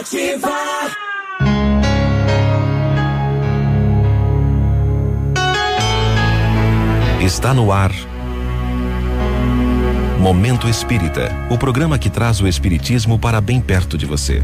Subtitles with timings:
[0.00, 0.48] Ativa.
[7.20, 7.92] Está no ar.
[10.18, 14.42] Momento Espírita, o programa que traz o Espiritismo para bem perto de você.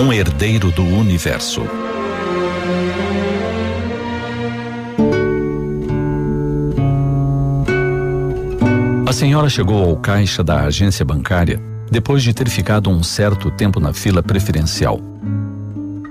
[0.00, 1.85] Um herdeiro do universo.
[9.06, 13.78] A senhora chegou ao caixa da agência bancária depois de ter ficado um certo tempo
[13.78, 15.00] na fila preferencial.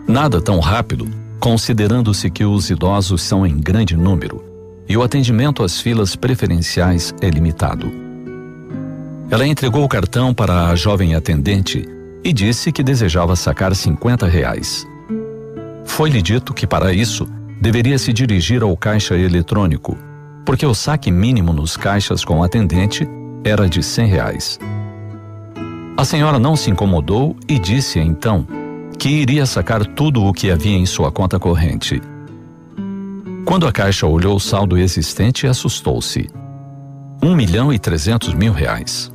[0.08, 1.06] Nada tão rápido,
[1.38, 4.42] considerando-se que os idosos são em grande número
[4.88, 7.92] e o atendimento às filas preferenciais é limitado.
[9.30, 11.86] Ela entregou o cartão para a jovem atendente
[12.24, 14.88] e disse que desejava sacar 50 reais.
[15.84, 17.28] Foi-lhe dito que para isso
[17.60, 19.98] deveria se dirigir ao caixa eletrônico,
[20.46, 23.08] porque o saque mínimo nos caixas com atendente
[23.44, 24.60] era de 100 reais.
[25.98, 28.46] A senhora não se incomodou e disse então
[29.00, 32.02] que iria sacar tudo o que havia em sua conta corrente.
[33.46, 36.30] Quando a caixa olhou o saldo existente, assustou-se.
[37.22, 39.12] Um milhão e trezentos mil reais.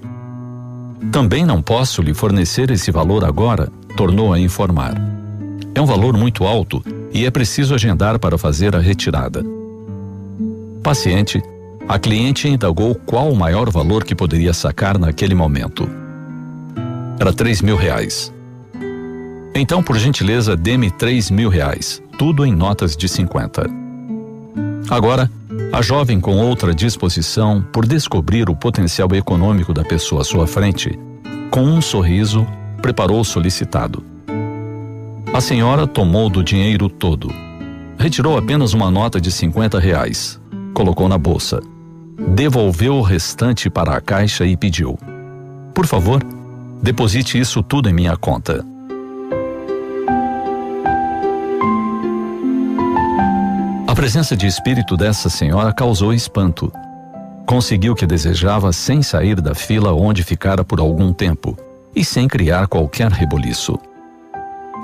[1.10, 4.94] Também não posso lhe fornecer esse valor agora, tornou a informar.
[5.74, 9.59] É um valor muito alto e é preciso agendar para fazer a retirada.
[10.82, 11.42] Paciente,
[11.86, 15.88] a cliente indagou qual o maior valor que poderia sacar naquele momento.
[17.18, 18.32] Era três mil reais.
[19.54, 23.68] Então, por gentileza, dê-me três mil reais, tudo em notas de 50.
[24.88, 25.30] Agora,
[25.72, 30.98] a jovem com outra disposição por descobrir o potencial econômico da pessoa à sua frente,
[31.50, 32.46] com um sorriso,
[32.80, 34.02] preparou o solicitado.
[35.32, 37.30] A senhora tomou do dinheiro todo.
[37.98, 40.39] Retirou apenas uma nota de 50 reais.
[40.74, 41.60] Colocou na bolsa.
[42.34, 44.98] Devolveu o restante para a caixa e pediu:
[45.74, 46.22] Por favor,
[46.82, 48.64] Deposite isso tudo em minha conta.
[53.86, 56.72] A presença de espírito dessa senhora causou espanto.
[57.44, 61.54] Conseguiu o que desejava sem sair da fila onde ficara por algum tempo
[61.94, 63.78] e sem criar qualquer reboliço.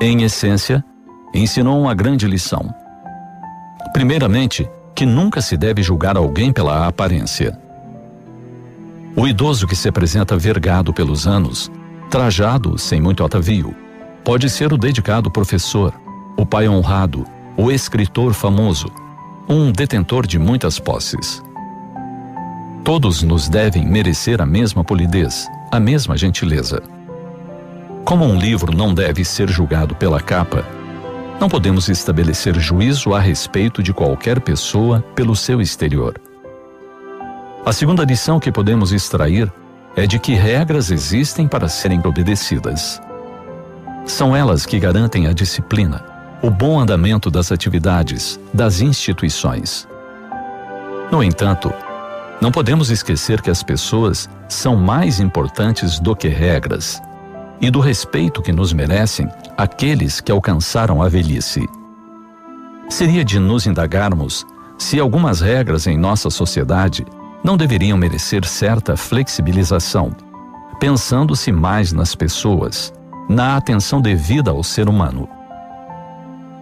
[0.02, 0.84] Em essência,
[1.32, 2.74] ensinou uma grande lição.
[3.94, 7.56] Primeiramente, que nunca se deve julgar alguém pela aparência.
[9.14, 11.70] O idoso que se apresenta vergado pelos anos
[12.10, 13.74] trajado sem muito atavio.
[14.24, 15.92] Pode ser o dedicado professor,
[16.36, 17.26] o pai honrado,
[17.56, 18.86] o escritor famoso,
[19.48, 21.42] um detentor de muitas posses.
[22.82, 26.82] Todos nos devem merecer a mesma polidez, a mesma gentileza.
[28.04, 30.64] Como um livro não deve ser julgado pela capa,
[31.40, 36.18] não podemos estabelecer juízo a respeito de qualquer pessoa pelo seu exterior.
[37.64, 39.52] A segunda lição que podemos extrair
[39.94, 43.00] é de que regras existem para serem obedecidas.
[44.06, 46.04] São elas que garantem a disciplina,
[46.42, 49.86] o bom andamento das atividades, das instituições.
[51.10, 51.72] No entanto,
[52.40, 57.02] não podemos esquecer que as pessoas são mais importantes do que regras
[57.60, 61.66] e do respeito que nos merecem aqueles que alcançaram a velhice.
[62.88, 64.44] Seria de nos indagarmos
[64.78, 67.04] se algumas regras em nossa sociedade
[67.42, 70.10] não deveriam merecer certa flexibilização,
[70.78, 72.92] pensando-se mais nas pessoas,
[73.28, 75.28] na atenção devida ao ser humano.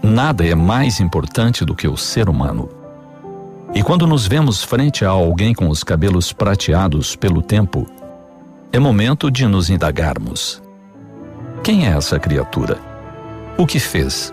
[0.02, 2.68] Nada é mais importante do que o ser humano.
[3.74, 7.86] E quando nos vemos frente a alguém com os cabelos prateados pelo tempo,
[8.72, 10.62] é momento de nos indagarmos:
[11.64, 12.78] quem é essa criatura?
[13.56, 14.30] O que fez?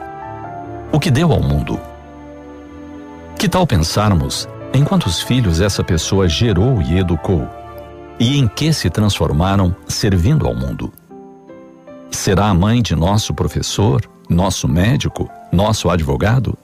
[0.92, 1.80] O que deu ao mundo?
[3.40, 7.48] Que tal pensarmos em quantos filhos essa pessoa gerou e educou?
[8.20, 10.92] E em que se transformaram servindo ao mundo?
[12.12, 16.58] Será a mãe de nosso professor, nosso médico, nosso advogado?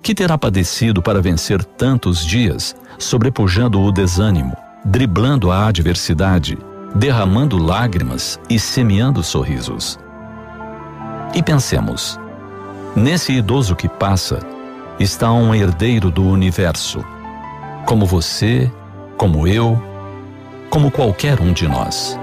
[0.00, 6.56] Que terá padecido para vencer tantos dias, sobrepujando o desânimo, driblando a adversidade,
[6.94, 9.98] derramando lágrimas e semeando sorrisos?
[11.34, 12.18] E pensemos:
[12.94, 14.38] nesse idoso que passa,
[14.98, 17.04] está um herdeiro do universo,
[17.86, 18.70] como você,
[19.16, 19.80] como eu,
[20.70, 22.18] como qualquer um de nós.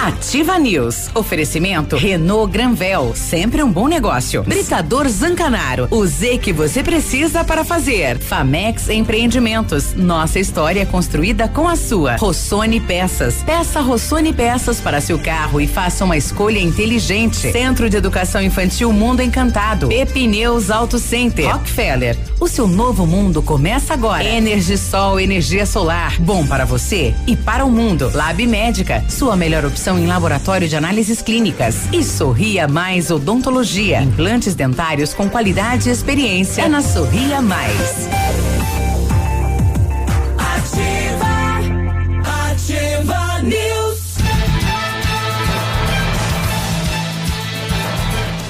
[0.03, 1.09] Ativa News.
[1.15, 4.44] Oferecimento Renault Granvel, sempre um bom negócio.
[4.44, 8.19] Britador Zancanaro, o Z que você precisa para fazer.
[8.19, 12.17] Famex Empreendimentos, nossa história construída com a sua.
[12.17, 17.38] Rossoni Peças, peça Rossoni Peças para seu carro e faça uma escolha inteligente.
[17.38, 19.88] Centro de Educação Infantil Mundo Encantado.
[19.88, 21.50] Pepineus Auto Center.
[21.50, 24.25] Rockefeller, o seu novo mundo começa agora.
[24.25, 28.11] Energisol, energia solar, bom para você e para o mundo.
[28.13, 31.88] Lab Médica, sua melhor opção em laboratório de análises clínicas.
[31.92, 34.01] E Sorria Mais Odontologia.
[34.01, 38.07] Implantes dentários com qualidade e experiência é na Sorria Mais.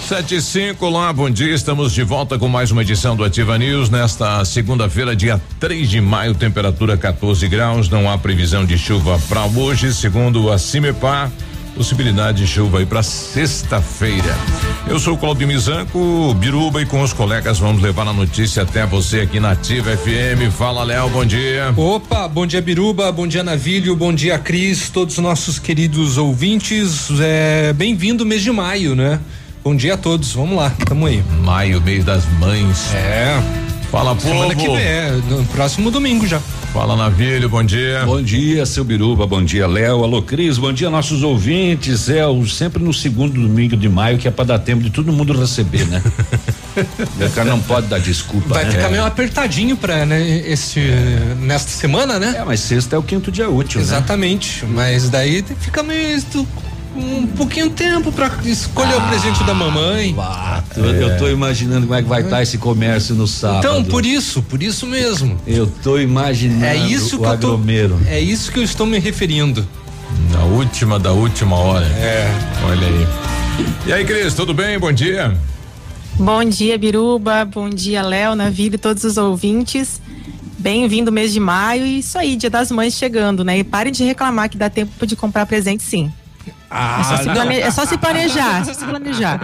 [0.07, 1.55] Sete e cinco, olá, bom dia.
[1.55, 6.01] Estamos de volta com mais uma edição do Ativa News nesta segunda-feira, dia 3 de
[6.01, 7.87] maio, temperatura 14 graus.
[7.89, 11.31] Não há previsão de chuva para hoje, segundo a Cimepar.
[11.73, 14.37] Possibilidade de chuva aí para sexta-feira.
[14.87, 18.85] Eu sou o Claudio Mizanco, Biruba e com os colegas vamos levar a notícia até
[18.85, 20.51] você aqui na Ativa FM.
[20.55, 21.73] Fala, Léo, bom dia.
[21.75, 27.07] Opa, bom dia Biruba, bom dia Navilho, bom dia Cris, todos os nossos queridos ouvintes.
[27.19, 29.19] É, Bem-vindo mês de maio, né?
[29.63, 31.23] Bom dia a todos, vamos lá, tamo aí.
[31.41, 32.93] Maio, mês das mães.
[32.93, 33.41] É.
[33.89, 34.27] Fala, povo.
[34.27, 36.41] Semana que vem, é, no próximo domingo já.
[36.73, 38.01] Fala, Navilho, bom dia.
[38.05, 42.45] Bom dia, seu Biruba, bom dia, Léo, alô Cris, bom dia nossos ouvintes, é o,
[42.45, 45.85] sempre no segundo domingo de maio que é para dar tempo de todo mundo receber,
[45.85, 46.01] né?
[47.25, 48.55] o cara não pode dar desculpa.
[48.55, 48.71] Vai né?
[48.71, 50.81] ficar meio apertadinho pra, né, esse,
[51.39, 52.35] nesta semana, né?
[52.37, 53.85] É, mas sexta é o quinto dia útil, né?
[53.85, 56.17] Exatamente, mas daí fica meio
[56.95, 60.15] um pouquinho tempo pra escolher o presente da mamãe.
[60.19, 63.59] Ah, eu, eu tô imaginando como é que vai estar esse comércio no sábado.
[63.59, 65.37] Então, por isso, por isso mesmo.
[65.47, 67.59] Eu tô imaginando É isso o que eu tô,
[68.07, 69.67] é isso que eu estou me referindo.
[70.31, 71.85] Na última da última hora.
[71.85, 72.29] É.
[72.65, 73.07] Olha aí.
[73.87, 74.77] E aí, Cris, tudo bem?
[74.77, 75.35] Bom dia.
[76.15, 77.45] Bom dia, Biruba.
[77.45, 79.99] Bom dia, Léo, Navírio e todos os ouvintes.
[80.59, 83.57] Bem-vindo mês de maio e isso aí, dia das mães chegando, né?
[83.57, 86.11] E parem de reclamar que dá tempo de comprar presente sim.
[86.75, 89.39] Ah, é, só se plane- é só se planejar, é só se planejar.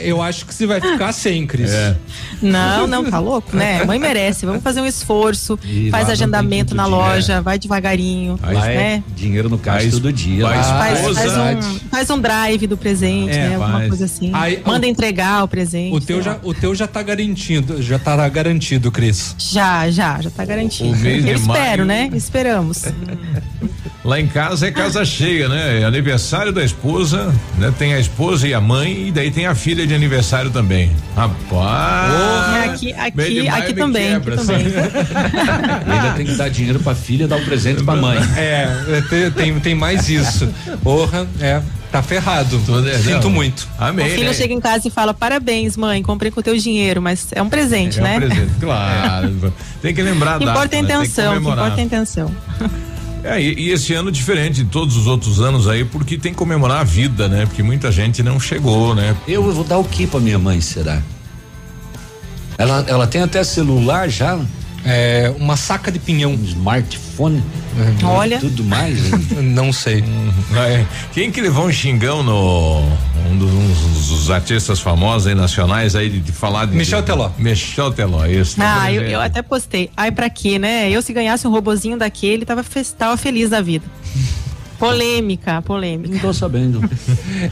[0.00, 1.70] Eu acho que você vai ficar sem, Cris.
[1.72, 1.96] É.
[2.42, 3.82] Não, não, tá louco, né?
[3.84, 4.44] Mãe merece.
[4.44, 6.92] Vamos fazer um esforço, E faz agendamento na dia.
[6.94, 9.02] loja, vai devagarinho, é né?
[9.16, 10.44] dinheiro no caixa todo dia.
[10.44, 10.62] lá.
[10.62, 13.54] Faz, esposa- faz um, faz um drive do presente, É, né?
[13.56, 13.88] Alguma faz.
[13.88, 14.30] coisa assim.
[14.34, 15.94] Aí, Manda o- entregar o presente.
[15.96, 19.34] O teu, já, o teu já tá garantido, já tá garantido, Cris.
[19.38, 20.90] Já, já, já tá garantido.
[20.90, 22.10] O mês de Eu espero, maio- né?
[22.14, 22.84] Esperamos.
[24.04, 25.80] Lá em casa é casa cheia, né?
[25.82, 25.84] É
[26.50, 27.72] aniversário da esposa, né?
[27.78, 30.90] Tem a esposa e a mãe e daí tem a filha de aniversário também.
[31.16, 32.70] Rapaz.
[32.70, 34.66] aqui, de aqui, aqui me também, aqui quebra, também.
[35.86, 38.18] Ainda tem que dar dinheiro pra filha dar um presente pra mãe.
[38.36, 40.48] É, é, tem, tem, tem mais isso.
[40.82, 42.60] Porra, é, tá ferrado.
[42.88, 43.30] É- Sinto não.
[43.30, 43.68] muito.
[43.78, 44.06] Amém.
[44.06, 44.34] o filho né?
[44.34, 47.48] chega em casa e fala: parabéns, mãe, comprei com o teu dinheiro, mas é um
[47.48, 48.16] presente, É um né?
[48.20, 49.52] presente, claro.
[49.80, 50.88] Tem que lembrar da importa é a né?
[50.88, 51.64] Tem que intenção, comemorar.
[51.66, 52.34] importa é a intenção.
[53.22, 56.38] É, e, e esse ano diferente de todos os outros anos aí, porque tem que
[56.38, 57.46] comemorar a vida, né?
[57.46, 59.16] Porque muita gente não chegou, né?
[59.28, 61.02] Eu vou dar o que pra minha mãe, será?
[62.56, 64.38] Ela, ela tem até celular já,
[64.84, 66.32] É, uma saca de pinhão.
[66.42, 67.42] smartphone,
[68.02, 68.38] Olha.
[68.40, 68.98] tudo mais.
[69.42, 70.02] Não sei.
[70.56, 72.80] É, Quem que levou um xingão no
[73.30, 77.30] um dos, um dos artistas famosos aí nacionais aí de, de falar de Michel Teló.
[77.38, 78.56] Michel Teló, isso.
[78.56, 79.12] tá Ah, eu, presente.
[79.14, 79.90] eu até postei.
[79.96, 80.90] Ai, pra quê, né?
[80.90, 83.84] Eu, se ganhasse um robozinho daquele, tava, fe- tava feliz da vida.
[84.80, 86.12] Polêmica, polêmica.
[86.14, 86.80] Não tô sabendo.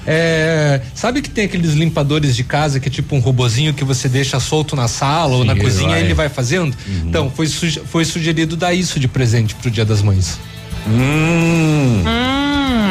[0.06, 4.08] É, sabe que tem aqueles limpadores de casa que é tipo um robozinho que você
[4.08, 6.00] deixa solto na sala ou Sim, na ele cozinha vai.
[6.00, 6.75] e ele vai fazendo?
[7.04, 10.38] Então, foi, suge- foi sugerido dar isso de presente pro Dia das Mães.
[10.87, 12.02] hum.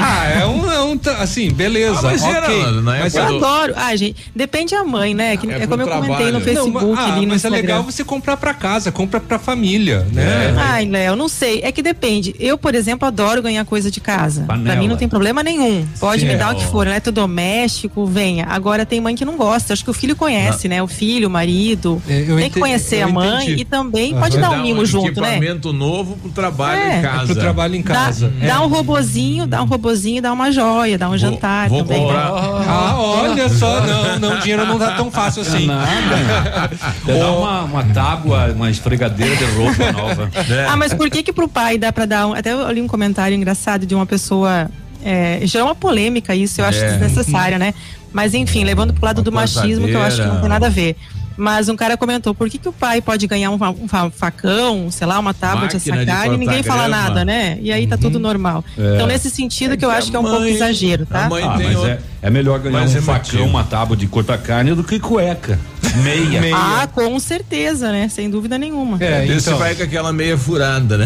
[0.02, 2.00] Ah, é um, é Não, tá, assim, beleza.
[2.00, 2.36] Ah, mas ok.
[2.62, 3.74] era na mas Eu do- adoro.
[3.76, 5.36] Ah, gente, depende da mãe, né?
[5.36, 6.26] Que, É é, como eu comentei trabalho.
[6.34, 7.58] no Não, Facebook Não, ah, ali no mas é Instagram.
[7.62, 10.56] legal você comprar pra casa, compra pra família, né?
[10.58, 11.60] Ai, Léo, não sei.
[11.64, 12.34] É que depende.
[12.40, 14.44] Eu, por exemplo, adoro ganhar coisa de casa.
[14.48, 14.72] Panela.
[14.72, 15.86] Pra mim não tem problema nenhum.
[16.00, 16.38] Pode Sim, me é.
[16.38, 18.46] dar o que for, eletrodoméstico, venha.
[18.50, 19.74] Agora tem mãe que não gosta.
[19.74, 20.82] Acho que o filho conhece, né?
[20.82, 22.02] O filho, o marido.
[22.08, 23.62] É, eu tem ente- que conhecer eu a mãe entendi.
[23.62, 25.36] e também pode dar um mimo junto, né?
[25.36, 27.00] equipamento novo pro trabalho É.
[27.00, 27.26] em casa.
[27.34, 28.32] Pro trabalho em Dá, casa.
[28.42, 28.48] É.
[28.48, 29.87] dá um robozinho, dá um robozinho,
[30.22, 32.00] dá uma joia, dá um jantar vou também.
[32.00, 32.06] né?
[32.06, 32.32] comprar-
[32.68, 35.66] Ah, olha só, não, não, dinheiro não tá tão fácil assim.
[35.66, 36.70] Nada.
[37.06, 40.30] Você dá uma, uma tábua, uma esfregadeira de roupa nova.
[40.50, 40.66] É.
[40.70, 42.88] Ah, mas por que que pro pai dá pra dar um, até eu li um
[42.88, 44.70] comentário engraçado de uma pessoa,
[45.04, 46.92] é, gerou uma polêmica isso, eu acho É.
[46.98, 47.74] desnecessário, né?
[48.14, 50.68] Mas enfim, levando pro lado Uma do machismo, que eu acho que não tem nada
[50.68, 50.96] a ver.
[51.38, 54.90] Mas um cara comentou, por que que o pai pode ganhar um, um fa- facão,
[54.90, 57.04] sei lá, uma tábua de Máquina de assacar e ninguém fala grama.
[57.04, 57.58] nada, né?
[57.62, 58.66] E aí tá tudo normal.
[58.78, 61.30] Então nesse sentido que eu acho que é um pouco mãe- exagero, a tá?
[61.30, 63.96] mãe Ah, tem mas outro- é, é melhor ganhar Mas um é facão, uma tábua
[63.96, 65.60] de cortar carne do que cueca.
[65.96, 66.42] Meia.
[66.42, 66.56] Meia.
[66.56, 68.08] Ah, com certeza, né?
[68.10, 68.98] Sem dúvida nenhuma.
[69.02, 69.58] É, Esse então.
[69.60, 71.06] vai com aquela meia furada, né?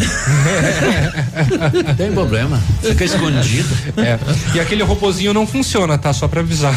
[1.86, 2.60] Não tem problema.
[2.82, 3.68] Fica escondido.
[3.96, 4.18] É.
[4.54, 6.12] E aquele robozinho não funciona, tá?
[6.12, 6.74] Só pra avisar.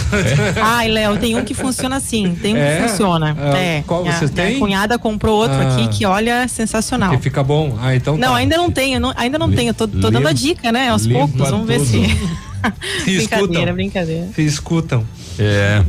[0.62, 2.77] Ai, Léo, tem um que funciona assim, tem um É?
[2.83, 3.35] que funciona.
[3.39, 3.83] Ah, é.
[3.85, 4.59] qual Minha- você minha tem?
[4.59, 5.74] cunhada comprou outro Ah.
[5.74, 7.12] aqui que olha sensacional.
[7.15, 7.77] Que fica bom.
[7.81, 8.35] Ah, então Não, tá.
[8.38, 9.74] ainda não tenho, não- ainda não tenho.
[9.74, 10.89] Tô, tô dando a dica, né?
[10.89, 11.88] Aos poucos, vamos ver tudo.
[11.89, 11.95] se.
[13.03, 13.74] Se brincadeira, escutam.
[13.75, 14.27] brincadeira.
[14.35, 15.05] Se escutam.
[15.38, 15.83] É.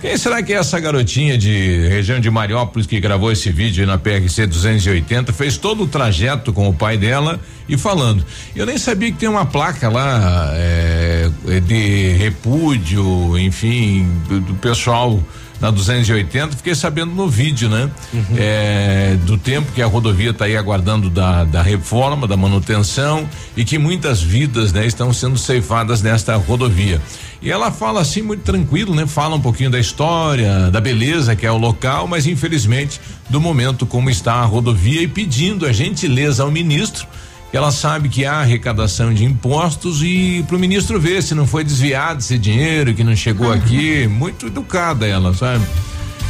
[0.00, 3.98] Quem será que é essa garotinha de região de Mariópolis que gravou esse vídeo na
[3.98, 7.38] PRC 280 fez todo o trajeto com o pai dela
[7.68, 8.24] e falando.
[8.56, 11.28] Eu nem sabia que tem uma placa lá é,
[11.66, 15.22] de repúdio, enfim, do, do pessoal
[15.60, 16.56] na 280.
[16.56, 17.90] Fiquei sabendo no vídeo, né?
[18.36, 23.64] É, do tempo que a rodovia está aí aguardando da, da reforma, da manutenção e
[23.64, 27.00] que muitas vidas, né, estão sendo ceifadas nesta rodovia.
[27.42, 29.06] E ela fala assim muito tranquilo, né?
[29.06, 33.86] Fala um pouquinho da história, da beleza que é o local, mas infelizmente do momento
[33.86, 37.06] como está a rodovia e pedindo a gentileza ao ministro
[37.52, 41.64] ela sabe que há arrecadação de impostos e para o ministro ver se não foi
[41.64, 45.64] desviado esse dinheiro que não chegou aqui, muito educada ela, sabe?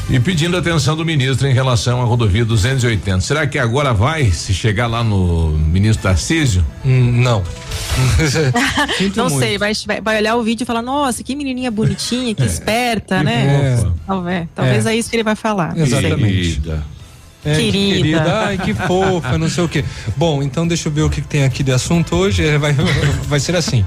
[0.09, 3.21] E pedindo atenção do ministro em relação à rodovia 280.
[3.21, 6.67] Será que agora vai se chegar lá no ministro Tarcísio?
[6.85, 7.45] Hum, não.
[8.99, 9.39] Sinto Não muito.
[9.39, 9.73] sei, vai,
[10.03, 13.77] vai, olhar o vídeo e falar, nossa, que menininha bonitinha, que esperta, Que né?
[13.77, 13.95] fofa.
[14.05, 14.97] Talvez, talvez é.
[14.97, 15.79] isso que ele vai falar.
[15.79, 16.61] Exatamente.
[17.43, 17.49] Querida.
[17.51, 18.03] É, que Querida.
[18.19, 18.39] querida.
[18.47, 19.85] Ai, que fofa, não sei o quê.
[20.17, 22.45] Bom, então deixa eu ver o que, tem aqui de assunto hoje.
[22.47, 22.75] É, Vai,
[23.29, 23.85] vai ser assim,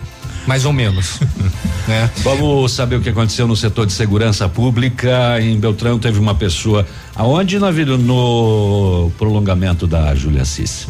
[0.48, 1.20] mais ou menos.
[1.88, 2.10] né?
[2.24, 5.40] Vamos saber o que aconteceu no setor de segurança pública.
[5.40, 6.86] Em Beltrão teve uma pessoa.
[7.16, 7.96] Aonde na vida?
[7.98, 10.88] No prolongamento da Júlia Cis.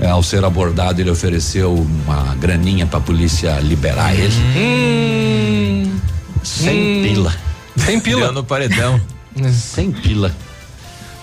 [0.00, 4.32] É, ao ser abordado, ele ofereceu uma graninha pra polícia liberar ele.
[4.56, 5.98] Hum,
[6.44, 7.02] Sem Hum.
[7.02, 7.34] pila.
[7.86, 8.20] tem pila.
[8.22, 9.00] Deu no paredão.
[9.52, 10.34] Sem pila.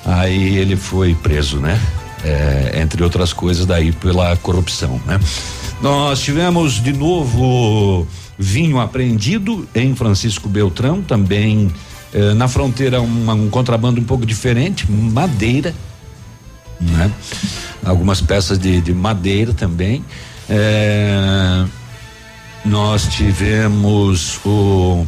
[0.06, 1.80] Aí ele foi preso, né?
[2.24, 5.20] É, entre outras coisas, daí pela corrupção, né?
[5.82, 8.06] Nós tivemos de novo
[8.38, 11.72] vinho apreendido em Francisco Beltrão, também
[12.14, 15.74] eh, na fronteira uma- um contrabando um pouco diferente, madeira,
[16.82, 17.10] né?
[17.86, 20.04] Algumas peças de, de madeira também.
[20.50, 21.64] É,
[22.66, 25.06] nós tivemos o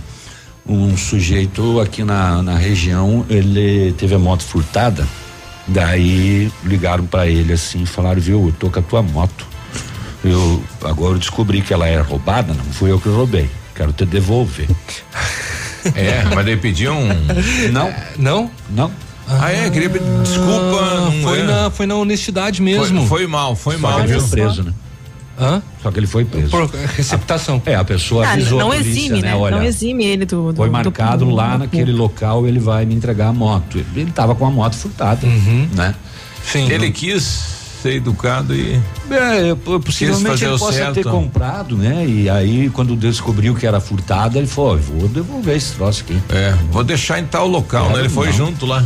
[0.65, 5.08] um sujeito aqui na, na região, ele teve a moto furtada,
[5.68, 9.46] daí ligaram para ele assim, falaram, viu, eu tô com a tua moto.
[10.24, 13.50] Eu agora eu descobri que ela é roubada, não fui eu que roubei.
[13.74, 14.68] Quero te devolver.
[15.96, 17.08] É, mas daí pediu um.
[17.74, 18.51] Não, Não?
[18.70, 18.91] não.
[19.27, 20.77] Ah, é, queria pedir desculpa.
[20.82, 21.44] Ah, não foi, é.
[21.44, 23.08] na, foi na honestidade Foi- mesmo.
[23.08, 24.20] Foi, mal, foi Só mal, ele viu?
[24.22, 24.74] foi preso, né?
[25.39, 25.61] Hã?
[25.81, 26.50] Só que ele foi preso.
[26.50, 27.61] Por receptação.
[27.65, 29.35] É, a pessoa Ah, avisou não a polícia, exime, né?
[29.35, 30.51] Olha, não exime ele do.
[30.51, 33.77] do foi do- marcado do- lá do- naquele local, ele vai me entregar a moto.
[33.77, 35.67] Ele, ele tava com a moto furtada, Uhum.
[35.73, 35.95] né?
[36.43, 36.69] Sim.
[36.71, 37.23] Ele quis
[37.81, 38.79] ser educado e.
[39.09, 40.93] É, p- possivelmente fazer ele possa certo.
[40.95, 42.05] ter comprado, né?
[42.07, 46.19] E aí, quando descobriu que era furtada, ele falou: "Ó, vou devolver esse troço aqui.
[46.29, 48.01] É, vou deixar em tal local, Claro né?
[48.03, 48.33] Ele foi não.
[48.33, 48.83] junto lá.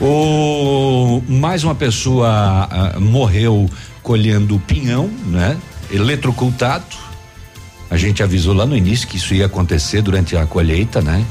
[0.00, 2.28] O, mais uma pessoa
[2.70, 3.68] ah, morreu
[4.12, 5.54] colhendo pinhão, né?
[5.90, 6.96] Eletrocutado.
[7.90, 11.22] A gente avisou lá no início que isso ia acontecer durante a colheita, né?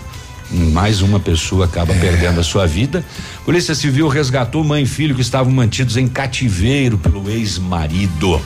[0.52, 3.04] Mais uma pessoa acaba perdendo a sua vida.
[3.44, 8.40] Polícia Civil resgatou mãe e filho que estavam mantidos em cativeiro pelo ex-marido.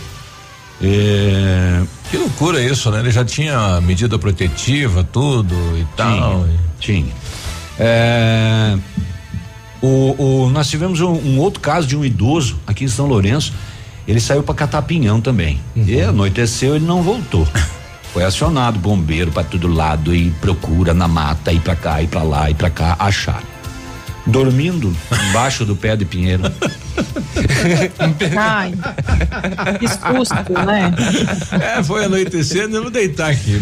[0.81, 2.99] É, Que loucura isso, né?
[3.01, 6.47] Ele já tinha medida protetiva, tudo e tal.
[6.79, 7.11] Tinha.
[7.77, 8.77] É,
[9.81, 13.53] o, o- nós tivemos um, um outro caso de um idoso aqui em São Lourenço.
[14.11, 15.57] Ele saiu para catar pinhão também.
[15.73, 17.47] E anoiteceu, ele não voltou.
[18.11, 22.21] Foi acionado bombeiro para todo lado e procura na mata, ir para cá, ir para
[22.21, 23.41] lá, ir para cá, achar.
[24.27, 24.93] Dormindo
[25.29, 26.43] embaixo do pé de pinheiro.
[28.37, 28.73] Ai,
[29.89, 30.93] susto, né?
[31.51, 33.59] É, foi anoitecendo, eu vou deitar aqui.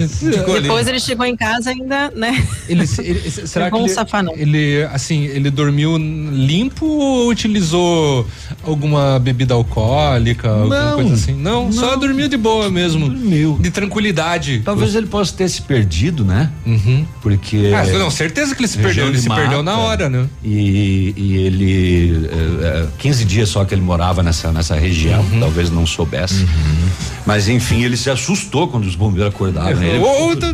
[0.62, 2.46] Depois ele chegou em casa ainda, né?
[2.68, 4.34] Ele, ele será que um safanão.
[4.36, 8.28] ele, assim, ele dormiu limpo ou utilizou
[8.64, 11.34] alguma bebida alcoólica, não, alguma coisa assim?
[11.34, 13.10] Não, não, só dormiu de boa mesmo.
[13.10, 13.58] Dormiu.
[13.60, 14.62] De tranquilidade.
[14.64, 16.50] Talvez ele possa ter se perdido, né?
[16.66, 17.06] Uhum.
[17.22, 17.72] Porque.
[17.76, 19.08] Ah, não, certeza que ele se perdeu.
[19.08, 20.28] Ele se mata, perdeu na hora, né?
[20.44, 22.30] E, e ele.
[22.32, 25.40] Eh, eh, é, 15 13 dias só que ele morava nessa, nessa região, uhum.
[25.40, 26.44] talvez não soubesse.
[26.44, 26.90] Uhum.
[27.26, 29.82] Mas enfim, ele se assustou quando os bombeiros acordaram.
[29.82, 30.48] Ele, oh, tô,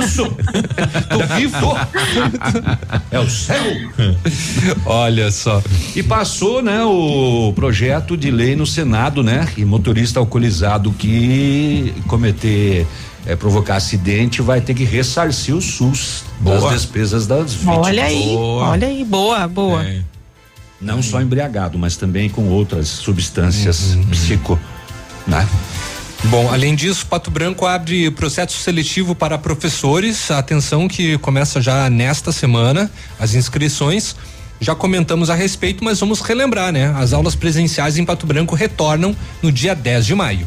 [0.00, 0.24] isso!
[1.08, 1.76] tô vivo!
[3.10, 3.62] é o céu!
[4.86, 5.62] Olha só.
[5.94, 9.48] E passou, né, o projeto de lei no Senado, né?
[9.56, 12.86] E motorista alcoolizado que cometer
[13.26, 16.60] é, provocar acidente vai ter que ressarcir o SUS boa.
[16.60, 17.86] das despesas das vítimas.
[17.86, 18.68] Olha aí, boa.
[18.68, 19.84] olha aí, boa, boa.
[19.84, 20.02] É.
[20.80, 24.58] Não só embriagado, mas também com outras substâncias psico,
[25.26, 25.46] né?
[26.24, 30.30] Bom, além disso, Pato Branco abre processo seletivo para professores.
[30.30, 34.16] Atenção que começa já nesta semana as inscrições.
[34.60, 36.92] Já comentamos a respeito, mas vamos relembrar, né?
[36.96, 40.46] As aulas presenciais em Pato Branco retornam no dia 10 de maio.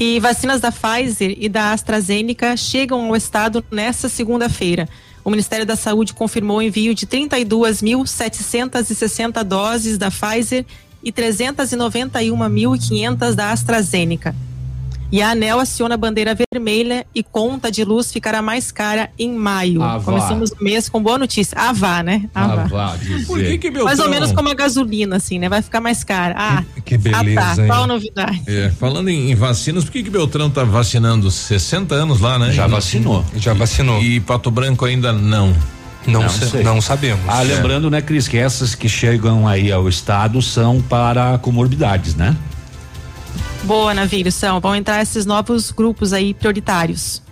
[0.00, 4.88] E vacinas da Pfizer e da AstraZeneca chegam ao estado nesta segunda-feira.
[5.28, 10.64] O Ministério da Saúde confirmou o envio de 32.760 doses da Pfizer
[11.04, 14.34] e 391.500 da AstraZeneca.
[15.10, 19.32] E a ANEL aciona a bandeira vermelha e conta de luz ficará mais cara em
[19.32, 19.82] maio.
[19.82, 20.04] Ah, vá.
[20.04, 21.56] Começamos o mês com boa notícia.
[21.58, 22.28] Ah, vá, né?
[22.34, 22.64] Ah, vá.
[22.64, 23.26] vá dizer.
[23.26, 23.86] Por que que Beltrão...
[23.86, 25.48] Mais ou menos como a gasolina, assim, né?
[25.48, 26.34] Vai ficar mais cara.
[26.36, 27.66] Ah, Que beleza, ah tá.
[27.66, 28.42] Qual a novidade?
[28.46, 32.52] É, falando em, em vacinas, por que que Beltrão tá vacinando 60 anos lá, né?
[32.52, 33.24] Já vacinou.
[33.34, 34.02] Já vacinou.
[34.02, 35.54] E Pato Branco ainda não.
[36.06, 36.62] não, não se- sei.
[36.62, 37.24] não sabemos.
[37.26, 42.36] Ah, lembrando, né, Cris, que essas que chegam aí ao estado são para comorbidades, né?
[43.64, 44.60] Boa, Navírio, são.
[44.60, 47.22] Vão entrar esses novos grupos aí prioritários.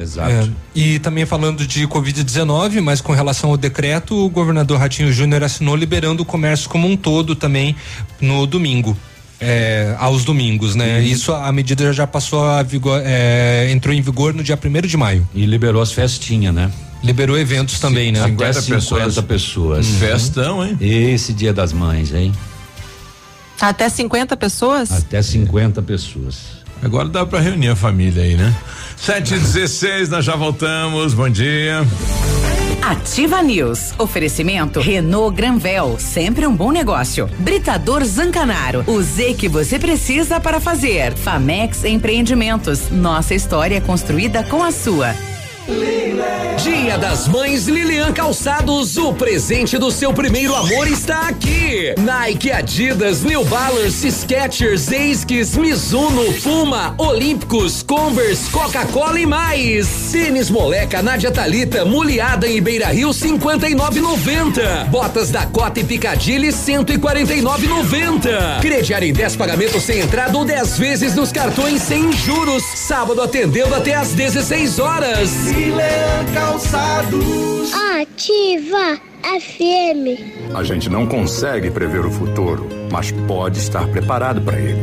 [0.00, 0.30] Exato.
[0.30, 5.42] É, e também falando de Covid-19, mas com relação ao decreto, o governador Ratinho Júnior
[5.44, 7.76] assinou liberando o comércio como um todo também
[8.20, 8.96] no domingo.
[9.40, 11.02] é, aos domingos, né?
[11.02, 14.96] Isso a medida já passou a vigor, é, entrou em vigor no dia 1 de
[14.96, 15.28] maio.
[15.34, 16.70] E liberou as festinhas, né?
[17.02, 18.24] Liberou eventos também, né?
[18.24, 19.24] 50 Até 50 pessoas.
[19.26, 19.86] pessoas.
[19.98, 20.78] Festão, hein?
[20.80, 22.32] Esse dia das mães, hein?
[23.60, 24.92] Até 50 pessoas?
[24.92, 26.64] Até 50 pessoas.
[26.82, 28.54] Agora dá pra reunir a família aí, né?
[28.96, 31.14] 7 e 16 nós já voltamos.
[31.14, 31.86] Bom dia.
[32.82, 33.94] Ativa News.
[33.98, 37.26] Oferecimento Renault Granvel, sempre um bom negócio.
[37.38, 41.14] Britador Zancanaro, o Z que você precisa para fazer.
[41.14, 45.14] Famex Empreendimentos, nossa história construída com a sua.
[45.66, 51.94] Dia das Mães Lilian Calçados, o presente do seu primeiro amor está aqui.
[51.98, 60.10] Nike, Adidas, New Balance, Skechers, Esquis, Mizuno, Puma, Olímpicos, Converse, Coca-Cola e mais.
[60.12, 64.84] Tênis Moleca, Nádia Talita, Muliada em Beira Rio, 59,90.
[64.90, 68.60] Botas Dakota e Picadilly, 149,90.
[68.60, 72.62] Crediário em 10 pagamentos sem entrada ou 10 vezes nos cartões sem juros.
[72.74, 75.53] Sábado atendendo até às 16 horas.
[78.02, 80.54] Ativa FM.
[80.54, 84.80] A gente não consegue prever o futuro, mas pode estar preparado para ele.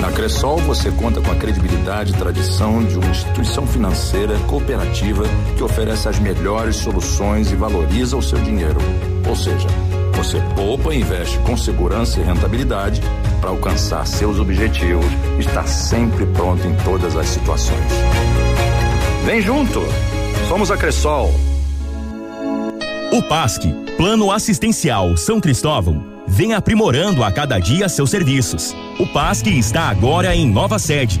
[0.00, 5.24] Na Cressol você conta com a credibilidade e tradição de uma instituição financeira cooperativa
[5.56, 8.80] que oferece as melhores soluções e valoriza o seu dinheiro.
[9.28, 9.68] Ou seja,
[10.14, 13.00] você poupa e investe com segurança e rentabilidade
[13.40, 18.41] para alcançar seus objetivos e estar sempre pronto em todas as situações.
[19.24, 19.80] Vem junto!
[20.48, 21.32] Somos a Cressol.
[23.12, 23.62] O PASC,
[23.96, 28.74] Plano Assistencial São Cristóvão, vem aprimorando a cada dia seus serviços.
[28.98, 31.20] O PASC está agora em nova sede,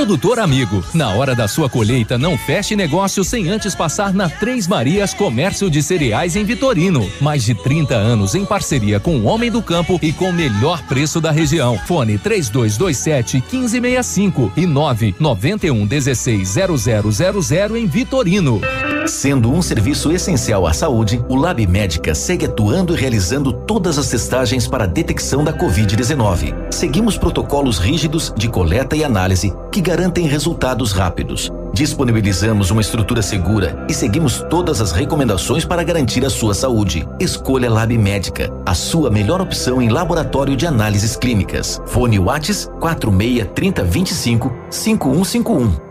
[0.00, 4.66] Produtor amigo, na hora da sua colheita, não feche negócio sem antes passar na Três
[4.66, 7.06] Marias Comércio de Cereais em Vitorino.
[7.20, 10.82] Mais de 30 anos em parceria com o Homem do Campo e com o melhor
[10.84, 11.78] preço da região.
[11.86, 18.62] Fone 3227 1565 e 991 16 0000 em Vitorino.
[19.06, 24.08] Sendo um serviço essencial à saúde, o Lab Médica segue atuando e realizando todas as
[24.08, 26.54] testagens para a detecção da Covid-19.
[26.70, 31.50] Seguimos protocolos rígidos de coleta e análise que garantem resultados rápidos.
[31.74, 37.04] Disponibilizamos uma estrutura segura e seguimos todas as recomendações para garantir a sua saúde.
[37.18, 41.82] Escolha Lab Médica, a sua melhor opção em laboratório de análises clínicas.
[41.86, 45.89] Fone Whats 46 30 25 5151.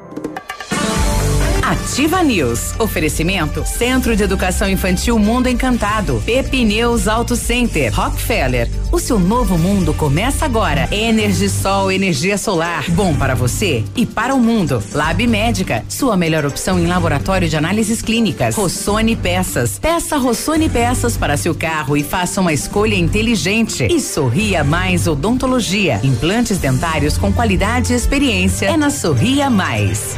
[1.70, 2.74] Ativa News.
[2.80, 6.20] Oferecimento Centro de Educação Infantil Mundo Encantado.
[6.26, 7.94] Pepineus Auto Center.
[7.94, 8.68] Rockefeller.
[8.92, 10.90] O seu novo mundo começa agora.
[10.92, 12.90] Energisol, energia solar.
[12.90, 14.82] Bom para você e para o mundo.
[14.94, 15.86] Lab Médica.
[15.88, 18.56] Sua melhor opção em laboratório de análises clínicas.
[18.56, 19.78] Rossoni Peças.
[19.78, 23.86] Peça Rossoni Peças para seu carro e faça uma escolha inteligente.
[23.86, 26.00] E Sorria Mais Odontologia.
[26.02, 28.66] Implantes dentários com qualidade e experiência.
[28.66, 30.18] É na Sorria Mais.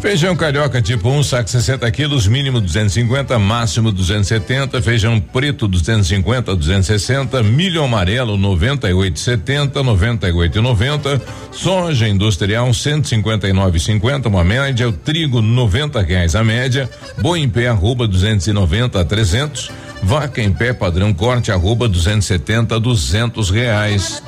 [0.00, 4.80] Feijão carioca tipo 1, um, saco 60 quilos, mínimo 250, máximo 270.
[4.80, 7.42] Feijão preto 250, 260.
[7.42, 11.20] Milho amarelo 98,70, 98,90.
[11.52, 14.88] Soja industrial 159,50, uma média.
[14.88, 16.88] O trigo 90 reais a média.
[17.18, 19.70] Boi em pé arroba 290 a 300.
[20.02, 24.22] Vaca em pé padrão corte arroba 270 a 200 reais.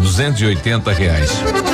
[0.00, 1.73] 280 reais.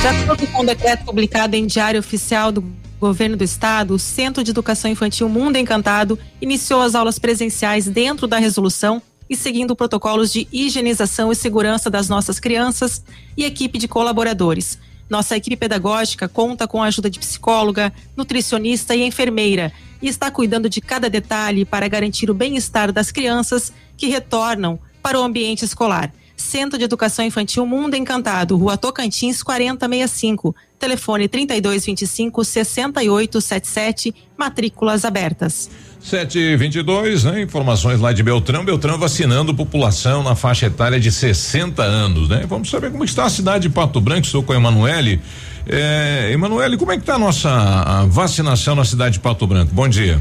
[0.00, 2.62] De acordo com o decreto publicado em Diário Oficial do
[3.00, 8.26] Governo do Estado, o Centro de Educação Infantil Mundo Encantado iniciou as aulas presenciais dentro
[8.26, 13.04] da resolução e seguindo protocolos de higienização e segurança das nossas crianças
[13.36, 14.78] e equipe de colaboradores.
[15.08, 20.68] Nossa equipe pedagógica conta com a ajuda de psicóloga, nutricionista e enfermeira e está cuidando
[20.68, 26.12] de cada detalhe para garantir o bem-estar das crianças que retornam para o ambiente escolar.
[26.36, 35.68] Centro de Educação Infantil Mundo Encantado, Rua Tocantins 4065, telefone 3225 6877, matrículas abertas.
[36.00, 37.40] 722, né?
[37.42, 38.64] Informações lá de Beltrão.
[38.64, 42.44] Beltrão vacinando população na faixa etária de 60 anos, né?
[42.48, 44.22] Vamos saber como está a cidade de Pato Branco.
[44.22, 45.20] Estou com a Emanuele.
[45.66, 49.74] É, Emanuele, como é que está a nossa vacinação na cidade de Pato Branco?
[49.74, 50.18] Bom dia.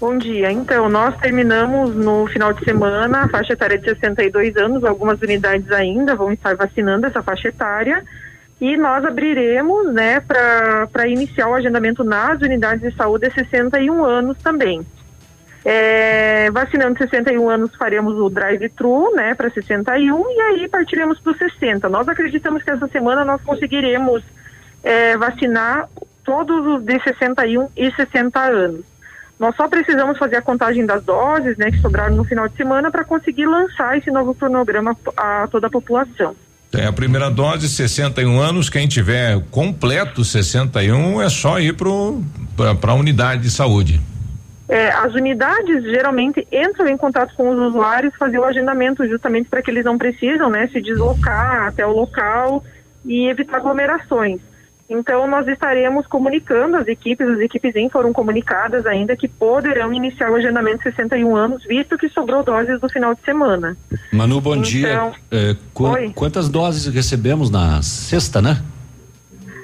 [0.00, 0.50] Bom dia.
[0.50, 4.84] Então, nós terminamos no final de semana a faixa etária de 62 anos.
[4.84, 8.04] Algumas unidades ainda vão estar vacinando essa faixa etária
[8.64, 14.38] e nós abriremos, né, para iniciar o agendamento nas unidades de saúde a 61 anos
[14.38, 14.86] também.
[15.62, 21.38] É, vacinando 61 anos, faremos o drive-thru, né, para 61 e aí partiremos para os
[21.38, 21.90] 60.
[21.90, 24.22] Nós acreditamos que essa semana nós conseguiremos
[24.82, 25.86] é, vacinar
[26.24, 28.84] todos os de 61 e 60 anos.
[29.38, 32.90] Nós só precisamos fazer a contagem das doses, né, que sobraram no final de semana,
[32.90, 36.34] para conseguir lançar esse novo cronograma a toda a população.
[36.74, 38.68] Tem a primeira dose, 61 anos.
[38.68, 44.00] Quem tiver completo 61 é só ir para a unidade de saúde.
[44.68, 49.62] É, as unidades geralmente entram em contato com os usuários, fazer o agendamento justamente para
[49.62, 52.64] que eles não precisam, né, se deslocar até o local
[53.04, 54.40] e evitar aglomerações.
[54.88, 60.30] Então nós estaremos comunicando as equipes, as equipes em foram comunicadas ainda que poderão iniciar
[60.30, 63.76] o agendamento 61 anos, visto que sobrou doses do final de semana.
[64.12, 65.12] Manu, bom então, dia.
[65.30, 68.62] É, qu quantas doses recebemos na sexta, né?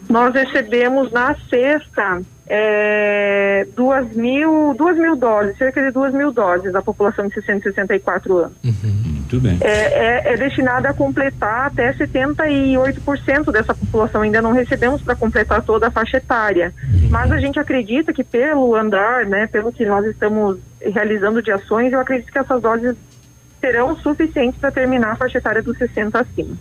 [0.09, 2.21] Nós recebemos na sexta
[2.53, 8.39] é, duas mil, duas mil doses, cerca de duas mil doses da população de 664
[8.39, 8.53] anos.
[8.65, 9.57] Uhum, muito bem.
[9.61, 14.23] É, é, é destinada a completar até 78% dessa população.
[14.23, 16.75] Ainda não recebemos para completar toda a faixa etária.
[16.93, 17.09] Uhum.
[17.09, 21.93] Mas a gente acredita que pelo andar, né, pelo que nós estamos realizando de ações,
[21.93, 22.97] eu acredito que essas doses
[23.61, 26.57] serão suficientes para terminar a faixa etária dos 60 acima.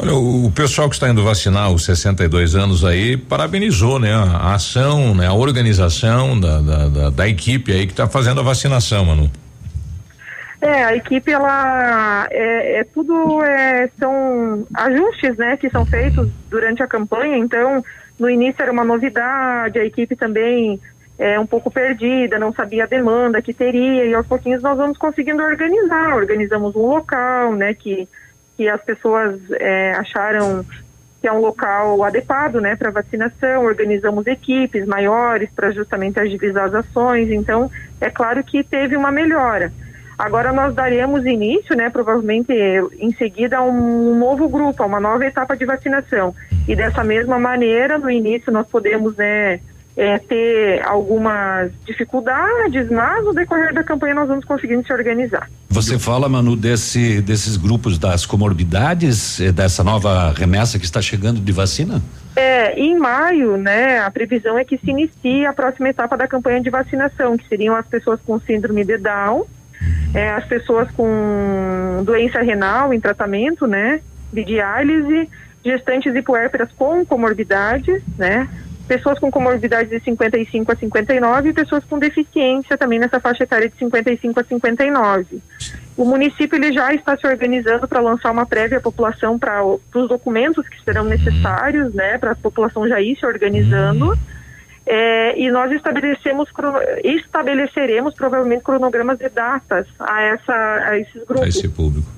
[0.00, 4.14] Olha, o pessoal que está indo vacinar os 62 anos aí parabenizou, né?
[4.14, 5.26] A ação, né?
[5.26, 9.28] A organização da, da, da, da equipe aí que está fazendo a vacinação, Manu.
[10.60, 16.82] É, a equipe, ela é, é, tudo é, são ajustes, né, que são feitos durante
[16.82, 17.36] a campanha.
[17.36, 17.84] Então,
[18.18, 20.80] no início era uma novidade, a equipe também
[21.16, 24.98] é um pouco perdida, não sabia a demanda que teria e aos pouquinhos nós vamos
[24.98, 26.16] conseguindo organizar.
[26.16, 28.08] Organizamos um local, né, que
[28.58, 30.66] que as pessoas é, acharam
[31.20, 33.64] que é um local adequado, né, para vacinação.
[33.64, 37.30] Organizamos equipes maiores para justamente agilizar as ações.
[37.30, 39.72] Então, é claro que teve uma melhora.
[40.18, 42.52] Agora nós daremos início, né, provavelmente
[42.98, 46.34] em seguida a um novo grupo, a uma nova etapa de vacinação.
[46.66, 49.60] E dessa mesma maneira, no início nós podemos, né,
[49.98, 55.50] é, ter algumas dificuldades, mas no decorrer da campanha nós vamos conseguindo se organizar.
[55.68, 61.40] Você fala, Manu, desse, desses grupos das comorbidades, eh, dessa nova remessa que está chegando
[61.40, 62.00] de vacina?
[62.36, 66.60] É, em maio, né, a previsão é que se inicie a próxima etapa da campanha
[66.60, 69.46] de vacinação, que seriam as pessoas com síndrome de Down,
[70.14, 74.00] é, as pessoas com doença renal em tratamento, né,
[74.32, 75.28] de diálise,
[75.64, 78.48] gestantes e puérperas com comorbidades, né,
[78.88, 83.68] pessoas com comorbidades de 55 a 59 e pessoas com deficiência também nessa faixa etária
[83.68, 85.40] de 55 a 59.
[85.96, 90.08] O município ele já está se organizando para lançar uma prévia à população para os
[90.08, 94.18] documentos que serão necessários, né, para a população já ir se organizando.
[94.86, 96.48] É, e nós estabelecemos,
[97.04, 100.54] estabeleceremos provavelmente cronogramas de datas a, essa,
[100.86, 101.42] a esses grupos.
[101.42, 102.17] A esse público.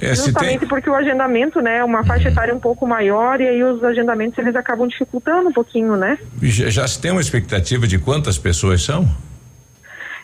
[0.00, 0.68] É, Justamente tem...
[0.68, 4.38] porque o agendamento, né, é uma faixa etária um pouco maior e aí os agendamentos
[4.38, 6.18] eles acabam dificultando um pouquinho, né?
[6.42, 9.08] Já, já se tem uma expectativa de quantas pessoas são?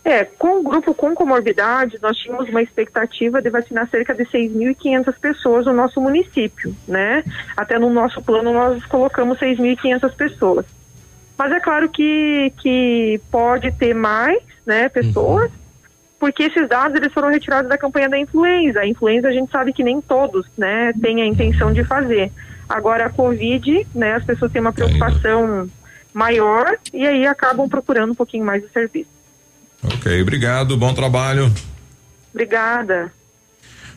[0.05, 5.15] É, com o grupo com comorbidade, nós tínhamos uma expectativa de vacinar cerca de 6.500
[5.19, 7.25] pessoas no nosso município, né?
[7.57, 10.67] Até no nosso plano nós colocamos 6.500 pessoas.
[11.39, 15.64] Mas é claro que, que pode ter mais, né, pessoas, uhum
[16.19, 18.81] porque esses dados eles foram retirados da campanha da influenza.
[18.81, 22.33] A influenza a gente sabe que nem todos, né, têm a intenção de fazer.
[22.69, 25.69] Agora a Covid, né, as pessoas têm uma preocupação
[26.13, 29.11] maior e aí acabam procurando um pouquinho mais o serviço.
[29.83, 31.53] Ok, obrigado, bom trabalho.
[32.33, 33.13] Obrigada.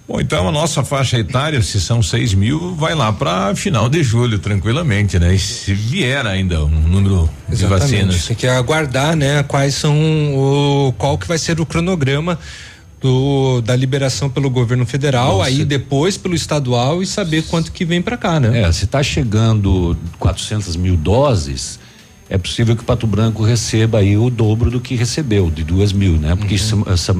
[0.07, 4.01] Bom, então a nossa faixa etária, se são 6 mil, vai lá para final de
[4.01, 5.35] julho, tranquilamente, né?
[5.35, 7.57] E se vier ainda um número Exatamente.
[7.57, 8.25] de vacinas.
[8.27, 9.43] Tem que aguardar, né?
[9.43, 9.93] Quais são
[10.33, 10.93] o.
[10.97, 12.39] qual que vai ser o cronograma
[13.01, 15.49] do, da liberação pelo governo federal, Nossa.
[15.49, 18.61] aí depois pelo estadual e saber quanto que vem para cá, né?
[18.61, 21.79] É, se está chegando 400 mil doses,
[22.29, 26.13] é possível que Pato Branco receba aí o dobro do que recebeu, de duas mil,
[26.13, 26.35] né?
[26.35, 26.55] Porque uhum.
[26.55, 27.15] isso, essa,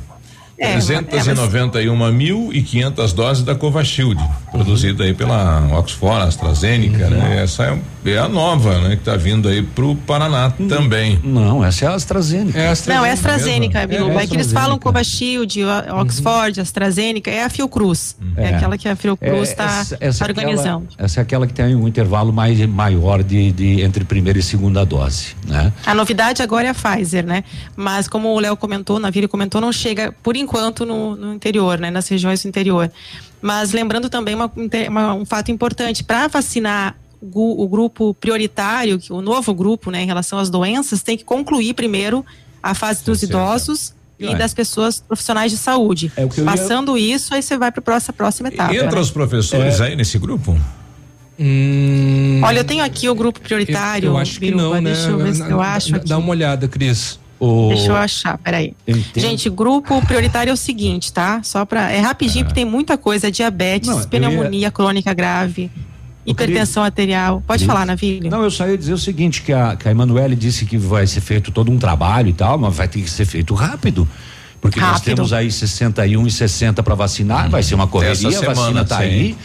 [0.59, 7.11] É, 391 mil e 500 doses da Covishield, produzida aí pela Oxford, AstraZeneca, Uhum.
[7.11, 7.43] né?
[7.43, 7.79] Essa é,
[8.12, 8.97] é a nova, né?
[8.97, 11.21] Que tá vindo aí pro Paraná também.
[11.23, 12.59] Não, essa é a AstraZeneca.
[12.59, 14.11] É Não, é AstraZeneca, Bilu.
[14.19, 14.92] É, que eles falam AstraZeneca.
[14.92, 18.16] Covishield, o- Oxford, AstraZeneca, é a Fiocruz.
[18.37, 20.88] É, aquela que a Fiocruz está é aquela- organizando.
[20.99, 24.85] essa é aquela que tem um intervalo mais maior de, de entre primeira e segunda
[24.85, 25.73] dose, né?
[25.85, 27.45] A novidade agora é a Pfizer, né?
[27.75, 31.79] Mas como o Léo comentou, na Vila comentou, não chega por enquanto no, no interior,
[31.79, 31.90] né?
[31.90, 32.90] Nas regiões do interior.
[33.42, 34.51] Mas lembrando também uma-
[34.88, 36.95] uma- um fato importante, para vacinar
[37.35, 41.75] o, grupo prioritário, que o novo grupo, né, em relação às doenças, tem que concluir
[41.75, 42.25] primeiro
[42.62, 44.35] a fase dos idosos e É.
[44.35, 46.11] das pessoas profissionais de saúde.
[46.17, 48.75] É o que eu ia- Passando isso, aí você vai para a próxima, próxima etapa.
[48.75, 49.01] Entra né?
[49.01, 50.57] os professores aí nesse grupo?
[52.43, 54.09] Olha, eu tenho aqui o grupo prioritário.
[54.09, 54.93] Eu, eu acho que não, né?
[54.93, 56.09] Deixa eu ver se eu acho Dá- aqui.
[56.09, 57.19] Dá uma olhada, Cris.
[57.69, 58.73] Deixa eu achar, peraí.
[59.15, 61.43] Gente, grupo prioritário é o seguinte, tá?
[61.43, 61.91] Só pra.
[61.93, 65.71] É rapidinho, porque tem muita coisa: diabetes, Não, eu pneumonia crônica grave,
[66.27, 67.43] hipertensão arterial.
[67.47, 67.73] Pode Isso.
[67.73, 68.31] falar, Navilho.
[68.31, 71.07] Não, eu só ia dizer o seguinte, que a, que a Emanuele disse que vai
[71.07, 74.09] ser feito todo um trabalho e tal, mas vai ter que ser feito rápido.
[74.61, 75.15] Porque nós Rápido.
[75.15, 78.85] temos aí 61 e 60 para vacinar, vai ser uma correria, Essa a vacina semana,
[78.85, 79.03] tá sim.
[79.05, 79.37] aí.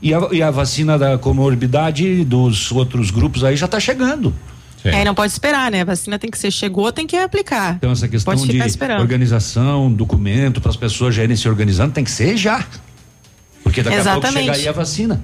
[0.00, 4.34] E a, e a vacina da comorbidade dos outros grupos aí já tá chegando.
[4.82, 5.82] É, não pode esperar, né?
[5.82, 7.74] A vacina tem que ser chegou, tem que aplicar.
[7.76, 12.02] Então essa questão Pode de organização, documento para as pessoas já irem se organizando tem
[12.02, 12.64] que ser já.
[13.62, 14.46] Porque daqui a pouco Exatamente.
[14.46, 15.22] chega aí a vacina.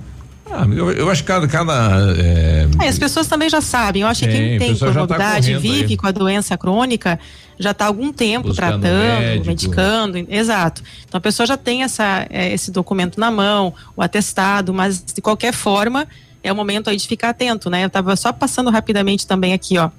[0.56, 1.46] Ah, eu, eu acho que cada.
[1.46, 4.02] cada é, É, as pessoas também já sabem.
[4.02, 5.96] Eu acho que quem tem tá comorbidade, correndo vive aí.
[5.96, 7.20] com a doença crônica,
[7.58, 9.46] já está há algum tempo Buscando tratando, médico.
[9.46, 10.82] medicando, exato.
[11.06, 15.20] Então a pessoa já tem essa, é, esse documento na mão, o atestado, mas de
[15.20, 16.06] qualquer forma
[16.42, 17.82] é o momento aí de ficar atento, né?
[17.82, 19.90] Eu estava só passando rapidamente também aqui, ó,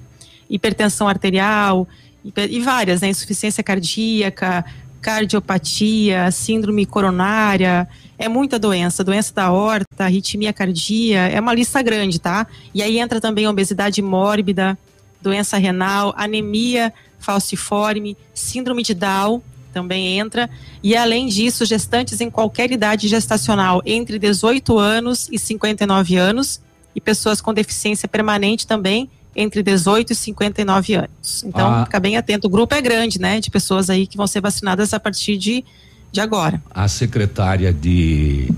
[0.50, 1.86] hipertensão arterial
[2.24, 3.08] e várias, né?
[3.08, 4.64] Insuficiência cardíaca,
[5.00, 12.18] cardiopatia, síndrome coronária, é muita doença, doença da horta, arritmia cardíaca, é uma lista grande,
[12.18, 12.46] tá?
[12.74, 14.76] E aí entra também a obesidade mórbida,
[15.22, 20.48] doença renal, anemia falciforme, síndrome de Down também entra.
[20.82, 26.60] E além disso, gestantes em qualquer idade gestacional entre 18 anos e 59 anos
[26.94, 31.44] e pessoas com deficiência permanente também entre 18 e 59 anos.
[31.44, 31.84] Então, Ah.
[31.84, 32.48] fica bem atento.
[32.48, 35.64] O grupo é grande, né, de pessoas aí que vão ser vacinadas a partir de,
[36.12, 36.62] de agora.
[36.70, 38.50] A secretária de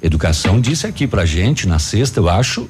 [0.00, 2.68] Educação disse aqui pra gente, na sexta, eu acho,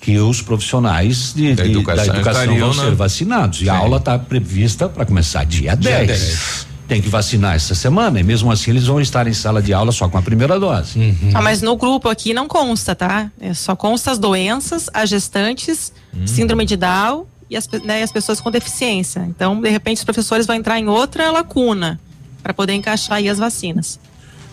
[0.00, 3.62] que os profissionais de, Da de- educação da educação estariam vão na- ser vacinados.
[3.62, 6.06] E a aula está prevista para começar dia, Dia 10.
[6.08, 6.66] 10.
[6.88, 9.90] Tem que vacinar essa semana, e mesmo assim eles vão estar em sala de aula
[9.92, 10.98] só com a primeira dose.
[10.98, 11.30] Uhum.
[11.34, 13.30] Ah, mas no grupo aqui não consta, tá?
[13.40, 16.26] É só consta as doenças, as gestantes, Hum.
[16.26, 19.24] síndrome de Down e as, né, e as pessoas com deficiência.
[19.28, 21.98] Então, de repente, os professores vão entrar em outra lacuna
[22.46, 23.98] para poder encaixar aí as vacinas.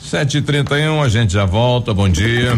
[0.04, 1.94] 7h31, a gente já volta.
[1.94, 2.58] Bom dia.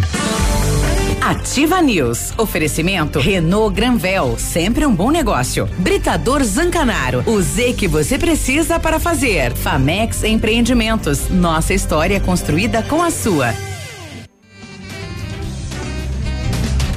[1.22, 2.32] Ativa News.
[2.38, 5.68] Oferecimento Renault Granvel, sempre um bom negócio.
[5.78, 9.54] Britador Zancanaro, o Z que você precisa para fazer.
[9.54, 13.54] Famex Empreendimentos, nossa história construída com a sua.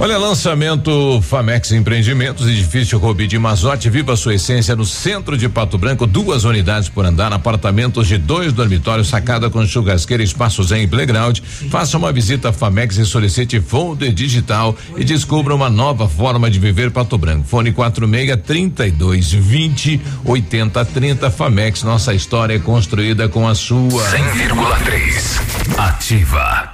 [0.00, 5.48] Olha, lançamento Famex Empreendimentos, edifício Robi de Mazote, viva a sua essência no centro de
[5.48, 10.84] Pato Branco, duas unidades por andar, apartamentos de dois dormitórios, sacada com churrasqueira, espaço zen
[10.84, 11.40] e playground.
[11.68, 16.60] Faça uma visita a Famex e solicite folder digital e descubra uma nova forma de
[16.60, 17.48] viver Pato Branco.
[17.48, 24.04] Fone 46 32 20 80 30 Famex, nossa história é construída com a sua.
[24.12, 25.76] 100,3.
[25.76, 26.72] Ativa.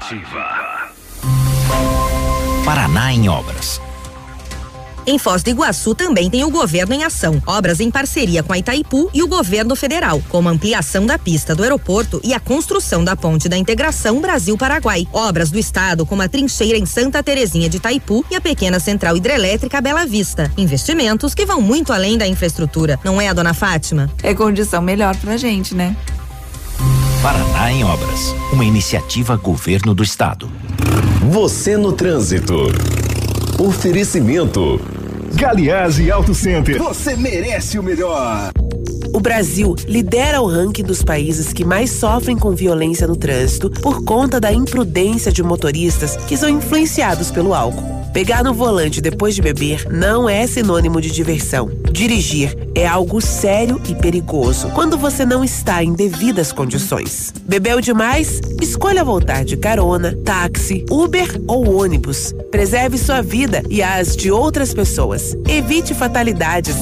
[2.65, 3.79] Paraná em obras.
[5.07, 7.43] Em Foz do Iguaçu também tem o governo em ação.
[7.47, 11.55] Obras em parceria com a Itaipu e o governo federal, como a ampliação da pista
[11.55, 15.07] do aeroporto e a construção da ponte da integração Brasil-Paraguai.
[15.13, 19.15] Obras do estado, como a trincheira em Santa Terezinha de Itaipu e a pequena central
[19.15, 20.51] hidrelétrica Bela Vista.
[20.57, 24.11] Investimentos que vão muito além da infraestrutura, não é, dona Fátima?
[24.23, 25.95] É condição melhor pra gente, né?
[27.25, 28.35] Paraná em obras.
[28.53, 30.53] Uma iniciativa governo do estado.
[31.31, 32.67] Você no trânsito.
[33.59, 34.79] Oferecimento.
[35.33, 36.77] Galiase Auto Center.
[36.83, 38.51] Você merece o melhor.
[39.11, 44.05] O Brasil lidera o ranking dos países que mais sofrem com violência no trânsito por
[44.05, 48.04] conta da imprudência de motoristas que são influenciados pelo álcool.
[48.15, 51.69] Pegar no volante depois de beber não é sinônimo de diversão.
[51.91, 57.35] Dirigir é algo sério e perigoso quando você não está em devidas condições.
[57.45, 58.41] Bebeu demais?
[58.63, 62.33] Escolha voltar de carona, táxi, Uber ou ônibus.
[62.53, 65.37] Preserve sua vida e as de outras pessoas.
[65.49, 66.77] Evite fatalidades.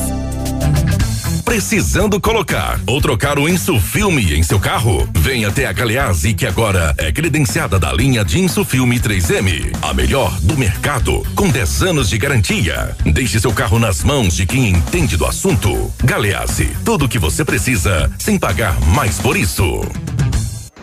[1.53, 5.07] Precisando colocar ou trocar o Insufilme em seu carro?
[5.13, 10.33] Venha até a Galeazzi que agora é credenciada da linha de Insufilme 3M, a melhor
[10.41, 12.97] do mercado, com 10 anos de garantia.
[13.05, 15.93] Deixe seu carro nas mãos de quem entende do assunto.
[16.03, 19.83] Galeazzi, tudo o que você precisa sem pagar mais por isso.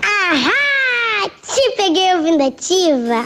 [0.03, 1.31] Ahá!
[1.51, 3.25] Te peguei ouvindo ativa.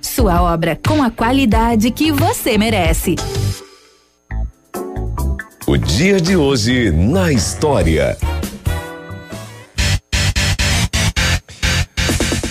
[0.00, 3.16] Sua obra com a qualidade que você merece.
[5.66, 8.16] O dia de hoje na história.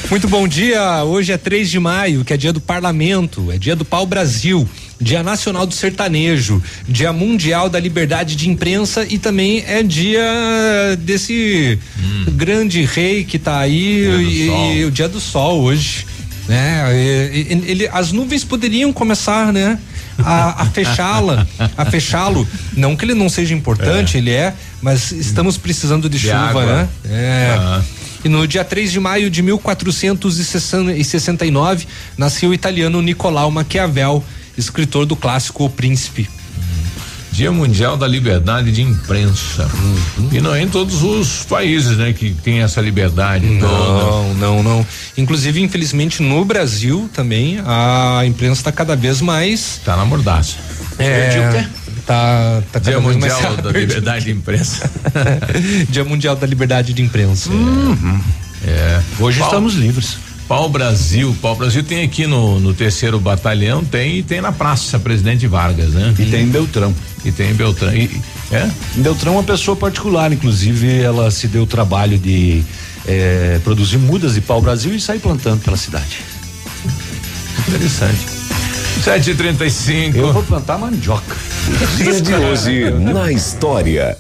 [0.10, 1.04] Muito bom dia.
[1.04, 4.68] Hoje é 3 de maio, que é dia do parlamento, é dia do pau Brasil,
[5.00, 10.24] dia nacional do sertanejo, dia mundial da liberdade de imprensa e também é dia
[11.00, 11.80] desse
[12.34, 16.06] grande rei que tá aí e, e o dia do sol hoje,
[16.48, 16.86] né?
[16.94, 19.80] E- e- ele, as nuvens poderiam começar, né?
[20.20, 22.48] A, fechá-la, a fechá-lo.
[22.78, 26.66] Não que ele não seja importante, ele é, mas estamos precisando de, De chuva, água.
[26.66, 26.88] né?
[27.06, 27.56] É.
[27.58, 27.82] Ah.
[28.24, 31.88] E no dia 3 de maio de 1469,
[32.18, 34.24] nasceu o italiano Nicolau Maquiavel,
[34.58, 36.30] escritor do clássico O Príncipe.
[37.34, 39.68] Dia Mundial da Liberdade de Imprensa.
[40.32, 43.74] E não é em todos os países, né, que tem essa liberdade toda.
[43.74, 44.86] Não, não, não.
[45.18, 49.82] Inclusive, infelizmente, no Brasil também a imprensa está cada vez mais.
[49.84, 50.58] Tá na mordaça.
[51.00, 51.30] É.
[51.30, 51.70] Dia o quê?
[52.06, 53.78] Tá, tá Dia Mundial da aberto.
[53.78, 54.92] Liberdade de Imprensa.
[55.90, 57.50] Dia Mundial da Liberdade de Imprensa.
[58.64, 59.02] É.
[59.20, 60.18] Hoje Pau- estamos livres.
[60.48, 65.00] Pau Brasil, Pau Brasil tem aqui no, no terceiro batalhão, tem e tem na Praça
[65.00, 66.14] Presidente Vargas, né?
[66.20, 66.94] E tem em Beltrão.
[67.24, 67.94] E tem em Beltrão.
[67.94, 68.22] E,
[68.52, 68.70] é?
[68.98, 72.64] Em Beltrão, uma pessoa particular, inclusive, ela se deu o trabalho de
[73.08, 76.20] eh, produzir mudas de pau-brasil e sair plantando pela cidade.
[77.68, 78.20] Interessante.
[79.04, 80.16] 7h35.
[80.16, 81.36] Eu vou plantar mandioca.
[81.98, 84.18] Dia de hoje na história.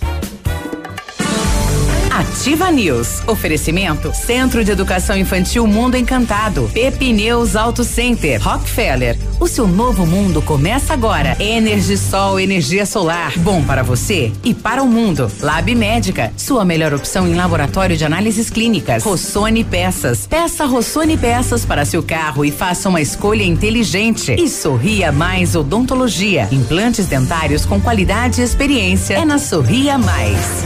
[2.23, 3.21] Ativa News.
[3.27, 6.69] Oferecimento Centro de Educação Infantil Mundo Encantado.
[6.73, 8.41] Pepineus Auto Center.
[8.41, 9.17] Rockefeller.
[9.41, 11.35] O seu novo mundo começa agora.
[11.37, 13.37] Energisol, energia solar.
[13.39, 15.29] Bom para você e para o mundo.
[15.41, 16.31] Lab Médica.
[16.37, 19.03] Sua melhor opção em laboratório de análises clínicas.
[19.03, 20.25] Rossoni Peças.
[20.25, 24.33] Peça Rossoni Peças para seu carro e faça uma escolha inteligente.
[24.39, 26.47] E Sorria Mais Odontologia.
[26.53, 29.15] Implantes dentários com qualidade e experiência.
[29.15, 30.63] É na Sorria Mais.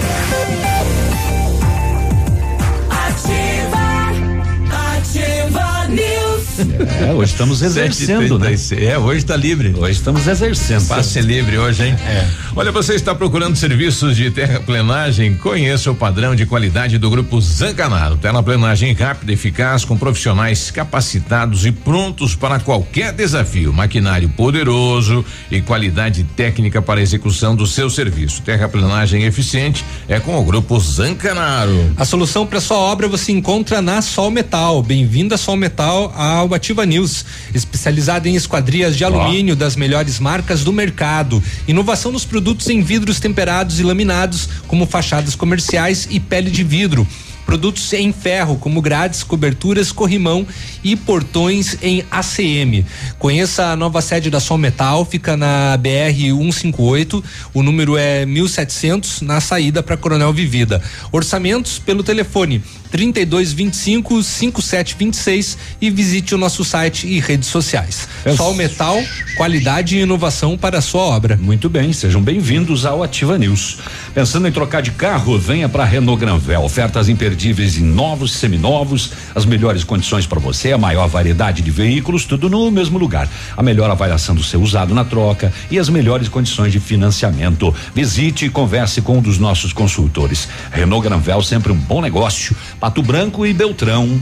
[7.00, 8.52] É, hoje estamos exercendo, né?
[8.54, 8.82] 7h36.
[8.82, 9.74] É, hoje está livre.
[9.78, 10.88] Hoje estamos exercendo.
[10.88, 11.96] Passe livre hoje, hein?
[12.08, 12.28] É.
[12.56, 15.36] Olha, você está procurando serviços de terraplenagem?
[15.36, 18.18] Conheça o padrão de qualidade do Grupo Zancanaro.
[18.18, 23.72] Terraplenagem rápida, eficaz, com profissionais capacitados e prontos para qualquer desafio.
[23.72, 28.42] Maquinário poderoso e qualidade técnica para a execução do seu serviço.
[28.42, 31.94] Terraplenagem eficiente é com o Grupo Zancanaro.
[31.96, 34.82] A solução para sua obra você encontra na Sol Metal.
[34.82, 40.64] Bem-vindo a Sol Metal ao Ativa News, especializada em esquadrias de alumínio das melhores marcas
[40.64, 41.44] do mercado.
[41.68, 47.08] Inovação nos produtos em vidros temperados e laminados, como fachadas comerciais e pele de vidro.
[47.48, 50.46] Produtos em ferro, como grades, coberturas, corrimão
[50.84, 52.86] e portões em ACM.
[53.18, 57.24] Conheça a nova sede da Sol Metal, fica na BR 158,
[57.54, 60.84] o número é 1700, na saída para Coronel Vivida.
[61.10, 62.62] Orçamentos pelo telefone
[62.92, 68.08] 3225 5726 e visite o nosso site e redes sociais.
[68.36, 68.98] Sol Metal,
[69.36, 71.38] qualidade e inovação para a sua obra.
[71.38, 73.78] Muito bem, sejam bem-vindos ao Ativa News.
[74.14, 76.64] Pensando em trocar de carro, venha para Renault Granvel.
[76.64, 82.26] Ofertas imperdíveis em novos, seminovos, as melhores condições para você, a maior variedade de veículos,
[82.26, 83.30] tudo no mesmo lugar.
[83.56, 87.74] A melhor avaliação do seu usado na troca e as melhores condições de financiamento.
[87.94, 90.48] Visite e converse com um dos nossos consultores.
[90.72, 92.56] Renault Granvel, sempre um bom negócio.
[92.80, 94.20] Pato Branco e Beltrão.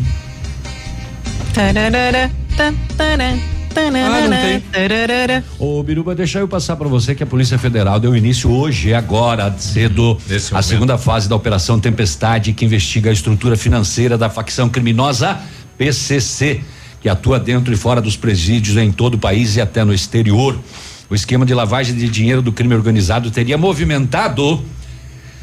[1.53, 3.33] Tararara, tá, tará,
[3.73, 5.43] tararara, tararara.
[5.59, 9.53] Ô, Biruba, deixa eu passar para você que a Polícia Federal deu início hoje, agora,
[9.57, 10.65] cedo, Nesse a momento.
[10.67, 15.37] segunda fase da Operação Tempestade, que investiga a estrutura financeira da facção criminosa
[15.77, 16.61] PCC,
[17.01, 20.57] que atua dentro e fora dos presídios em todo o país e até no exterior.
[21.09, 24.63] O esquema de lavagem de dinheiro do crime organizado teria movimentado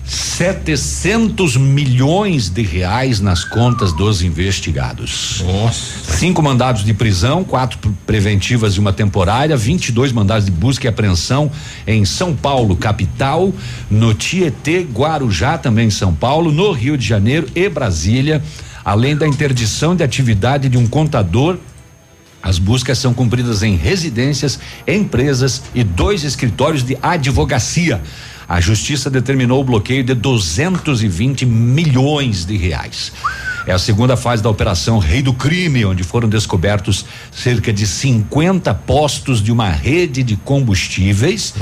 [0.04, 5.42] 700 milhões de reais nas contas dos investigados.
[5.46, 6.12] Nossa.
[6.16, 10.88] Cinco mandados de prisão, quatro pre- preventivas e uma temporária, 22 mandados de busca e
[10.88, 11.50] apreensão
[11.86, 13.52] em São Paulo, capital,
[13.90, 18.42] no Tietê, Guarujá, também em São Paulo, no Rio de Janeiro e Brasília,
[18.84, 21.58] além da interdição de atividade de um contador
[22.42, 28.02] as buscas são cumpridas em residências, empresas e dois escritórios de advocacia.
[28.52, 33.10] A justiça determinou o bloqueio de 220 milhões de reais.
[33.66, 38.74] É a segunda fase da operação Rei do Crime, onde foram descobertos cerca de 50
[38.74, 41.54] postos de uma rede de combustíveis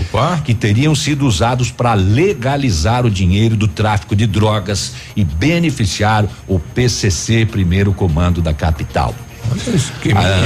[0.45, 6.59] que teriam sido usados para legalizar o dinheiro do tráfico de drogas e beneficiar o
[6.59, 9.15] PCC, primeiro comando da capital.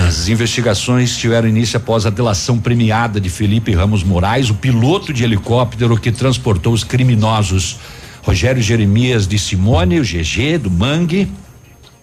[0.07, 5.23] As investigações tiveram início após a delação premiada de Felipe Ramos Moraes, o piloto de
[5.25, 7.79] helicóptero que transportou os criminosos
[8.23, 11.31] Rogério Jeremias de Simone, o GG do Mangue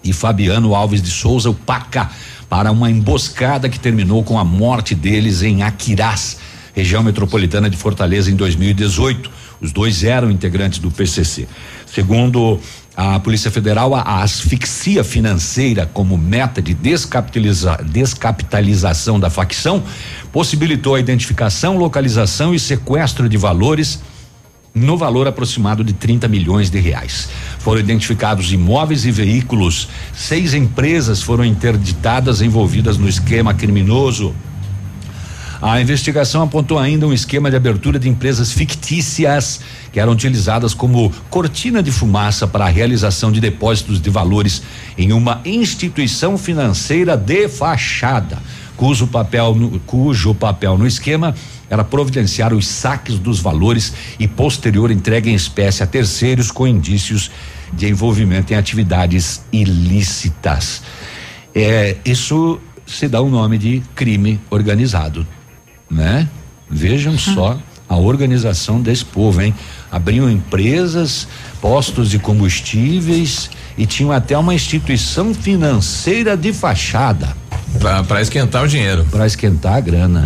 [0.04, 2.12] e Fabiano Alves de Souza, o Paca,
[2.48, 6.38] para uma emboscada que terminou com a morte deles em Aquirás,
[6.76, 9.32] região metropolitana de Fortaleza em 2018.
[9.60, 11.48] Os dois eram integrantes do PCC.
[11.86, 12.60] Segundo
[12.96, 19.84] a Polícia Federal, a, asfixia financeira como meta de descapitaliza, descapitalização da facção
[20.32, 24.02] possibilitou a identificação, localização e sequestro de valores
[24.74, 27.30] no valor aproximado de 30 milhões de reais.
[27.60, 29.88] Foram identificados imóveis e veículos.
[30.14, 34.34] Seis empresas foram interditadas envolvidas no esquema criminoso.
[35.62, 41.14] A investigação apontou ainda um esquema de abertura de empresas fictícias que eram utilizadas como
[41.30, 44.64] cortina de fumaça para a realização de depósitos de valores
[44.98, 48.40] em uma instituição financeira de fachada,
[48.76, 51.36] cujo papel no, cujo papel no esquema
[51.70, 57.30] era providenciar os saques dos valores e posterior entrega em espécie a terceiros com indícios
[57.72, 60.82] de envolvimento em atividades ilícitas.
[61.54, 65.26] É, isso se dá o nome de crime organizado,
[65.92, 66.28] né?
[66.70, 69.54] Vejam só a organização desse povo, hein?
[69.92, 71.28] Abriam empresas,
[71.60, 77.36] postos de combustíveis e tinham até uma instituição financeira de fachada.
[78.08, 79.06] Para esquentar o dinheiro.
[79.12, 80.26] Para esquentar a grana.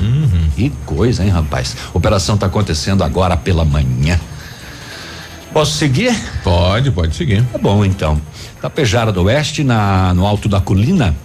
[0.55, 1.75] Que coisa, hein, rapaz?
[1.93, 4.19] Operação tá acontecendo agora pela manhã.
[5.51, 6.13] Posso seguir?
[6.43, 7.43] Pode, pode seguir.
[7.51, 8.21] Tá bom, então.
[8.61, 11.15] Tapejara do Oeste, na, no alto da colina,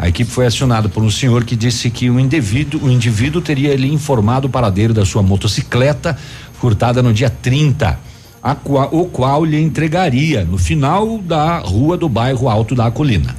[0.00, 3.76] a equipe foi acionada por um senhor que disse que o indivíduo, o indivíduo teria
[3.76, 6.16] lhe informado o paradeiro da sua motocicleta
[6.54, 8.00] furtada no dia 30,
[8.42, 13.36] a qua- o qual lhe entregaria no final da rua do bairro Alto da Colina.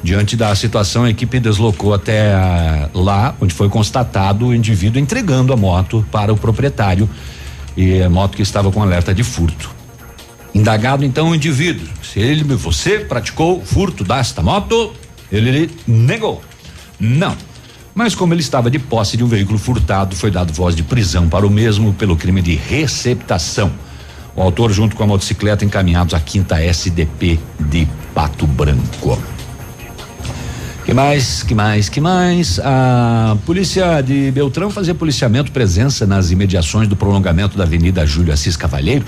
[0.00, 5.52] Diante da situação, a equipe deslocou até ah, lá, onde foi constatado o indivíduo entregando
[5.52, 7.10] a moto para o proprietário
[7.76, 9.74] e a moto que estava com alerta de furto.
[10.54, 14.92] Indagado então o indivíduo, se ele, você praticou furto desta moto,
[15.30, 16.42] ele negou.
[16.98, 17.36] Não.
[17.94, 21.28] Mas como ele estava de posse de um veículo furtado, foi dado voz de prisão
[21.28, 23.72] para o mesmo pelo crime de receptação.
[24.34, 29.16] O autor, junto com a motocicleta, encaminhados à quinta SDP de Pato Branco.
[30.84, 32.60] Que mais, que mais, que mais?
[32.62, 38.54] A polícia de Beltrão fazia policiamento presença nas imediações do prolongamento da Avenida Júlio Assis
[38.54, 39.06] Cavalheiro,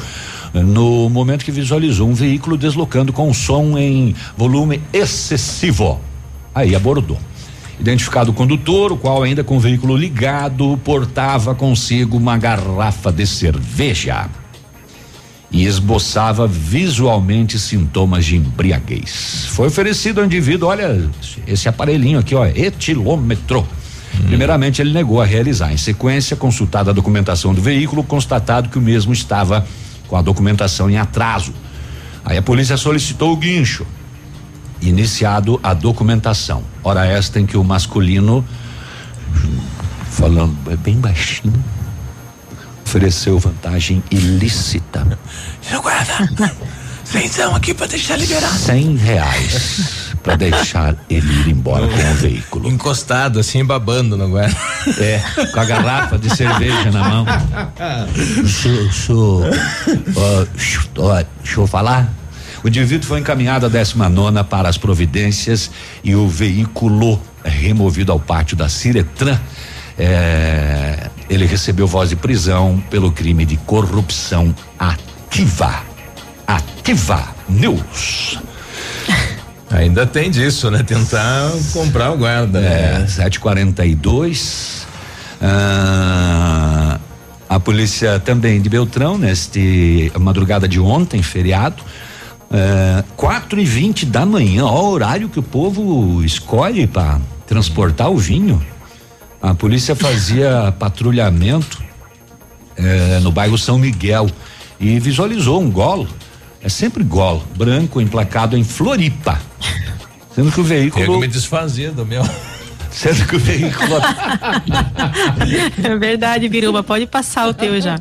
[0.54, 6.00] no momento que visualizou um veículo deslocando com som em volume excessivo.
[6.54, 7.18] Aí abordou.
[7.78, 13.26] Identificado o condutor, o qual ainda com o veículo ligado, portava consigo uma garrafa de
[13.26, 14.30] cerveja
[15.50, 19.46] e esboçava visualmente sintomas de embriaguez.
[19.50, 21.08] Foi oferecido ao indivíduo, olha,
[21.46, 23.66] esse aparelhinho aqui, ó, etilômetro.
[24.26, 25.72] Primeiramente, ele negou a realizar.
[25.72, 29.66] Em sequência, consultada a documentação do veículo, constatado que o mesmo estava
[30.08, 31.52] com a documentação em atraso.
[32.24, 33.86] Aí a polícia solicitou o guincho.
[34.80, 36.62] Iniciado a documentação.
[36.82, 38.44] Hora esta em que o masculino,
[40.10, 41.62] falando bem baixinho,
[42.86, 45.18] ofereceu vantagem ilícita.
[45.60, 46.30] Seu guarda,
[47.04, 48.54] cenzão aqui pra deixar liberado.
[48.54, 52.68] Cem reais para deixar ele ir embora com o veículo.
[52.68, 54.56] Encostado, assim, babando no guarda.
[54.98, 55.20] É,
[55.52, 57.26] com a garrafa de cerveja na mão.
[60.54, 62.08] Deixa eu falar.
[62.62, 65.70] O indivíduo foi encaminhado à 19 para as providências
[66.04, 69.38] e o veículo removido ao pátio da Ciretran.
[69.98, 75.82] É, ele recebeu voz de prisão pelo crime de corrupção ativa.
[76.46, 78.38] Ativa News.
[79.70, 80.82] Ainda tem disso, né?
[80.82, 82.60] Tentar comprar o guarda.
[82.60, 84.86] É, 742.
[85.42, 86.98] Ah,
[87.48, 91.82] a polícia também de Beltrão, neste madrugada de ontem, feriado,
[92.50, 98.10] é, quatro e vinte da manhã, ó, o horário que o povo escolhe para transportar
[98.10, 98.62] o vinho.
[99.40, 101.82] A polícia fazia patrulhamento
[102.76, 104.28] é, no bairro São Miguel
[104.78, 106.08] e visualizou um golo.
[106.62, 109.40] É sempre golo, branco, emplacado em Floripa.
[110.34, 111.04] Sendo que o veículo.
[111.04, 112.22] Que me desfazer do meu.
[112.96, 113.96] Sendo que o veículo.
[115.84, 117.98] É verdade, Biruba, pode passar o teu já.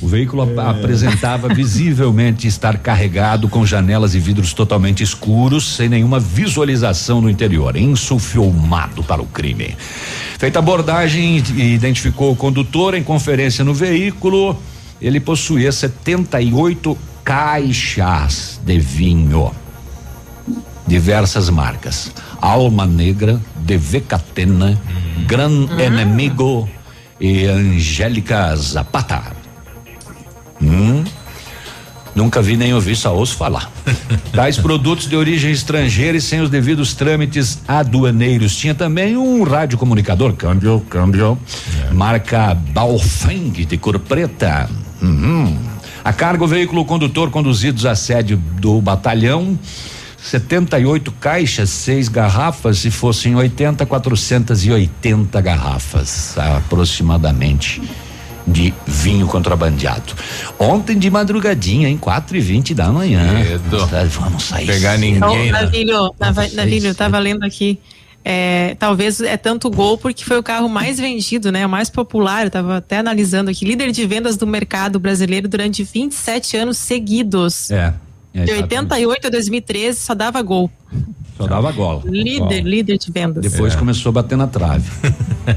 [0.00, 6.20] O veículo ap- apresentava visivelmente estar carregado com janelas e vidros totalmente escuros, sem nenhuma
[6.20, 9.76] visualização no interior, insufilmado para o crime.
[10.38, 14.56] Feita a abordagem, identificou o condutor em conferência no veículo.
[15.00, 19.50] Ele possuía 78 caixas de vinho
[20.86, 22.10] diversas marcas.
[22.40, 23.38] Alma Negra,
[23.68, 24.80] DV Catena,
[25.26, 26.66] Gran Enemigo
[27.20, 29.36] e Angélica Zapata.
[30.62, 31.04] Hum,
[32.14, 33.70] nunca vi nem ouvi, só ouço falar.
[34.32, 38.56] Tais produtos de origem estrangeira e sem os devidos trâmites aduaneiros.
[38.56, 41.38] Tinha também um radiocomunicador, câmbio, câmbio,
[41.92, 44.70] marca Baofeng de cor preta.
[45.02, 45.58] Uhum.
[46.02, 49.58] A carga, o veículo condutor conduzidos à sede do batalhão.
[50.30, 57.80] 78 caixas, seis garrafas, se fossem 80, 480 garrafas, aproximadamente,
[58.46, 60.12] de vinho contrabandeado.
[60.58, 63.26] Ontem de madrugadinha, em 4 e 20 da manhã.
[63.90, 64.66] Tá, Vamos sair.
[64.66, 65.00] Pegar cedo.
[65.00, 65.62] ninguém, né?
[65.62, 66.14] Navilho,
[66.54, 67.78] Navilho, eu tava lendo aqui.
[68.22, 71.64] É, talvez é tanto gol porque foi o carro mais vendido, né?
[71.64, 72.44] O mais popular.
[72.44, 73.64] Eu tava até analisando aqui.
[73.64, 77.70] Líder de vendas do mercado brasileiro durante 27 anos seguidos.
[77.70, 77.94] É.
[78.42, 78.74] é De exatamente.
[78.74, 80.70] 88 a 2013 só dava gol.
[81.36, 82.02] Só dava gola.
[82.04, 83.42] Líder, líder de vendas.
[83.42, 84.90] Depois começou a bater na trave.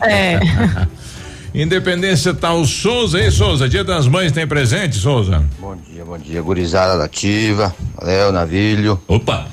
[0.04, 0.40] É.
[1.54, 3.68] Independência tá o Souza, hein, Souza?
[3.68, 5.44] Dia das Mães tem presente, Souza?
[5.60, 9.02] Bom dia, bom dia, gurizada da ativa, Léo, Navilho.
[9.08, 9.48] Opa!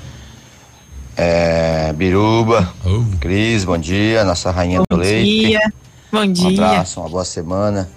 [1.16, 2.72] É, Biruba,
[3.18, 5.47] Cris, bom dia, nossa rainha Bom do leite.
[5.49, 5.72] dia.
[6.12, 6.64] Bom Um dia.
[6.68, 7.89] abraço, uma boa semana.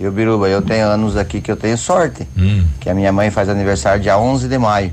[0.00, 2.64] E o Biruba, eu tenho anos aqui que eu tenho sorte, Hum.
[2.80, 4.92] que a minha mãe faz aniversário dia 11 de maio.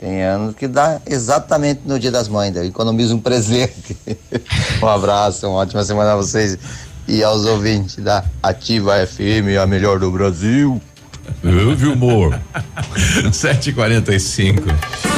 [0.00, 3.96] Tem anos que dá exatamente no dia das mães, eu economizo um presente.
[4.82, 6.56] um abraço, uma ótima semana a vocês
[7.06, 10.80] e aos ouvintes da Ativa FM, a melhor do Brasil.
[11.42, 12.38] Eu vi humor.
[13.30, 15.09] 7h45.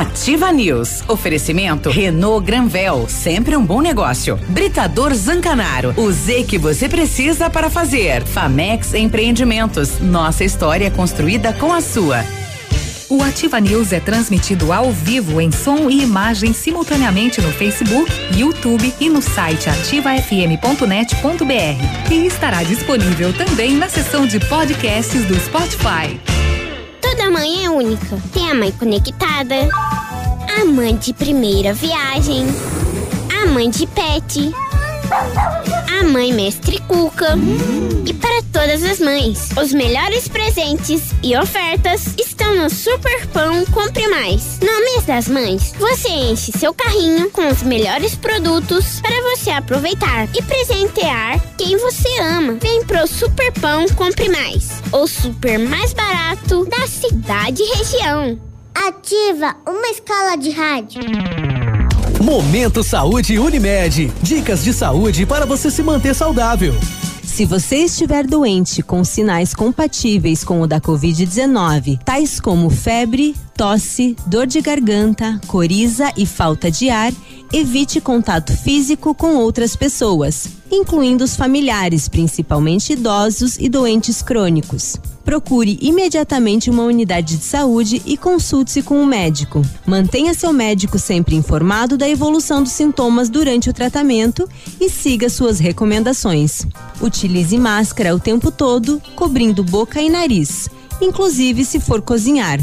[0.00, 1.04] Ativa News.
[1.08, 4.38] Oferecimento Renault Granvel, sempre um bom negócio.
[4.48, 8.24] Britador Zancanaro, o Z que você precisa para fazer.
[8.24, 12.24] Famex Empreendimentos, nossa história construída com a sua.
[13.10, 18.94] O Ativa News é transmitido ao vivo em som e imagem simultaneamente no Facebook, YouTube
[18.98, 22.10] e no site ativafm.net.br.
[22.10, 26.39] E estará disponível também na seção de podcasts do Spotify.
[27.20, 28.18] Toda mãe é única.
[28.32, 29.54] Tem a mãe conectada,
[30.58, 32.46] a mãe de primeira viagem,
[33.42, 34.50] a mãe de pet,
[36.00, 37.36] a mãe mestre Cuca.
[38.06, 44.08] E para todas as mães, os melhores presentes e ofertas estão no Super Pão Compre
[44.08, 44.58] Mais.
[44.60, 50.26] No mês das mães, você enche seu carrinho com os melhores produtos para você aproveitar
[50.34, 52.54] e presentear quem você ama.
[52.54, 58.40] Vem pro Super Pão Compre Mais, o super mais barato da cidade e região.
[58.74, 61.02] Ativa uma escala de rádio.
[62.20, 64.12] Momento Saúde Unimed.
[64.22, 66.74] Dicas de saúde para você se manter saudável.
[67.24, 74.14] Se você estiver doente com sinais compatíveis com o da Covid-19, tais como febre, tosse,
[74.26, 77.10] dor de garganta, coriza e falta de ar,
[77.52, 84.96] evite contato físico com outras pessoas, incluindo os familiares, principalmente idosos e doentes crônicos.
[85.24, 89.62] Procure imediatamente uma unidade de saúde e consulte-se com o médico.
[89.84, 94.48] Mantenha seu médico sempre informado da evolução dos sintomas durante o tratamento
[94.80, 96.66] e siga suas recomendações.
[97.00, 100.68] Utilize máscara o tempo todo, cobrindo boca e nariz,
[101.00, 102.58] inclusive se for cozinhar.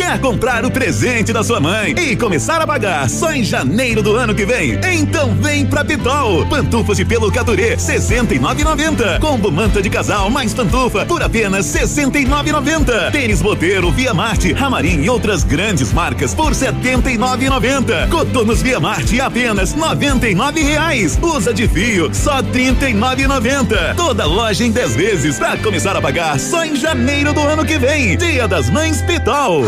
[0.00, 4.14] Quer comprar o presente da sua mãe e começar a pagar só em janeiro do
[4.16, 4.78] ano que vem?
[4.92, 6.46] Então vem pra Pitol.
[6.46, 9.18] Pantufas de pelo Caturê, 69,90.
[9.20, 13.10] Combo manta de casal mais pantufa por apenas 69,90.
[13.10, 18.08] Tênis Boteiro, Via Marte, Ramarim e outras grandes marcas por 79,90.
[18.08, 21.18] Cotonos Via Marte apenas 99 reais.
[21.22, 23.94] Usa de fio só 39,90.
[23.96, 27.78] Toda loja em 10 vezes pra começar a pagar só em janeiro do ano que
[27.78, 28.16] vem.
[28.16, 29.64] Dia das Mães Pitol.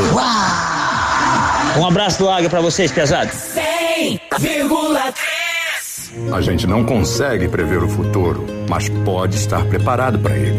[1.79, 3.35] Um abraço do Águia pra vocês, pesados.
[3.35, 10.59] 100,3 A gente não consegue prever o futuro, mas pode estar preparado para ele.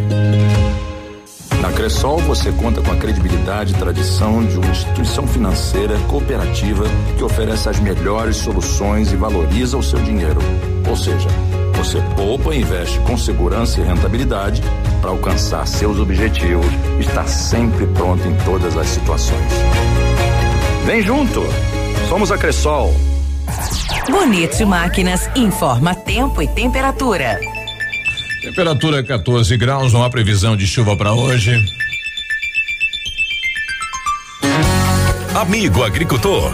[1.62, 6.84] Na Cressol você conta com a credibilidade e tradição de uma instituição financeira cooperativa
[7.18, 10.42] que oferece as melhores soluções e valoriza o seu dinheiro.
[10.90, 11.30] Ou seja,
[11.78, 14.62] você poupa e investe com segurança e rentabilidade
[15.00, 20.03] para alcançar seus objetivos e estar sempre pronto em todas as situações.
[20.86, 21.42] Vem junto!
[22.10, 22.94] Somos a Cressol.
[24.10, 27.40] Bonito Máquinas informa tempo e temperatura.
[28.42, 31.56] Temperatura 14 graus, não há previsão de chuva para hoje.
[35.34, 36.54] Amigo agricultor,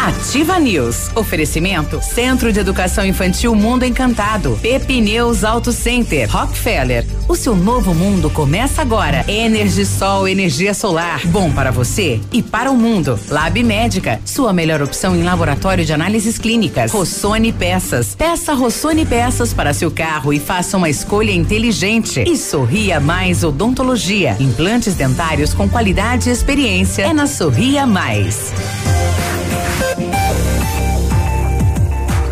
[0.00, 1.10] Ativa News.
[1.14, 4.58] Oferecimento Centro de Educação Infantil Mundo Encantado.
[4.62, 6.26] Pepineus Auto Center.
[6.26, 7.04] Rockefeller.
[7.28, 9.26] O seu novo mundo começa agora.
[9.28, 11.20] Energisol, energia solar.
[11.26, 13.20] Bom para você e para o mundo.
[13.28, 14.18] Lab Médica.
[14.24, 16.90] Sua melhor opção em laboratório de análises clínicas.
[16.90, 18.14] Rossoni Peças.
[18.14, 22.24] Peça Rossoni Peças para seu carro e faça uma escolha inteligente.
[22.26, 24.34] E Sorria Mais Odontologia.
[24.40, 27.02] Implantes dentários com qualidade e experiência.
[27.02, 28.50] É na Sorria Mais.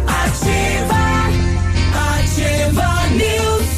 [0.07, 1.03] Ativa,
[2.19, 3.69] ativa news.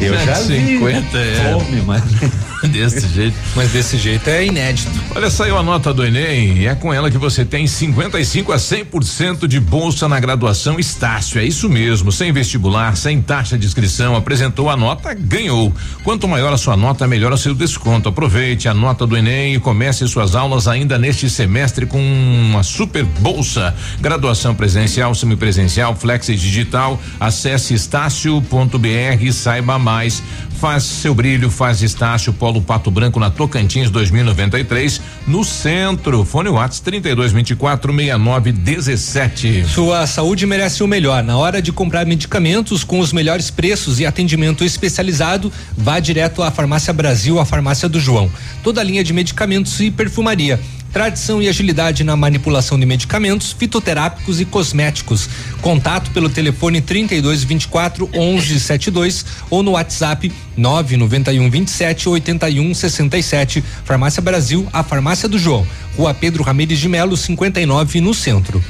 [0.00, 0.78] Eu já vi.
[0.78, 1.52] 50 é.
[1.52, 2.02] Fome, mas
[2.68, 3.36] desse jeito.
[3.54, 4.90] Mas desse jeito é inédito.
[5.14, 8.56] Olha, saiu a nota do Enem e é com ela que você tem 55 a
[8.56, 11.40] 100% de bolsa na graduação Estácio.
[11.40, 15.72] É isso mesmo, sem vestibular, sem taxa de inscrição, apresentou a nota, ganhou.
[16.04, 18.08] Quanto maior a sua nota, melhor o seu desconto.
[18.08, 23.04] Aproveite a nota do Enem e comece suas aulas ainda neste semestre com uma super
[23.04, 23.74] bolsa.
[24.00, 27.00] Graduação presencial, semipresencial, flex e digital.
[27.18, 30.22] Acesse estácio.br e saiba mais.
[30.62, 36.24] Faz seu brilho, faz Estácio Polo Pato Branco na Tocantins 2093, no centro.
[36.24, 39.64] Fone Whats 3224 6917.
[39.66, 41.24] Sua saúde merece o melhor.
[41.24, 46.50] Na hora de comprar medicamentos com os melhores preços e atendimento especializado, vá direto à
[46.52, 48.30] Farmácia Brasil, a farmácia do João.
[48.62, 50.60] Toda a linha de medicamentos e perfumaria.
[50.92, 55.26] Tradição e agilidade na manipulação de medicamentos, fitoterápicos e cosméticos.
[55.62, 63.64] Contato pelo telefone 32 24 11 72 ou no WhatsApp 991 27 81 67.
[63.84, 65.66] Farmácia Brasil, a farmácia do João.
[65.96, 68.62] Rua Pedro Ramires de Melo, 59, no centro.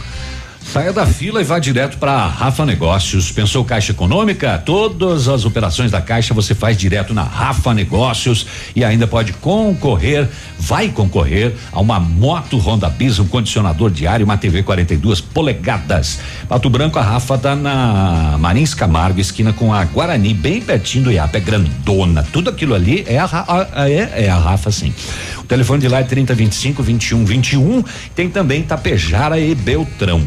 [0.64, 3.30] Saia da fila e vá direto para Rafa Negócios.
[3.30, 4.56] Pensou Caixa Econômica?
[4.64, 10.26] Todas as operações da Caixa você faz direto na Rafa Negócios e ainda pode concorrer,
[10.58, 16.20] vai concorrer a uma moto Honda Bis, um condicionador diário, uma TV 42 polegadas.
[16.48, 21.12] Pato Branco, a Rafa tá na Marins Camargo, esquina com a Guarani, bem pertinho do
[21.12, 22.26] IAP, é grandona.
[22.32, 24.94] Tudo aquilo ali é a, a- a- é, é a Rafa, sim.
[25.52, 27.84] Telefone de lá é 3025 21 21.
[28.14, 30.24] Tem também Tapejara e Beltrão.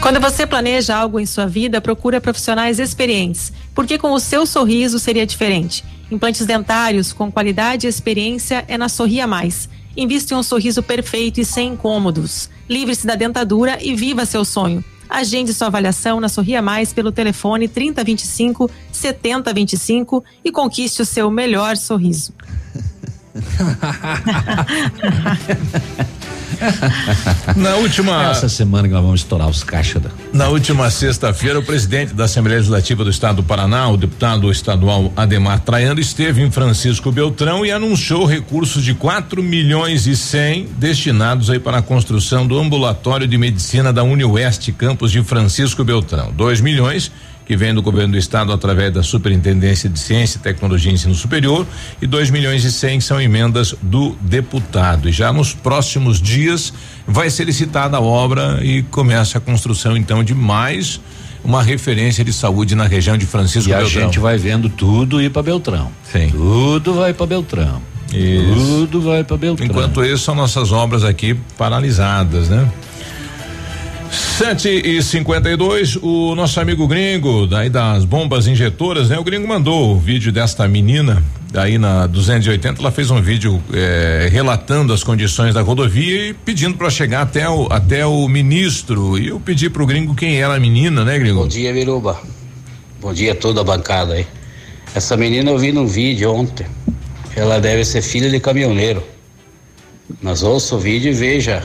[0.00, 4.98] Quando você planeja algo em sua vida, procura profissionais experientes, porque com o seu sorriso
[4.98, 5.84] seria diferente.
[6.10, 9.68] Implantes dentários com qualidade e experiência é na Sorria Mais.
[9.96, 12.50] Invista em um sorriso perfeito e sem incômodos.
[12.68, 14.84] Livre-se da dentadura e viva seu sonho.
[15.08, 21.76] Agende sua avaliação na Sorria Mais pelo telefone 3025 7025 e conquiste o seu melhor
[21.76, 22.34] sorriso.
[27.56, 28.30] Na última.
[28.30, 30.10] Essa semana que nós vamos estourar os caixas da.
[30.32, 35.12] Na última sexta-feira, o presidente da Assembleia Legislativa do Estado do Paraná, o deputado estadual
[35.16, 41.48] Ademar Traiano, esteve em Francisco Beltrão e anunciou recursos de 4 milhões e 100 destinados
[41.50, 46.30] aí para a construção do ambulatório de medicina da UniOeste, campus de Francisco Beltrão.
[46.32, 47.10] 2 milhões
[47.44, 51.66] que vem do governo do estado através da Superintendência de Ciência, Tecnologia e Ensino Superior
[52.00, 55.08] e 2 milhões e 100 são emendas do deputado.
[55.08, 56.72] E já nos próximos dias
[57.06, 61.00] vai ser licitada a obra e começa a construção então de mais
[61.44, 64.02] uma referência de saúde na região de Francisco e a Beltrão.
[64.02, 65.90] gente vai vendo tudo ir para Beltrão.
[66.04, 66.28] Sim.
[66.30, 67.82] Tudo vai para Beltrão.
[68.12, 68.54] Isso.
[68.54, 69.66] Tudo vai para Beltrão.
[69.66, 72.68] Enquanto isso, são nossas obras aqui paralisadas, né?
[74.12, 79.18] Sete e cinquenta e dois, o nosso amigo gringo, daí das bombas injetoras, né?
[79.18, 84.28] O gringo mandou o vídeo desta menina, daí na 280, ela fez um vídeo eh,
[84.30, 89.18] relatando as condições da rodovia e pedindo para chegar até o, até o ministro.
[89.18, 91.40] E eu pedi pro gringo quem era a menina, né, gringo?
[91.40, 92.20] Bom dia, Biruba.
[93.00, 94.26] Bom dia a toda a bancada aí.
[94.94, 96.66] Essa menina eu vi num vídeo ontem.
[97.34, 99.02] Ela deve ser filha de caminhoneiro.
[100.20, 101.62] Mas ouça o vídeo e veja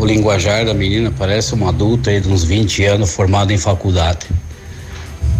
[0.00, 1.12] o linguajar da menina.
[1.16, 4.26] Parece uma adulta aí de uns 20 anos formada em faculdade.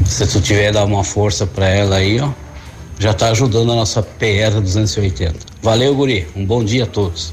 [0.05, 2.31] Se tu tiver dar uma força pra ela aí, ó,
[2.99, 5.35] já tá ajudando a nossa PR 280.
[5.63, 6.27] Valeu, Guri.
[6.35, 7.33] Um bom dia a todos.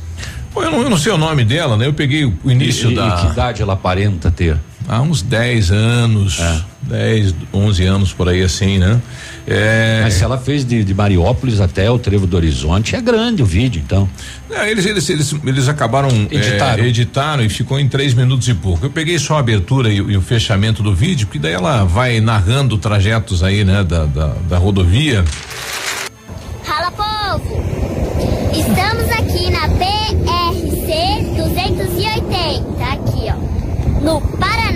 [0.53, 1.85] Pô, eu não, eu não sei o nome dela, né?
[1.87, 3.11] Eu peguei o início E- e da.
[3.11, 4.57] que idade ela aparenta ter?
[4.87, 6.39] Há uns 10 anos,
[6.83, 9.01] 10, 11 anos por aí assim, né?
[9.49, 13.41] É, Mas se ela fez de, de Mariópolis até o Trevo do Horizonte, é grande
[13.41, 14.09] o vídeo, então.
[14.51, 16.83] É, eles, eles, eles, eles acabaram Editaram.
[16.83, 18.85] é, editaram e ficou em três minutos e pouco.
[18.85, 21.85] Eu peguei só a abertura e, o- e o fechamento do vídeo, porque daí ela
[21.85, 25.23] vai narrando trajetos aí, né, da, da, da rodovia.
[26.63, 27.63] Fala povo!
[28.51, 34.66] Estamos aqui na BRC 280, aqui ó, no Paraná,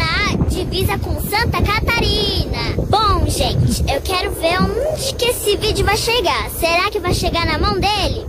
[0.72, 2.78] divisa com Santa Catarina.
[2.90, 6.50] Bom, gente, eu quero ver onde que esse vídeo vai chegar.
[6.50, 8.26] Será que vai chegar na mão dele?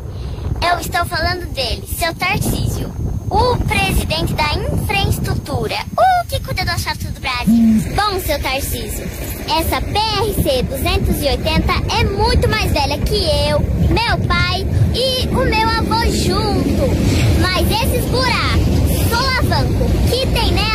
[0.61, 2.90] Eu estou falando dele, seu Tarcísio,
[3.30, 7.95] o presidente da infraestrutura, o que cuida do asfalto do Brasil.
[7.95, 9.09] Bom, seu Tarcísio,
[9.49, 16.05] essa PRC 280 é muito mais velha que eu, meu pai e o meu avô
[16.11, 16.90] junto.
[17.40, 20.72] Mas esses buracos, solavanco que tem nela!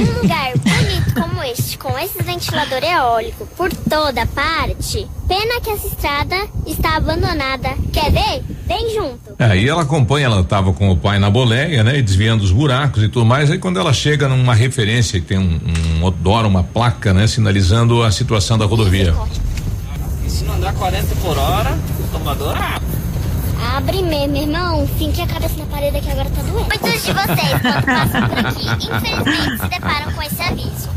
[0.00, 5.06] Um lugar bonito como este, com esses ventilador eólico por toda parte.
[5.28, 6.36] Pena que essa estrada
[6.66, 7.74] está abandonada.
[7.92, 8.42] Quer ver?
[8.66, 9.34] Vem junto.
[9.38, 11.98] Aí ela acompanha, ela estava com o pai na boleia, né?
[11.98, 13.50] E desviando os buracos e tudo mais.
[13.50, 15.60] Aí quando ela chega numa referência que tem um,
[15.98, 17.26] um outdoor, uma placa, né?
[17.26, 19.14] Sinalizando a situação da rodovia.
[20.24, 22.88] E se não andar 40 por hora, o tomador abre.
[23.76, 24.86] Abre mesmo, irmão.
[24.98, 26.60] Finque a cabeça na parede que agora tá doendo.
[26.60, 30.88] Muitos de vocês, quando passam por aqui, infelizmente se deparam com esse aviso.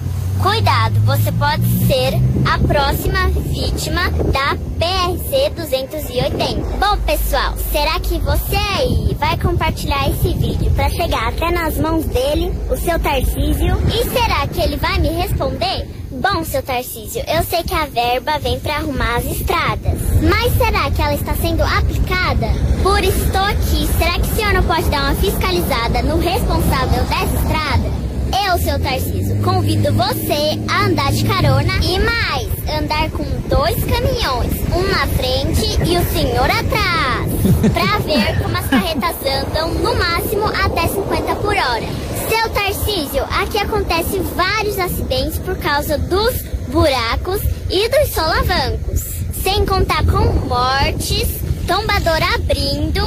[0.42, 2.14] Cuidado, você pode ser
[2.46, 6.78] a próxima vítima da PRC 280.
[6.78, 12.04] Bom, pessoal, será que você aí vai compartilhar esse vídeo para chegar até nas mãos
[12.06, 13.78] dele, o seu Tarcísio?
[13.88, 16.03] E será que ele vai me responder?
[16.22, 19.98] Bom, seu Tarcísio, eu sei que a verba vem para arrumar as estradas.
[20.22, 22.50] Mas será que ela está sendo aplicada?
[22.84, 23.88] Por estou aqui.
[23.98, 28.04] Será que o senhor não pode dar uma fiscalizada no responsável dessa estrada?
[28.48, 32.48] Eu, seu Tarcísio, convido você a andar de carona e mais,
[32.80, 38.68] andar com dois caminhões, um na frente e o senhor atrás, pra ver como as
[38.68, 42.13] carretas andam no máximo até 50 por hora.
[42.30, 49.02] Seu Tarcísio, aqui acontece vários acidentes por causa dos buracos e dos solavancos,
[49.44, 51.28] sem contar com mortes,
[51.68, 53.02] tombador abrindo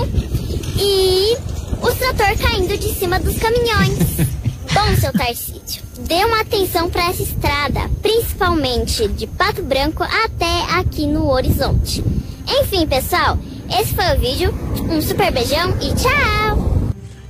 [0.78, 1.36] e
[1.80, 3.98] o trator caindo de cima dos caminhões.
[4.72, 11.06] Bom, seu Tarcísio, dê uma atenção para essa estrada, principalmente de Pato Branco até aqui
[11.06, 12.04] no Horizonte.
[12.46, 13.38] Enfim, pessoal,
[13.70, 14.54] esse foi o vídeo.
[14.90, 16.65] Um super beijão e tchau!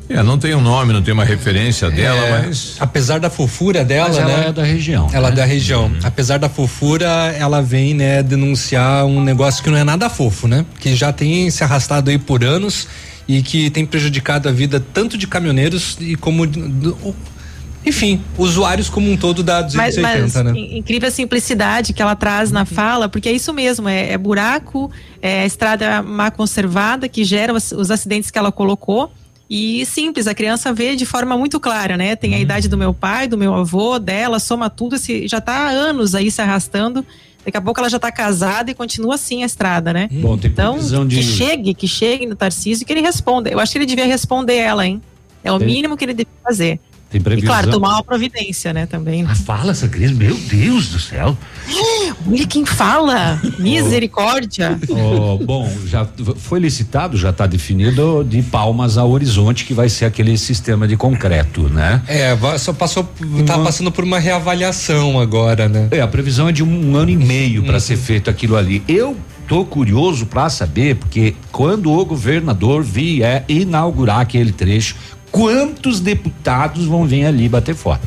[0.08, 2.76] É, não tem um nome, não tem uma referência dela, É, mas.
[2.78, 4.46] Apesar da fofura dela, Mas ela né?
[4.48, 5.36] é da região, Ela é né?
[5.36, 5.90] da região.
[6.04, 7.06] Apesar da fofura,
[7.38, 10.64] ela vem, né, denunciar um negócio que não é nada fofo, né?
[10.78, 12.86] Que já tem se arrastado aí por anos
[13.26, 17.16] e que tem prejudicado a vida tanto de caminhoneiros e como de- do-
[17.84, 20.52] enfim, usuários como um todo da Mas, 280, mas né?
[20.60, 24.18] in- incrível a simplicidade que ela traz na fala, porque é isso mesmo, é, é
[24.18, 24.90] buraco,
[25.22, 29.12] é estrada má conservada que gera os, os acidentes que ela colocou.
[29.48, 32.16] E simples, a criança vê de forma muito clara, né?
[32.16, 35.52] Tem a idade do meu pai, do meu avô, dela, soma tudo, se, já tá
[35.52, 37.06] há anos aí se arrastando.
[37.44, 40.08] Daqui a pouco ela já tá casada e continua assim a estrada, né?
[40.10, 43.48] Bom, tem então, de- que chegue, que chegue no Tarcísio e que ele responda.
[43.48, 45.00] Eu acho que ele devia responder ela, hein?
[45.44, 46.80] É o mínimo que ele devia fazer.
[47.16, 47.48] Tem E previsão.
[47.48, 49.24] claro, tomar uma providência, né, também.
[49.26, 51.36] Ah, fala essa crise, meu Deus do céu.
[52.28, 53.40] Olha quem fala!
[53.58, 54.78] Misericórdia!
[54.88, 56.06] Oh, bom, já
[56.36, 60.96] foi licitado, já está definido de Palmas ao Horizonte, que vai ser aquele sistema de
[60.96, 62.02] concreto, né?
[62.06, 63.08] É, só passou,
[63.46, 65.88] tá passando por uma reavaliação agora, né?
[65.90, 68.82] É, a previsão é de um ano e meio para ser feito aquilo ali.
[68.86, 69.16] Eu
[69.48, 74.96] tô curioso para saber, porque quando o governador vier inaugurar aquele trecho,
[75.30, 78.06] quantos deputados vão vir ali bater foto?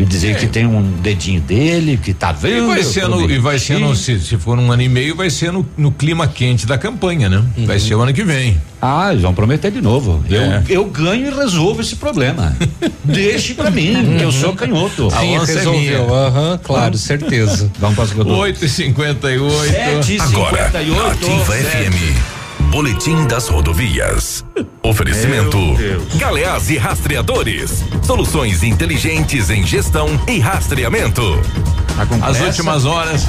[0.00, 2.68] E dizer que tem um dedinho dele, que tá E vendo.
[2.68, 4.20] vai eu ser, no, e vai ser no, bonitinho.
[4.20, 7.28] se, se for um ano e meio, vai ser no, no clima quente da campanha,
[7.28, 7.42] né?
[7.66, 8.56] Vai ser o ano que vem.
[8.80, 10.22] Ah, eles vão prometer de novo.
[10.30, 10.62] É.
[10.68, 12.56] Eu, eu ganho e resolvo esse problema.
[13.02, 15.08] Deixe pra mim, que eu sou canhoto.
[15.12, 15.90] A onça é minha.
[15.90, 16.14] resolveu.
[16.14, 17.68] Aham, claro, certeza.
[17.80, 22.37] Vamos para o 8 e 58 Agora, Ativa FM.
[22.70, 24.44] Boletim das rodovias.
[24.82, 25.58] Oferecimento.
[26.16, 27.82] Galeás e Rastreadores.
[28.02, 31.22] Soluções inteligentes em gestão e rastreamento.
[32.22, 33.24] As últimas horas.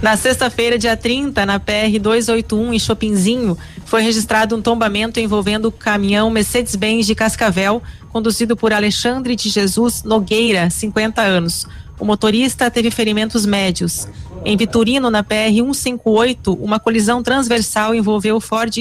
[0.00, 5.72] Na sexta-feira, dia 30, na PR 281 em Chopinzinho, foi registrado um tombamento envolvendo o
[5.72, 11.66] caminhão Mercedes-Benz de Cascavel, conduzido por Alexandre de Jesus Nogueira, 50 anos.
[12.04, 14.06] O motorista teve ferimentos médios.
[14.44, 18.76] Em Vitorino, na PR 158, uma colisão transversal envolveu o Ford,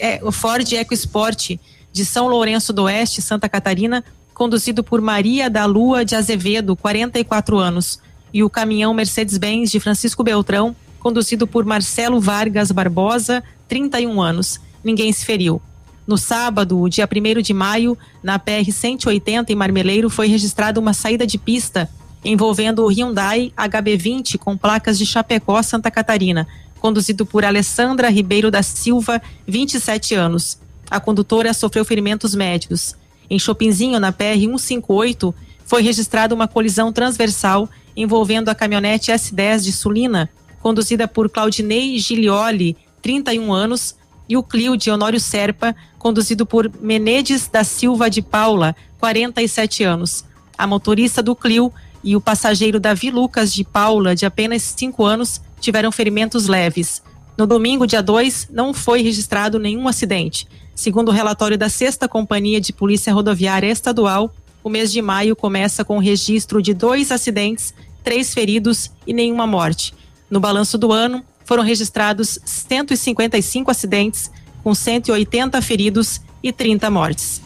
[0.00, 1.52] é, o Ford EcoSport
[1.92, 7.56] de São Lourenço do Oeste, Santa Catarina, conduzido por Maria da Lua de Azevedo, 44
[7.56, 8.00] anos,
[8.34, 14.60] e o caminhão Mercedes-Benz de Francisco Beltrão, conduzido por Marcelo Vargas Barbosa, 31 anos.
[14.82, 15.62] Ninguém se feriu.
[16.04, 21.24] No sábado, dia 1 de maio, na PR 180 em Marmeleiro, foi registrada uma saída
[21.24, 21.88] de pista
[22.24, 26.46] envolvendo o Hyundai HB20 com placas de Chapecó, Santa Catarina,
[26.78, 30.58] conduzido por Alessandra Ribeiro da Silva, 27 anos.
[30.90, 32.96] A condutora sofreu ferimentos médios.
[33.28, 39.72] Em Chopinzinho, na PR 158, foi registrada uma colisão transversal envolvendo a caminhonete S10 de
[39.72, 40.28] Sulina,
[40.60, 43.94] conduzida por Claudinei Gilioli, 31 anos,
[44.28, 50.24] e o Clio de Honório Serpa, conduzido por Menedes da Silva de Paula, 47 anos.
[50.56, 55.40] A motorista do Clio e o passageiro Davi Lucas de Paula, de apenas 5 anos,
[55.60, 57.02] tiveram ferimentos leves.
[57.36, 60.46] No domingo, dia 2, não foi registrado nenhum acidente.
[60.74, 64.32] Segundo o relatório da Sexta Companhia de Polícia Rodoviária Estadual,
[64.62, 67.72] o mês de maio começa com o registro de dois acidentes,
[68.04, 69.94] três feridos e nenhuma morte.
[70.30, 74.30] No balanço do ano, foram registrados 155 acidentes,
[74.62, 77.42] com 180 feridos e 30 mortes.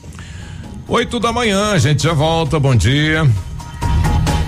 [0.86, 2.60] 8 da manhã, a gente já volta.
[2.60, 3.22] Bom dia.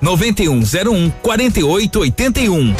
[0.00, 2.74] 9101 4881.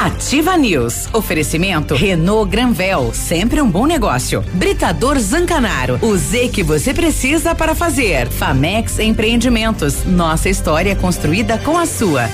[0.00, 1.08] Ativa News.
[1.12, 4.42] Oferecimento Renault Granvel, sempre um bom negócio.
[4.54, 8.26] Britador Zancanaro, o Z que você precisa para fazer.
[8.28, 12.30] Famex Empreendimentos, nossa história construída com a sua.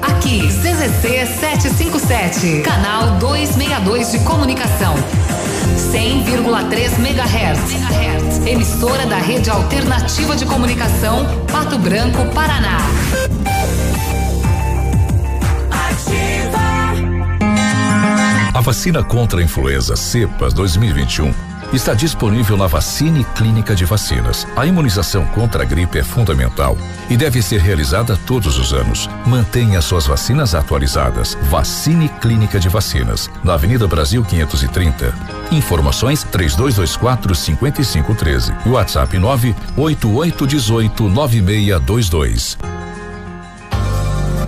[0.00, 4.94] Aqui, CZC 757, canal 262 de comunicação.
[5.92, 8.23] 100,3 MHz.
[8.46, 12.76] Emissora da Rede Alternativa de Comunicação, Pato Branco, Paraná.
[18.52, 21.32] A vacina contra a influenza cepas 2021
[21.76, 24.46] está disponível na Vacine Clínica de Vacinas.
[24.56, 26.76] A imunização contra a gripe é fundamental
[27.10, 29.08] e deve ser realizada todos os anos.
[29.26, 31.36] Mantenha suas vacinas atualizadas.
[31.50, 35.14] Vacine Clínica de Vacinas, na Avenida Brasil 530.
[35.50, 38.54] Informações 3224 5513.
[38.66, 42.73] WhatsApp 98818 9622.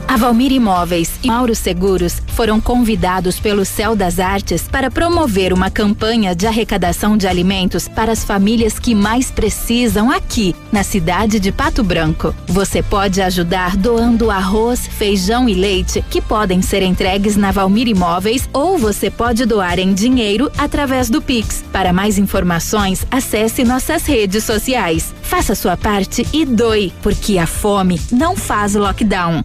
[0.09, 5.69] A Valmir Imóveis e Mauro Seguros foram convidados pelo Céu das Artes para promover uma
[5.69, 11.51] campanha de arrecadação de alimentos para as famílias que mais precisam aqui, na cidade de
[11.51, 12.33] Pato Branco.
[12.47, 18.49] Você pode ajudar doando arroz, feijão e leite, que podem ser entregues na Valmir Imóveis,
[18.53, 21.65] ou você pode doar em dinheiro através do Pix.
[21.73, 25.13] Para mais informações, acesse nossas redes sociais.
[25.21, 29.45] Faça sua parte e doe, porque a fome não faz lockdown.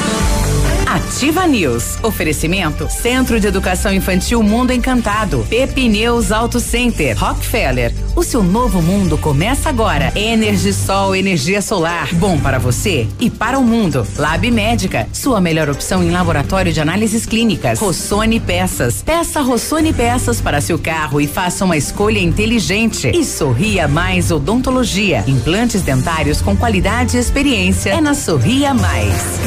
[0.91, 1.97] Ativa News.
[2.03, 5.47] Oferecimento Centro de Educação Infantil Mundo Encantado.
[5.49, 7.17] Pepineus Auto Center.
[7.17, 7.93] Rockefeller.
[8.13, 10.11] O seu novo mundo começa agora.
[10.17, 12.13] Energisol, energia solar.
[12.15, 14.05] Bom para você e para o mundo.
[14.17, 15.07] Lab Médica.
[15.13, 17.79] Sua melhor opção em laboratório de análises clínicas.
[17.79, 19.01] Rossoni Peças.
[19.01, 23.07] Peça Rossoni Peças para seu carro e faça uma escolha inteligente.
[23.15, 25.23] E Sorria Mais Odontologia.
[25.25, 27.91] Implantes dentários com qualidade e experiência.
[27.91, 29.39] É na Sorria Mais.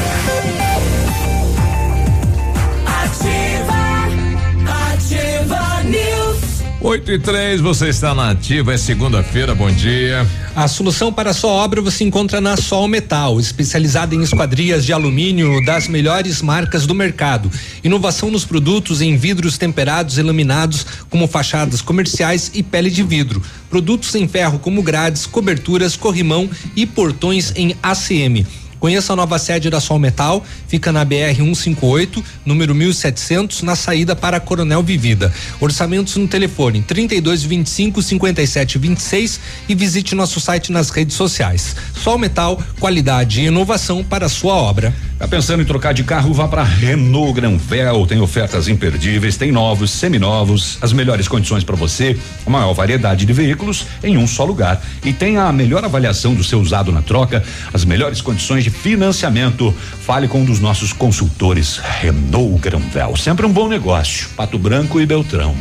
[6.85, 10.23] 8 e 3, você está na ativa, é segunda-feira, bom dia.
[10.55, 14.93] A solução para a sua obra você encontra na Sol Metal, especializada em esquadrias de
[14.93, 17.49] alumínio das melhores marcas do mercado.
[17.83, 23.41] Inovação nos produtos em vidros temperados e laminados, como fachadas comerciais e pele de vidro.
[23.67, 28.45] Produtos em ferro, como grades, coberturas, corrimão e portões em ACM.
[28.79, 34.15] Conheça a nova sede da Sol Metal, fica na BR 158, número 1700, na saída
[34.15, 35.33] para Coronel Vivida.
[35.59, 41.75] Orçamentos no telefone 3225 5726 e visite nosso site nas redes sociais.
[41.95, 44.93] Sol Metal, qualidade e inovação para a sua obra.
[45.17, 46.33] Tá pensando em trocar de carro?
[46.33, 52.17] Vá para Renault Granvel, tem ofertas imperdíveis, tem novos, seminovos, as melhores condições para você,
[52.45, 56.43] a maior variedade de veículos em um só lugar e tem a melhor avaliação do
[56.43, 57.41] seu usado na troca,
[57.73, 59.71] as melhores condições de financiamento.
[60.01, 64.27] Fale com um dos nossos consultores Renault Granvel, sempre um bom negócio.
[64.35, 65.55] Pato Branco e Beltrão.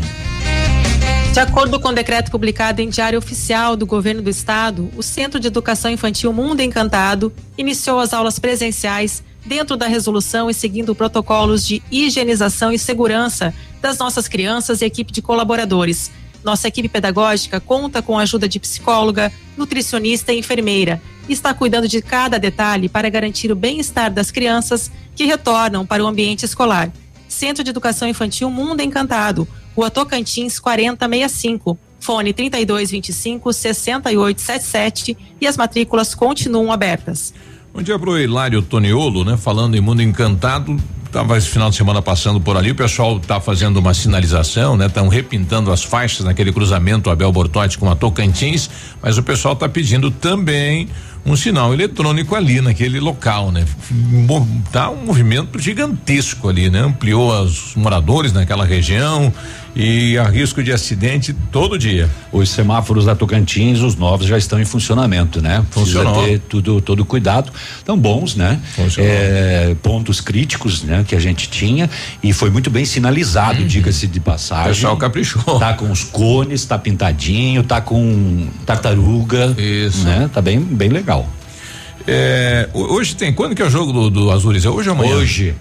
[1.31, 5.39] De acordo com o decreto publicado em Diário Oficial do Governo do Estado, o Centro
[5.39, 11.67] de Educação Infantil Mundo Encantado iniciou as aulas presenciais dentro da resolução e seguindo protocolos
[11.67, 13.53] de higienização e segurança
[13.83, 16.11] das nossas crianças e equipe de colaboradores.
[16.45, 22.03] Nossa equipe pedagógica conta com a ajuda de psicóloga, nutricionista e enfermeira está cuidando de
[22.03, 26.93] cada detalhe para garantir o bem-estar das crianças que retornam para o ambiente escolar.
[27.27, 36.15] Centro de Educação Infantil Mundo Encantado, Rua Tocantins 4065, fone 3225 6877 e as matrículas
[36.15, 37.33] continuam abertas.
[37.75, 39.37] Bom dia pro Hilário Toniolo, né?
[39.37, 40.77] Falando em Mundo Encantado,
[41.11, 44.87] tava esse final de semana passando por ali, o pessoal tá fazendo uma sinalização, né?
[44.87, 48.71] Estão repintando as faixas naquele cruzamento Abel Bortotti com a Tocantins,
[49.03, 50.89] mas o pessoal tá pedindo também
[51.27, 53.65] um sinal eletrônico ali naquele local, né?
[54.71, 56.79] Tá um movimento gigantesco ali, né?
[56.79, 59.35] Ampliou os moradores naquela região
[59.77, 62.09] e há risco de acidente todo dia.
[62.31, 65.65] Os semáforos da Tocantins, os novos já estão em funcionamento, né?
[65.71, 66.25] Precisa Funcionou.
[66.25, 67.51] ter tudo, todo cuidado.
[67.85, 68.61] Tão bons, né?
[68.99, 71.05] É, pontos críticos, né?
[71.07, 71.91] Que a gente tinha
[72.23, 74.69] e foi muito bem sinalizado, diga-se de passagem.
[74.69, 74.75] Uhum.
[74.75, 75.59] Pessoal caprichou.
[75.59, 79.55] Tá com os cones, tá pintadinho, tá com tartaruga.
[79.59, 80.05] Isso.
[80.05, 80.31] Né?
[80.33, 81.29] Tá bem, bem legal.
[82.07, 84.65] É, ho- hoje tem, quando que é o jogo do, do Azures?
[84.65, 85.17] É hoje ou amanhã?
[85.17, 85.55] Hoje.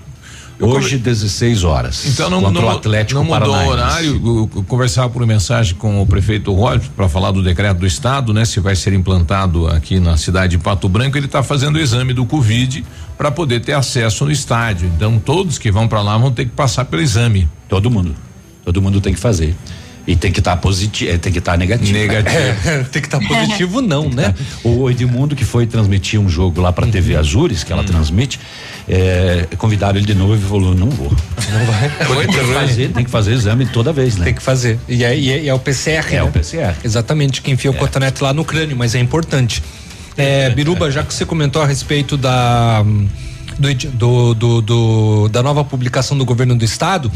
[0.60, 2.06] Hoje, 16 horas.
[2.06, 4.22] Então não, não, o Atlético não mudou o horário.
[4.24, 8.34] Eu, eu conversava por mensagem com o prefeito Rollins para falar do decreto do estado,
[8.34, 8.46] né?
[8.46, 12.14] Se vai ser implantado aqui na cidade de Pato Branco, ele está fazendo o exame
[12.14, 12.86] do Covid
[13.18, 14.90] para poder ter acesso no estádio.
[14.96, 17.48] Então todos que vão para lá vão ter que passar pelo exame.
[17.68, 18.16] Todo mundo.
[18.64, 19.56] Todo mundo tem que fazer.
[20.06, 21.98] E tem que estar positivo, tem que estar negativo.
[21.98, 22.86] Negativo.
[22.92, 24.34] tem que estar positivo, não, né?
[24.64, 28.38] O Edmundo, que foi transmitir um jogo lá pra TV Azures, que ela transmite,
[28.88, 31.10] é, convidaram ele de novo e falou: não vou.
[31.10, 31.90] Não vai.
[32.24, 34.26] Tem que fazer, tem que fazer exame toda vez, né?
[34.26, 34.80] Tem que fazer.
[34.88, 36.06] E é, e é, é o PCR.
[36.10, 36.24] É né?
[36.24, 36.76] o PCR.
[36.84, 39.64] Exatamente, que enfia o cotonete lá no crânio, mas é importante.
[40.18, 42.84] É, Biruba, já que você comentou a respeito da.
[43.94, 47.12] Do, do- do- da nova publicação do governo do estado,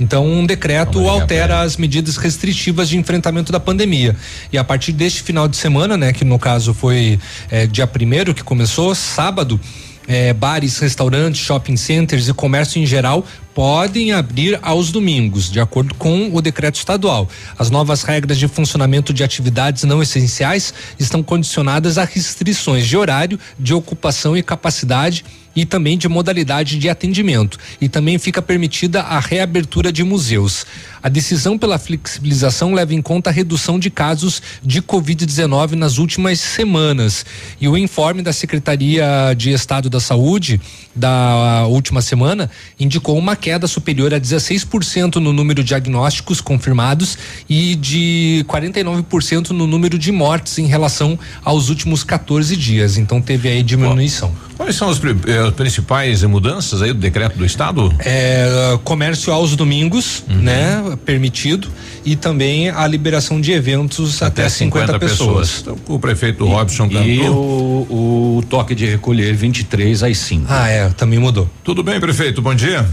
[0.00, 4.16] então um decreto altera as medidas restritivas de enfrentamento da pandemia.
[4.52, 7.18] E a partir deste final de semana, né, que no caso foi
[7.50, 9.60] é, dia primeiro que começou, sábado,
[10.06, 13.24] eh, bares, restaurantes, shopping centers e comércio em geral
[13.54, 17.28] podem abrir aos domingos, de acordo com o decreto estadual.
[17.56, 23.38] As novas regras de funcionamento de atividades não essenciais estão condicionadas a restrições de horário,
[23.58, 25.24] de ocupação e capacidade
[25.54, 27.58] e também de modalidade de atendimento.
[27.80, 30.66] E também fica permitida a reabertura de museus.
[31.02, 36.40] A decisão pela flexibilização leva em conta a redução de casos de Covid-19 nas últimas
[36.40, 37.24] semanas.
[37.60, 39.06] E o informe da Secretaria
[39.36, 40.60] de Estado da Saúde
[40.94, 42.50] da última semana
[42.80, 49.66] indicou uma queda superior a 16% no número de diagnósticos confirmados e de 49% no
[49.66, 52.96] número de mortes em relação aos últimos 14 dias.
[52.96, 54.32] Então teve aí diminuição.
[54.56, 57.92] Quais são as, eh, principais mudanças aí do decreto do estado?
[57.98, 60.36] É, comércio aos domingos, uhum.
[60.36, 61.68] né, permitido
[62.04, 65.50] e também a liberação de eventos até, até 50, 50 pessoas.
[65.50, 65.60] pessoas.
[65.60, 67.04] Então, o prefeito Robson cantou.
[67.04, 70.46] E o, o toque de recolher 23 às 5.
[70.48, 71.50] Ah, é, também mudou.
[71.64, 72.40] Tudo bem, prefeito?
[72.40, 72.86] Bom dia.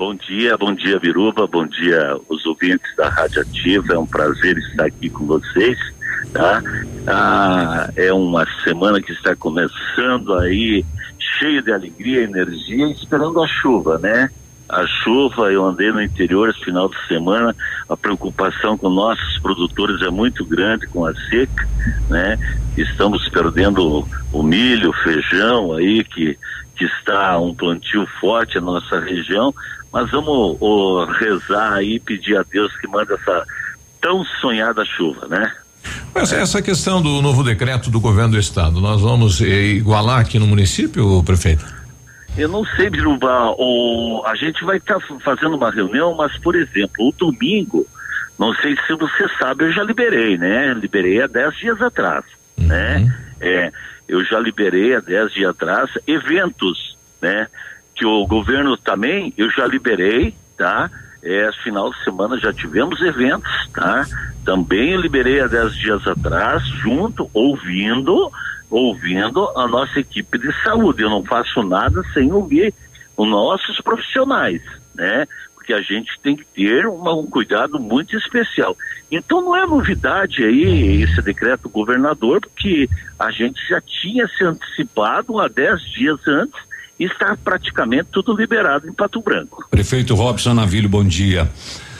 [0.00, 3.92] Bom dia, bom dia, Viruba, bom dia, os ouvintes da Rádio Ativa.
[3.92, 5.78] É um prazer estar aqui com vocês
[6.32, 6.62] tá?
[7.06, 10.82] Ah, é uma semana que está começando aí
[11.38, 14.30] cheio de alegria, energia, esperando a chuva, né?
[14.70, 17.54] A chuva, eu andei no interior esse final de semana,
[17.86, 21.68] a preocupação com nossos produtores é muito grande com a seca,
[22.08, 22.38] né?
[22.74, 26.38] Estamos perdendo o milho, o feijão aí, que,
[26.76, 29.52] que está um plantio forte na nossa região,
[29.92, 33.44] mas vamos oh, rezar aí e pedir a Deus que manda essa
[34.00, 35.52] tão sonhada chuva, né?
[36.14, 40.38] Essa, essa questão do novo decreto do governo do estado, nós vamos eh, igualar aqui
[40.38, 41.64] no município, prefeito?
[42.36, 46.54] Eu não sei, Biruba, o, a gente vai estar tá fazendo uma reunião, mas, por
[46.54, 47.86] exemplo, o domingo,
[48.38, 50.72] não sei se você sabe, eu já liberei, né?
[50.74, 52.24] Liberei há 10 dias atrás,
[52.58, 52.66] uhum.
[52.66, 53.14] né?
[53.40, 53.72] É,
[54.08, 57.46] eu já liberei há 10 dias atrás eventos, né?
[58.00, 60.90] Que o governo também, eu já liberei, tá?
[61.22, 64.06] É, final de semana já tivemos eventos, tá?
[64.42, 68.32] Também liberei há 10 dias atrás, junto, ouvindo,
[68.70, 71.02] ouvindo a nossa equipe de saúde.
[71.02, 72.72] Eu não faço nada sem ouvir
[73.18, 74.62] os nossos profissionais,
[74.94, 75.26] né?
[75.54, 78.74] Porque a gente tem que ter uma, um cuidado muito especial.
[79.12, 85.38] Então não é novidade aí esse decreto governador, porque a gente já tinha se antecipado
[85.38, 86.69] há 10 dias antes
[87.04, 89.66] está praticamente tudo liberado em Pato Branco.
[89.70, 91.48] Prefeito Robson Navilho, bom dia.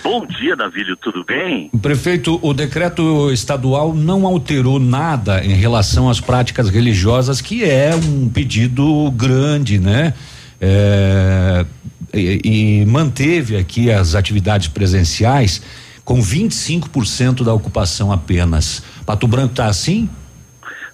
[0.02, 1.70] Bom dia, Navilho, tudo bem?
[1.82, 8.28] Prefeito, o decreto estadual não alterou nada em relação às práticas religiosas, que é um
[8.28, 10.14] pedido grande, né?
[10.58, 11.66] É,
[12.14, 15.62] e, e manteve aqui as atividades presenciais
[16.04, 18.82] com 25% da ocupação apenas.
[19.04, 20.08] Pato Branco está assim?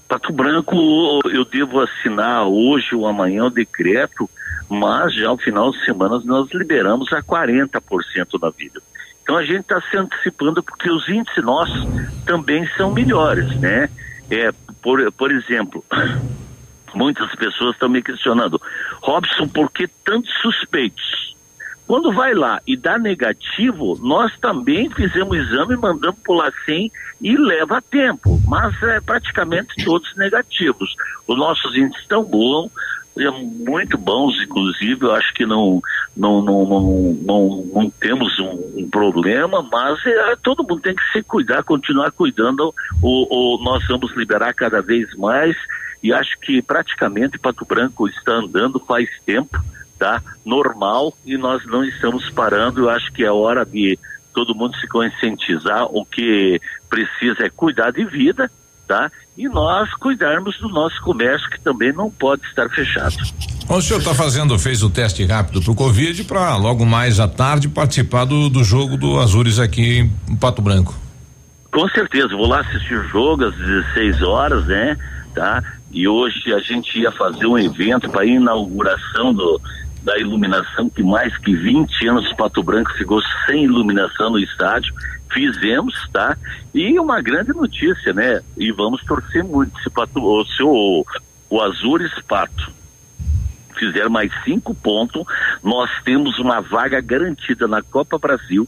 [0.09, 4.29] Pato Branco, eu devo assinar hoje ou amanhã o decreto,
[4.69, 8.81] mas já ao final de semana nós liberamos a 40% da vida.
[9.23, 11.85] Então a gente está se antecipando porque os índices nossos
[12.25, 13.89] também são melhores, né?
[14.31, 15.85] É, por, por exemplo,
[16.95, 18.61] muitas pessoas estão me questionando,
[19.03, 21.36] Robson, por que tantos suspeitos?
[21.87, 26.91] Quando vai lá e dá negativo, nós também fizemos exame, mandamos por LACEN
[27.21, 30.95] e leva tempo, mas é praticamente todos negativos.
[31.29, 32.73] Os nossos índices estão bons,
[33.19, 35.81] é muito bons, inclusive, eu acho que não,
[36.17, 41.13] não, não, não, não, não temos um, um, problema, mas é, todo mundo tem que
[41.13, 45.57] se cuidar, continuar cuidando, ou, ou nós vamos liberar cada vez mais,
[46.03, 49.59] e acho que praticamente Pato Branco está andando faz tempo,
[49.99, 50.23] tá?
[50.45, 52.81] Normal e nós não estamos parando.
[52.81, 53.99] Eu acho que é hora de
[54.35, 55.85] todo mundo se conscientizar.
[55.87, 58.51] O que precisa é cuidar de vida,
[58.87, 59.11] tá?
[59.37, 63.17] E nós cuidarmos do nosso comércio que também não pode estar fechado.
[63.69, 67.27] O senhor está fazendo, fez o teste rápido para o Covid para logo mais à
[67.27, 70.95] tarde participar do, do jogo do Azures aqui em Pato Branco.
[71.73, 74.97] Com certeza, vou lá assistir o jogo às 16 horas, né?
[75.35, 75.63] Tá?
[75.91, 79.61] E hoje a gente ia fazer um evento para inauguração do,
[80.07, 84.95] da iluminação, que mais que 20 anos Pato Branco ficou sem iluminação no estádio.
[85.33, 86.37] Fizemos, tá?
[86.73, 88.41] E uma grande notícia, né?
[88.57, 91.05] E vamos torcer muito se Pato, o seu
[91.51, 92.77] o Azures Pato
[93.77, 95.23] fizer mais cinco pontos,
[95.63, 98.67] nós temos uma vaga garantida na Copa Brasil,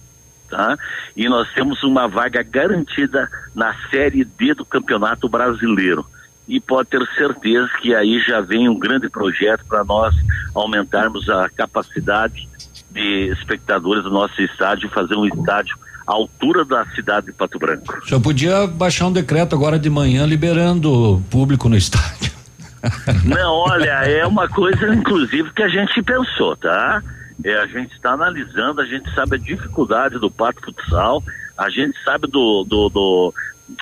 [0.50, 0.76] tá?
[1.16, 6.04] E nós temos uma vaga garantida na Série D do Campeonato Brasileiro
[6.48, 10.14] e pode ter certeza que aí já vem um grande projeto para nós
[10.54, 12.48] aumentarmos a capacidade
[12.90, 15.76] de espectadores do nosso estádio, fazer um estádio
[16.06, 17.98] à altura da cidade de Pato Branco.
[18.02, 22.32] O senhor podia baixar um decreto agora de manhã liberando público no estádio.
[23.24, 27.02] Não, olha, é uma coisa, inclusive, que a gente pensou, tá?
[27.44, 31.22] É, a gente está analisando, a gente sabe a dificuldade do pato futsal,
[31.56, 33.34] a gente sabe do, do, do,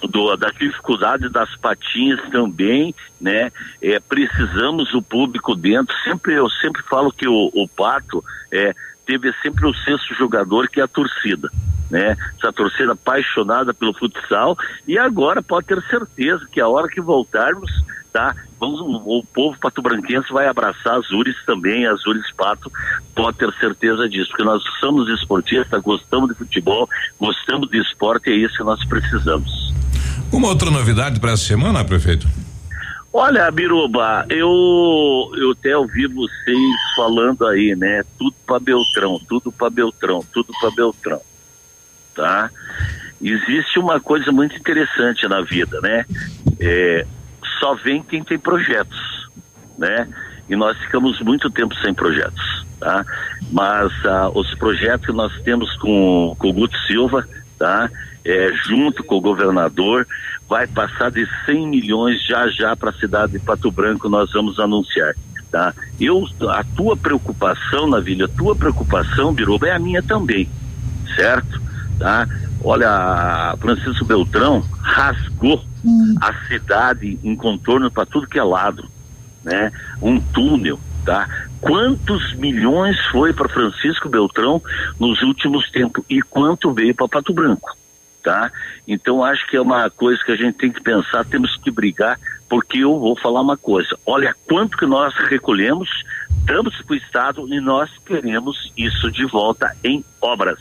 [0.08, 3.52] do, da dificuldade das patinhas também, né?
[3.80, 5.94] É, precisamos o público dentro.
[6.04, 8.74] Sempre eu sempre falo que o, o pato é,
[9.06, 11.48] teve sempre o sexto jogador que é a torcida.
[11.88, 12.16] Né?
[12.36, 14.56] Essa torcida apaixonada pelo futsal
[14.88, 17.70] e agora pode ter certeza que a hora que voltarmos,
[18.16, 18.34] tá?
[18.58, 22.72] Vamos, o povo pato-branquense vai abraçar as Ures também, as Ures Pato,
[23.14, 26.88] pode ter certeza disso, porque nós somos esportistas, gostamos de futebol,
[27.20, 29.74] gostamos de esporte e é isso que nós precisamos.
[30.32, 32.26] Uma outra novidade para essa semana, prefeito?
[33.12, 38.02] Olha, Biruba, eu eu até ouvi vocês falando aí, né?
[38.18, 41.20] Tudo para Beltrão, tudo para Beltrão, tudo para Beltrão,
[42.14, 42.50] tá?
[43.20, 46.04] Existe uma coisa muito interessante na vida, né?
[46.58, 47.06] É,
[47.58, 49.28] só vem quem tem projetos,
[49.78, 50.08] né?
[50.48, 53.04] E nós ficamos muito tempo sem projetos, tá?
[53.50, 57.26] Mas ah, os projetos que nós temos com, com o Guto Silva,
[57.58, 57.90] tá?
[58.24, 60.06] É, junto com o governador,
[60.48, 64.58] vai passar de 100 milhões já já para a cidade de Pato Branco, nós vamos
[64.58, 65.14] anunciar.
[65.50, 65.72] Tá?
[66.00, 70.48] Eu, a tua preocupação, Navilha, a tua preocupação, Biruba, é a minha também,
[71.14, 71.60] certo?
[71.98, 72.26] Tá?
[72.68, 76.16] Olha, Francisco Beltrão rasgou hum.
[76.20, 78.90] a cidade em contorno para tudo que é lado,
[79.44, 79.70] né?
[80.02, 81.28] Um túnel, tá?
[81.60, 84.60] Quantos milhões foi para Francisco Beltrão
[84.98, 87.76] nos últimos tempos e quanto veio para Pato Branco?
[88.26, 88.50] tá?
[88.88, 92.18] Então acho que é uma coisa que a gente tem que pensar, temos que brigar,
[92.48, 95.88] porque eu vou falar uma coisa, olha quanto que nós recolhemos,
[96.44, 100.58] damos para o Estado e nós queremos isso de volta em obras,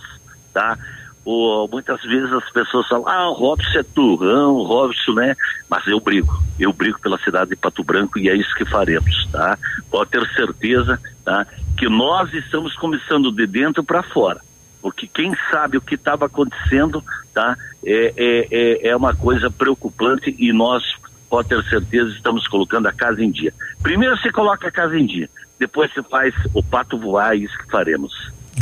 [0.54, 0.78] tá?
[1.26, 5.36] Ou, muitas vezes as pessoas falam, ah, o Robson é turrão, o Robson, né?
[5.68, 9.28] Mas eu brigo, eu brigo pela cidade de Pato Branco e é isso que faremos,
[9.32, 9.58] tá?
[9.90, 11.46] Pode ter certeza, tá?
[11.76, 14.40] Que nós estamos começando de dentro para fora
[14.86, 17.04] porque quem sabe o que estava acontecendo,
[17.34, 17.58] tá?
[17.84, 20.84] É, é, é, é uma coisa preocupante e nós,
[21.28, 23.52] pode ter certeza, estamos colocando a casa em dia.
[23.82, 25.28] Primeiro você coloca a casa em dia,
[25.60, 28.14] depois você faz o pato voar, é isso que faremos.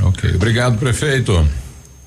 [0.02, 1.46] Ok, obrigado, prefeito.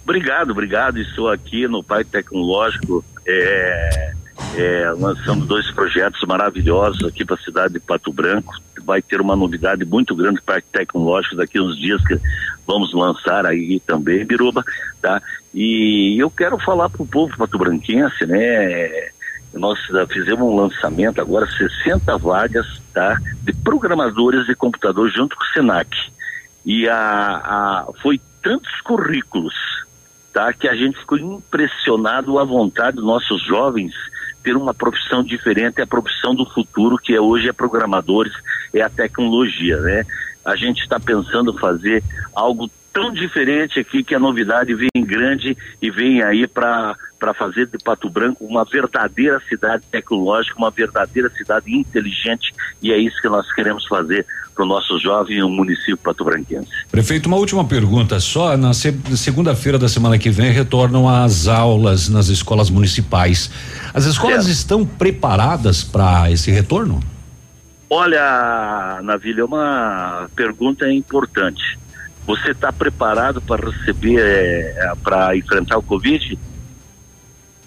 [0.07, 1.01] Obrigado, obrigado.
[1.01, 3.05] Estou aqui no Pai Tecnológico.
[3.27, 4.12] É,
[4.57, 8.55] é, lançamos dois projetos maravilhosos aqui para a cidade de Pato Branco.
[8.85, 12.20] Vai ter uma novidade muito grande para Parque Tecnológico daqui uns dias que
[12.65, 14.65] vamos lançar aí também, Biruba,
[15.03, 15.20] tá?
[15.53, 19.11] E eu quero falar para o povo pato-branquense, né?
[19.55, 19.77] Nós
[20.12, 23.19] fizemos um lançamento agora, 60 vagas, tá?
[23.43, 25.91] De programadores de computador junto com o Senac.
[26.65, 29.55] E a, a foi tantos currículos,
[30.37, 30.53] tá?
[30.53, 33.95] Que a gente ficou impressionado à vontade dos nossos jovens
[34.43, 38.35] ter uma profissão diferente, a profissão do futuro, que é hoje é programadores,
[38.75, 40.05] é a tecnologia, né?
[40.45, 42.05] A gente está pensando fazer
[42.35, 46.97] algo tão diferente aqui que a novidade vem grande e vem aí para
[47.39, 53.20] fazer de Pato Branco uma verdadeira cidade tecnológica, uma verdadeira cidade inteligente e é isso
[53.20, 54.24] que nós queremos fazer
[54.55, 56.70] para o nosso jovem o município pato-branquense.
[56.90, 58.56] Prefeito, uma última pergunta só.
[58.56, 63.51] Na segunda-feira da semana que vem retornam as aulas nas escolas municipais.
[63.93, 64.51] As escolas é.
[64.51, 67.01] estão preparadas para esse retorno?
[67.90, 71.78] Olha, Navilha, é uma pergunta importante.
[72.27, 76.39] Você está preparado para receber, é, para enfrentar o Covid?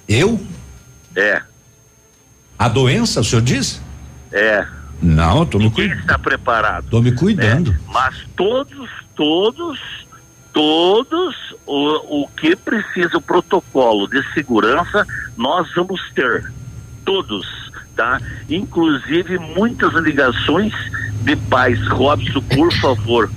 [0.08, 0.40] Eu?
[1.16, 1.42] É.
[2.58, 3.82] A doença, o senhor diz?
[4.32, 4.66] É.
[5.02, 6.00] Não, tô me cuidando.
[6.00, 6.90] está preparado.
[6.90, 7.72] Tô me cuidando.
[7.72, 7.80] Né?
[7.88, 9.80] Mas todos, todos,
[10.52, 15.06] todos o, o que precisa o protocolo de segurança
[15.38, 16.52] nós vamos ter.
[17.06, 18.20] Todos, tá?
[18.50, 20.74] Inclusive muitas ligações
[21.22, 21.80] de pais.
[21.88, 23.32] Robson, por favor,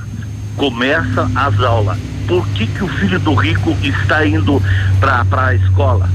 [0.57, 1.99] começa as aulas.
[2.27, 4.63] Por que, que o filho do rico está indo
[5.01, 6.09] para a escola?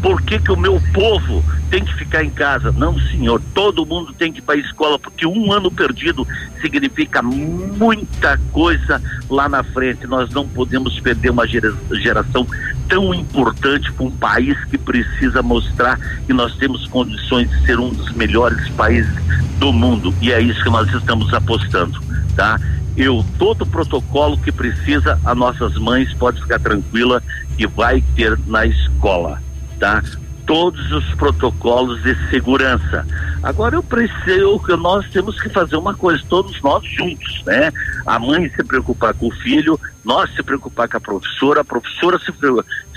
[0.00, 2.72] Por que, que o meu povo tem que ficar em casa?
[2.72, 6.26] Não, senhor, todo mundo tem que ir para a escola, porque um ano perdido
[6.60, 10.06] significa muita coisa lá na frente.
[10.06, 12.46] Nós não podemos perder uma geração
[12.90, 17.88] tão importante para um país que precisa mostrar que nós temos condições de ser um
[17.88, 19.14] dos melhores países
[19.58, 20.12] do mundo.
[20.20, 21.98] E é isso que nós estamos apostando,
[22.36, 22.60] tá?
[22.96, 27.22] Eu, todo o protocolo que precisa, as nossas mães pode ficar tranquila
[27.56, 29.40] que vai ter na escola
[29.80, 30.02] tá?
[30.46, 33.06] Todos os protocolos de segurança.
[33.42, 37.72] Agora eu preciso, nós temos que fazer uma coisa, todos nós juntos, né?
[38.06, 42.18] A mãe se preocupar com o filho, nós se preocupar com a professora, a professora
[42.18, 42.32] se,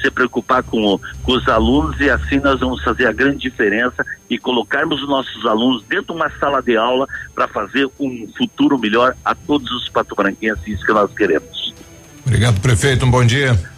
[0.02, 4.38] se preocupar com, com os alunos e assim nós vamos fazer a grande diferença e
[4.38, 9.16] colocarmos os nossos alunos dentro de uma sala de aula para fazer um futuro melhor
[9.24, 11.74] a todos os patobranquenses, isso que nós queremos.
[12.26, 13.73] Obrigado, prefeito, um bom dia.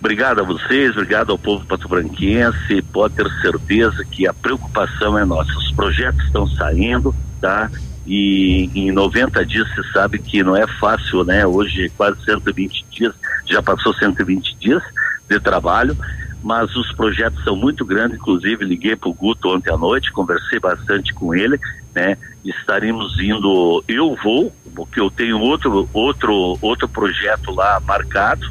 [0.00, 2.82] Obrigado a vocês, obrigado ao povo patobranquense.
[2.92, 5.50] Pode ter certeza que a preocupação é nossa.
[5.58, 7.68] Os projetos estão saindo, tá?
[8.06, 11.44] E em 90 dias você sabe que não é fácil, né?
[11.44, 13.14] Hoje quase 120 dias,
[13.44, 14.82] já passou 120 dias
[15.28, 15.96] de trabalho,
[16.42, 18.18] mas os projetos são muito grandes.
[18.18, 21.58] Inclusive, liguei para o Guto ontem à noite, conversei bastante com ele,
[21.92, 22.16] né?
[22.44, 28.48] Estaremos indo, eu vou, porque eu tenho outro, outro, outro projeto lá marcado,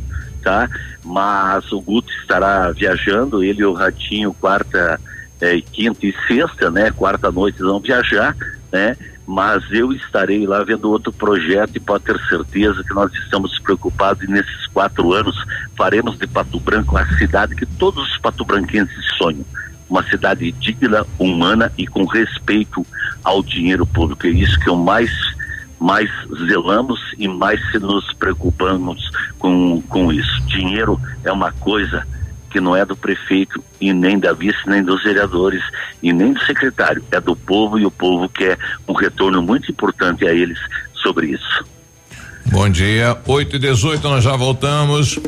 [0.47, 0.69] tá?
[1.03, 4.97] Mas o Guto estará viajando, ele e o Ratinho, quarta,
[5.41, 6.89] é, quinta e sexta, né?
[6.91, 8.33] Quarta noite vão viajar,
[8.71, 8.95] né?
[9.25, 14.23] Mas eu estarei lá vendo outro projeto e pode ter certeza que nós estamos preocupados
[14.23, 15.35] e nesses quatro anos
[15.75, 19.45] faremos de Pato Branco a cidade que todos os patobranquenses sonham.
[19.89, 22.85] Uma cidade digna, humana e com respeito
[23.21, 24.25] ao dinheiro público.
[24.25, 25.11] É isso que eu mais
[25.79, 26.09] mais
[26.47, 28.99] zelamos e mais se nos preocupamos
[29.37, 30.41] com, com isso.
[30.47, 32.05] Dinheiro é uma coisa
[32.49, 35.61] que não é do prefeito e nem da vice, nem dos vereadores
[36.01, 40.25] e nem do secretário, é do povo e o povo quer um retorno muito importante
[40.25, 40.59] a eles
[40.95, 41.65] sobre isso.
[42.47, 45.19] Bom dia, 8 e 18 nós já voltamos.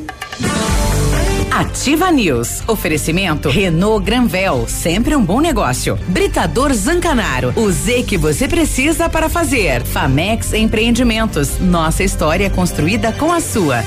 [1.51, 2.61] Ativa News.
[2.67, 5.97] Oferecimento Renault Granvel, sempre um bom negócio.
[6.07, 9.83] Britador Zancanaro, o Z que você precisa para fazer.
[9.83, 13.83] Famex Empreendimentos, nossa história construída com a sua.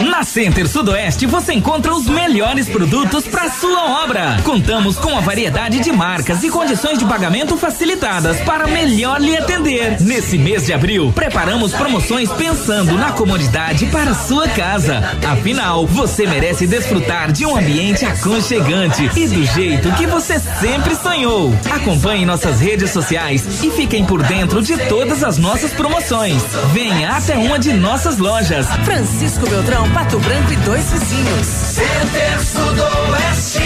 [0.00, 4.38] Na Center Sudoeste você encontra os melhores produtos para sua obra.
[4.44, 10.00] Contamos com a variedade de marcas e condições de pagamento facilitadas para melhor lhe atender.
[10.00, 15.16] Nesse mês de abril, preparamos promoções pensando na comodidade para sua casa.
[15.30, 21.52] Afinal, você merece desfrutar de um ambiente aconchegante e do jeito que você sempre sonhou.
[21.70, 26.42] Acompanhe nossas redes sociais e fiquem por dentro de todas as nossas promoções.
[26.72, 28.66] Venha até uma de nossas lojas.
[28.84, 31.46] Francisco Beltrão, Pato Branco e dois vizinhos.
[31.46, 33.60] Center Sudoeste,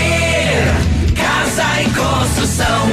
[1.14, 2.90] Casa e Construção.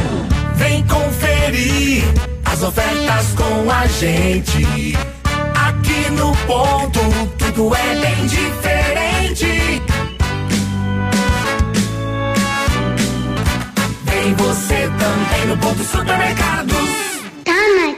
[0.55, 2.03] Vem conferir
[2.45, 4.97] as ofertas com a gente.
[5.55, 6.99] Aqui no ponto,
[7.37, 9.81] tudo é bem diferente.
[14.05, 16.82] Vem você também no ponto supermercados.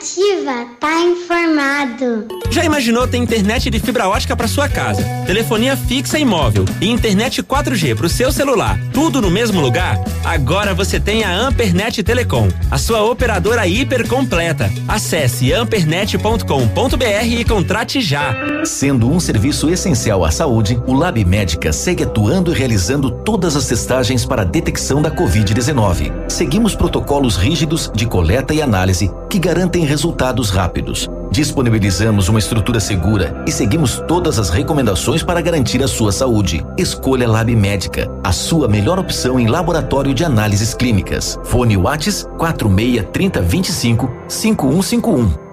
[0.06, 2.28] Tá nativa, tá informado.
[2.52, 6.88] Já imaginou ter internet de fibra ótica para sua casa, telefonia fixa e móvel e
[6.88, 10.00] internet 4G para o seu celular, tudo no mesmo lugar?
[10.24, 14.72] Agora você tem a Ampernet Telecom, a sua operadora hiper completa.
[14.88, 18.36] Acesse ampernet.com.br e contrate já.
[18.64, 23.68] Sendo um serviço essencial à saúde, o Lab Médica segue atuando e realizando todas as
[23.68, 26.30] testagens para a detecção da Covid-19.
[26.30, 31.08] Seguimos protocolos rígidos de coleta e análise que garantem resultados rápidos.
[31.32, 36.66] Disponibilizamos uma estrutura segura e seguimos todas as recomendações para garantir a sua saúde.
[36.78, 41.40] Escolha Lab Médica, a sua melhor opção em laboratório de análises clínicas.
[41.46, 45.46] Fone Whats 46 30 25 5151.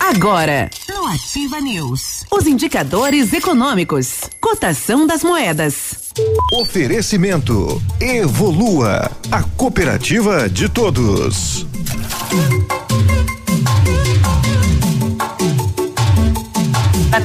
[0.00, 6.12] Agora, no Ativa News, os indicadores econômicos, cotação das moedas.
[6.54, 11.66] Oferecimento Evolua, a cooperativa de todos.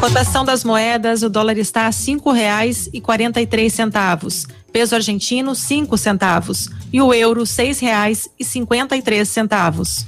[0.01, 4.47] Cotação das moedas, o dólar está a cinco reais e quarenta e três centavos.
[4.73, 6.67] Peso argentino, cinco centavos.
[6.91, 10.07] E o euro, seis reais e cinquenta e três centavos.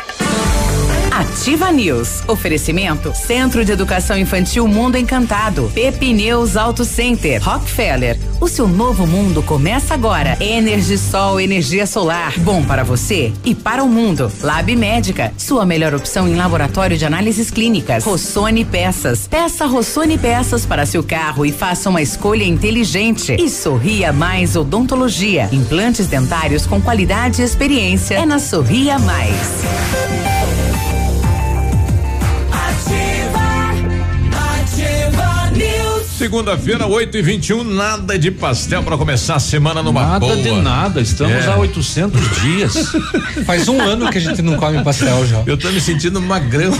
[1.21, 2.23] Ativa News.
[2.27, 5.71] Oferecimento Centro de Educação Infantil Mundo Encantado.
[5.71, 7.39] Pepineus Auto Center.
[7.43, 8.17] Rockefeller.
[8.39, 10.35] O seu novo mundo começa agora.
[10.39, 14.31] Energisol energia solar, bom para você e para o mundo.
[14.41, 18.03] Lab Médica, sua melhor opção em laboratório de análises clínicas.
[18.03, 23.35] Rossoni Peças, peça Rossoni Peças para seu carro e faça uma escolha inteligente.
[23.39, 28.15] E Sorria Mais Odontologia, implantes dentários com qualidade e experiência.
[28.15, 30.30] É na Sorria Mais.
[36.21, 40.37] Segunda-feira, 8 e 21 nada de pastel para começar a semana numa Nada boa.
[40.37, 41.47] de nada, estamos É.
[41.47, 42.93] há 800 dias.
[43.43, 45.41] Faz um ano que a gente não come pastel já.
[45.47, 46.73] Eu tô me sentindo magrão.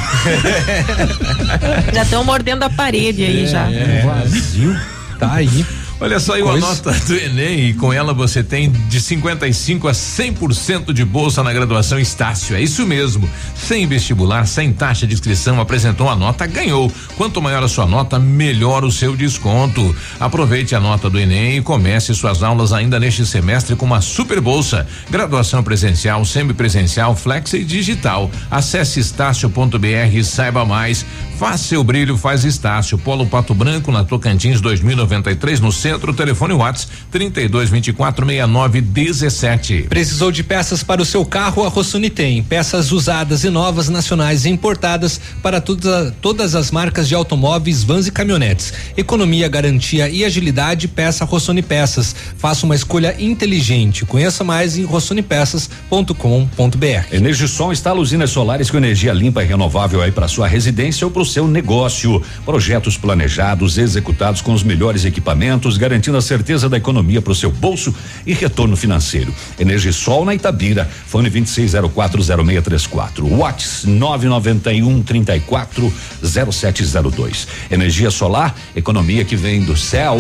[1.91, 3.67] Já estão mordendo a parede aí já.
[3.71, 4.03] É.
[4.05, 4.79] Vazio.
[5.17, 5.65] Tá aí.
[6.03, 10.93] Olha, saiu a nota do Enem e com ela você tem de 55 a 100%
[10.93, 12.55] de bolsa na graduação Estácio.
[12.55, 13.29] É isso mesmo.
[13.53, 16.91] Sem vestibular, sem taxa de inscrição, apresentou a nota, ganhou.
[17.15, 19.95] Quanto maior a sua nota, melhor o seu desconto.
[20.19, 24.41] Aproveite a nota do Enem e comece suas aulas ainda neste semestre com uma super
[24.41, 24.87] bolsa.
[25.07, 28.31] Graduação presencial, semipresencial, flex e digital.
[28.49, 31.05] Acesse estácio.br e saiba mais.
[31.41, 32.99] Faça seu brilho, faz Estácio.
[32.99, 36.13] Polo Pato Branco, na Tocantins 2093, no centro.
[36.13, 39.87] Telefone Whats 3224 6917.
[39.89, 41.63] Precisou de peças para o seu carro?
[41.63, 42.43] A Rossoni tem.
[42.43, 48.05] Peças usadas e novas, nacionais e importadas para toda, todas as marcas de automóveis, vans
[48.05, 48.71] e caminhonetes.
[48.95, 52.15] Economia, garantia e agilidade, peça Rossoni Peças.
[52.37, 54.05] Faça uma escolha inteligente.
[54.05, 57.07] Conheça mais em rossonepeças.com.br.
[57.11, 61.23] Energisol instala usinas solares com energia limpa e renovável aí para sua residência ou para
[61.23, 62.21] o seu negócio.
[62.45, 67.51] Projetos planejados, executados com os melhores equipamentos, garantindo a certeza da economia para o seu
[67.51, 67.93] bolso
[68.25, 69.33] e retorno financeiro.
[69.59, 73.23] Energisol na Itabira, fone 26040634.
[73.31, 77.47] Whats 991 34 0702.
[77.69, 80.17] Energia solar, economia que vem do céu.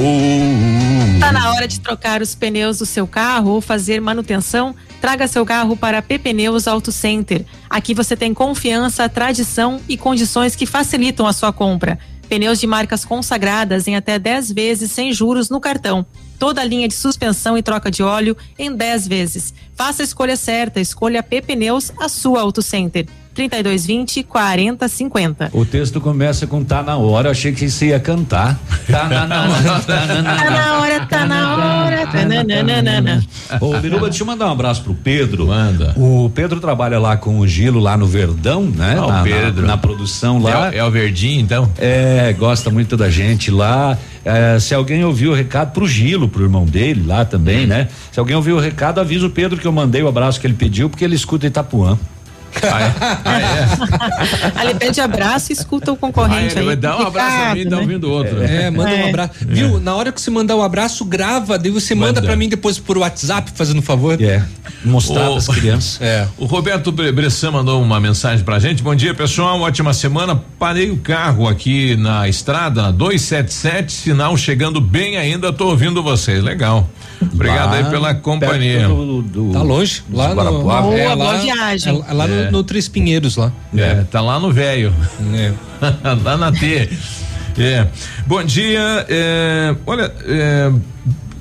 [1.19, 4.75] Tá na hora de trocar os pneus do seu carro ou fazer manutenção?
[5.01, 7.45] Traga seu carro para PP Pneus Auto Center.
[7.69, 11.97] Aqui você tem confiança, tradição e condições que facilitam a sua compra.
[12.29, 16.05] Pneus de marcas consagradas em até 10 vezes sem juros no cartão.
[16.39, 19.53] Toda a linha de suspensão e troca de óleo em 10 vezes.
[19.75, 23.05] Faça a escolha certa, escolha P Pneus, a sua Auto Center.
[23.33, 25.49] 3220 4050.
[25.53, 28.59] O texto começa com tá na hora, eu achei que você ia cantar.
[28.89, 31.55] Tá na, na hora, tá na, na, Tá na hora, tá na
[31.85, 32.07] hora.
[32.07, 33.21] Tá na, na, na, na, na.
[33.61, 35.47] Ô, Biruba, deixa eu mandar um abraço pro Pedro.
[35.47, 35.93] Manda.
[35.95, 38.95] O Pedro trabalha lá com o Gilo, lá no Verdão, né?
[38.97, 39.65] Ah, o na, na- Pedro.
[39.67, 40.67] Na, produção lá.
[40.67, 41.69] É, o- é o verdinho, então?
[41.77, 43.97] É, gosta muito da gente lá.
[44.25, 47.87] É, se alguém ouviu o recado pro Gilo, pro irmão dele lá também, né?
[48.11, 50.53] Se alguém ouviu o recado, avisa o Pedro que eu mandei o abraço que ele
[50.53, 51.97] pediu, porque ele escuta Itapuã.
[54.55, 56.75] Ali pede abraço e escuta o concorrente Ah, ele aí.
[56.75, 57.81] dar um abraço a mim e tá né?
[57.81, 58.41] ouvindo outro.
[58.43, 59.09] É, manda um É.
[59.09, 59.31] abraço.
[59.47, 59.79] Viu?
[59.79, 62.21] Na hora que você mandar o abraço, grava, daí você manda, Manda.
[62.23, 64.21] pra mim depois por WhatsApp, fazendo um favor.
[64.21, 64.43] É.
[64.83, 65.99] Mostrar O- pras crianças.
[66.01, 66.27] É.
[66.37, 68.83] O Roberto Bre- Bressan mandou uma mensagem pra gente.
[68.83, 69.59] Bom dia, pessoal.
[69.61, 70.41] Ótima semana.
[70.59, 75.51] Parei o carro aqui na estrada, na 277, sinal chegando bem ainda.
[75.53, 76.43] Tô ouvindo vocês.
[76.43, 76.87] Legal.
[77.33, 78.87] Obrigado Lá aí pela companhia.
[78.87, 80.03] do- do- Tá longe?
[80.11, 80.81] Lá no, Guarapuava.
[80.87, 82.03] Boa, é, boa lá, viagem.
[82.07, 82.51] é lá no- É.
[82.51, 83.51] no, Três Pinheiros lá.
[83.75, 84.93] É, tá lá no velho.
[85.33, 85.53] É.
[86.23, 86.89] lá na T.
[87.57, 87.87] É.
[88.25, 89.05] Bom dia.
[89.09, 90.71] é, olha, é,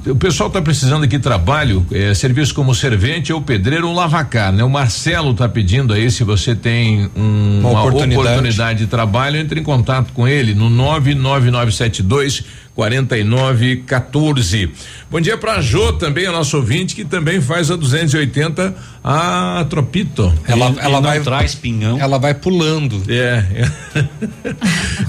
[0.06, 4.50] o pessoal está precisando aqui de trabalho, é, serviço como servente ou pedreiro ou lavacar,
[4.52, 4.64] né?
[4.64, 8.16] O Marcelo está pedindo aí se você tem um- Uma uma, oportunidade.
[8.28, 8.78] oportunidade.
[8.80, 12.44] de trabalho, entre em contato com ele no 99972
[12.80, 14.70] 4914.
[15.10, 18.74] Bom dia para Jô também, a nosso ouvinte, que também faz a 280
[19.04, 20.32] a Tropito.
[20.46, 21.98] Ela, E- ela e vai traz pinhão.
[22.00, 23.02] Ela vai pulando.
[23.08, 23.44] É.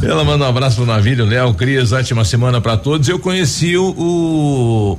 [0.04, 3.08] Ela manda um abraço pro Navírio, Léo, Cris, ótima semana pra todos.
[3.08, 3.90] Eu conheci o,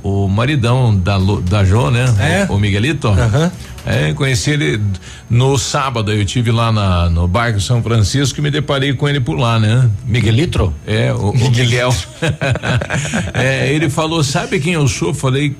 [0.03, 1.17] o, o maridão da,
[1.49, 2.05] da Jo, né?
[2.19, 2.45] É?
[2.51, 3.07] O, o Miguelito.
[3.09, 3.51] Aham.
[3.85, 4.81] É, conheci ele
[5.29, 9.19] no sábado, eu tive lá na, no bairro São Francisco e me deparei com ele
[9.19, 9.89] por lá, né?
[10.05, 10.73] Miguelito?
[10.87, 11.93] É, o, o Miguel.
[13.33, 15.13] é, ele falou, sabe quem eu sou?
[15.13, 15.55] Falei.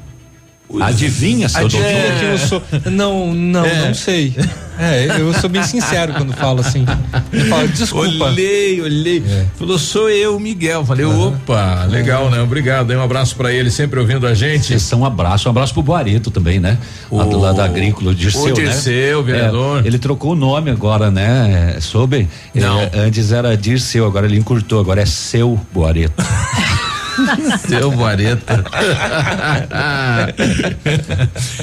[0.81, 1.79] Adivinha, seu doutor?
[1.85, 2.63] Adivinha quem eu sou?
[2.91, 3.87] Não, não, É.
[3.87, 4.33] não sei.
[4.79, 6.83] É, eu sou bem sincero quando falo assim.
[7.31, 8.25] Eu falo, desculpa.
[8.25, 9.23] Olhei, olhei.
[9.27, 9.45] É.
[9.55, 10.83] Falou, sou eu, Miguel.
[10.83, 12.41] Falei, opa, legal, né?
[12.41, 12.89] Obrigado.
[12.89, 14.65] Aí um abraço pra ele, sempre ouvindo a gente.
[14.65, 16.77] Vocês são um abraço, um abraço pro Boareto também, né?
[17.11, 18.53] Lá do lado da agrícola, o Dirceu, o né?
[18.53, 19.83] Dirceu, vereador.
[19.83, 21.77] É, ele trocou o nome agora, né?
[21.79, 22.27] Soube?
[22.55, 22.81] Não.
[22.81, 26.15] É, antes era Dirceu, agora ele encurtou, agora é seu Boareto.
[27.67, 28.63] Seu Guareta.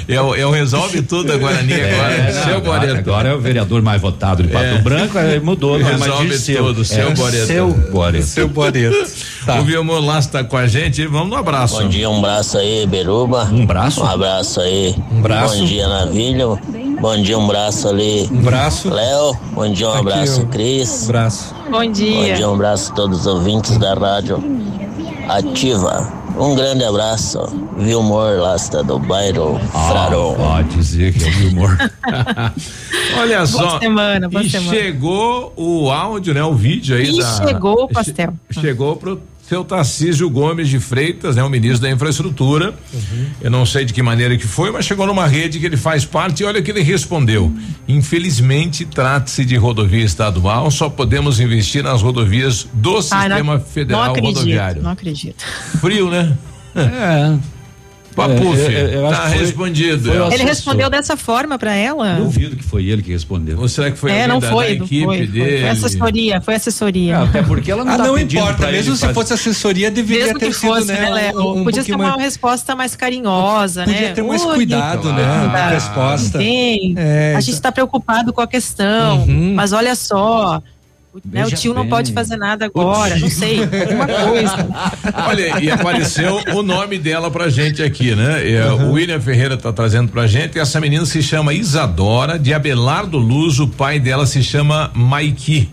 [0.09, 2.15] é, o, é o Resolve Tudo da Guarani agora.
[2.15, 2.99] É, seu Guareta.
[2.99, 4.79] agora é o vereador mais votado de Pato É.
[4.79, 6.65] Branco, aí mudou, é Resolve de seu.
[6.65, 7.15] tudo, seu é.
[7.47, 8.27] Seu Guareta.
[8.27, 8.97] Seu Boreto.
[9.59, 11.07] O Vilmor Laço tá com a gente.
[11.07, 11.81] Vamos no abraço.
[11.83, 13.45] Bom dia, um abraço aí, Beruba.
[13.45, 14.03] Um braço?
[14.03, 14.95] Um abraço aí.
[15.11, 15.59] Um braço.
[15.59, 16.59] Bom dia, Navilho.
[17.01, 18.29] Bom dia, um abraço ali.
[18.31, 18.91] Um braço.
[18.91, 20.47] Léo, bom dia, um Aqui, abraço, ó.
[20.51, 21.05] Cris.
[21.05, 21.55] Um braço.
[21.65, 22.35] Bom Bom dia.
[22.37, 24.43] dia, um abraço a todos os ouvintes da rádio
[25.37, 26.13] Ativa.
[26.37, 27.39] Um grande abraço,
[27.77, 29.59] Vilmor Lasta do bairro
[29.89, 30.35] Frarão.
[30.35, 31.77] Pode dizer que é o humor.
[33.19, 33.79] Olha só.
[33.79, 34.71] semana, boa e semana.
[34.71, 36.43] chegou o áudio, né?
[36.43, 37.47] O vídeo aí E da.
[37.47, 38.33] chegou o pastel.
[38.51, 39.21] Che- Chegou pro
[39.51, 41.43] seu Tarcísio Gomes de Freitas, né?
[41.43, 42.73] O ministro da Infraestrutura.
[42.95, 43.27] Uhum.
[43.41, 46.05] Eu não sei de que maneira que foi, mas chegou numa rede que ele faz
[46.05, 47.53] parte e olha o que ele respondeu.
[47.89, 54.05] Infelizmente, trata-se de rodovia estadual, só podemos investir nas rodovias do Ai, não- sistema federal
[54.05, 54.83] não acredito, rodoviário.
[54.85, 55.45] Não acredito.
[55.81, 56.39] Frio, né?
[56.77, 57.37] É.
[58.29, 60.13] Papuf, É, é, tá foi- respondido.
[60.13, 62.15] foi Ele respondeu dessa forma pra ela?
[62.15, 63.59] Duvido que foi ele que respondeu.
[63.61, 65.59] Ou será que foi é, alguém não da, foi, da não equipe foi, dele?
[65.61, 67.19] Foi assessoria, foi assessoria.
[67.21, 68.71] até porque ela não ah, tá não importa.
[68.71, 71.11] Mesmo se fazer- fosse assessoria, deveria Mesmo ter que sido, fosse, né?
[71.11, 73.93] né, um Podia ser uma mais- resposta mais carinhosa, né?
[73.93, 75.23] Podia ter mais cuidado, né?
[75.23, 75.47] querida.
[75.53, 76.39] Na resposta.
[76.43, 79.55] É, a gente está preocupado com a questão, Uhum.
[79.55, 80.63] mas olha só.
[81.13, 81.91] O, né, o tio não bem.
[81.91, 84.69] pode fazer nada agora, não sei, alguma coisa.
[85.27, 88.49] Olha, e apareceu o nome dela pra gente aqui, né?
[88.49, 90.57] É, O William Ferreira tá trazendo pra gente.
[90.57, 93.59] Essa menina se chama Isadora, de Abelardo Luz.
[93.59, 95.69] O pai dela se chama Maiki.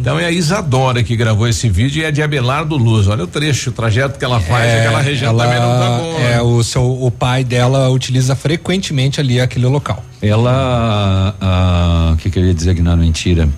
[0.00, 3.06] Então é a Isadora que gravou esse vídeo e é de Abelardo Luz.
[3.06, 5.98] Olha o trecho, o trajeto que ela faz, É, aquela região ela- também não tá
[5.98, 6.20] boa.
[6.20, 10.04] É, o, seu, o pai dela utiliza frequentemente ali aquele local.
[10.20, 13.48] Ela, ah, o que queria dizer que não mentira?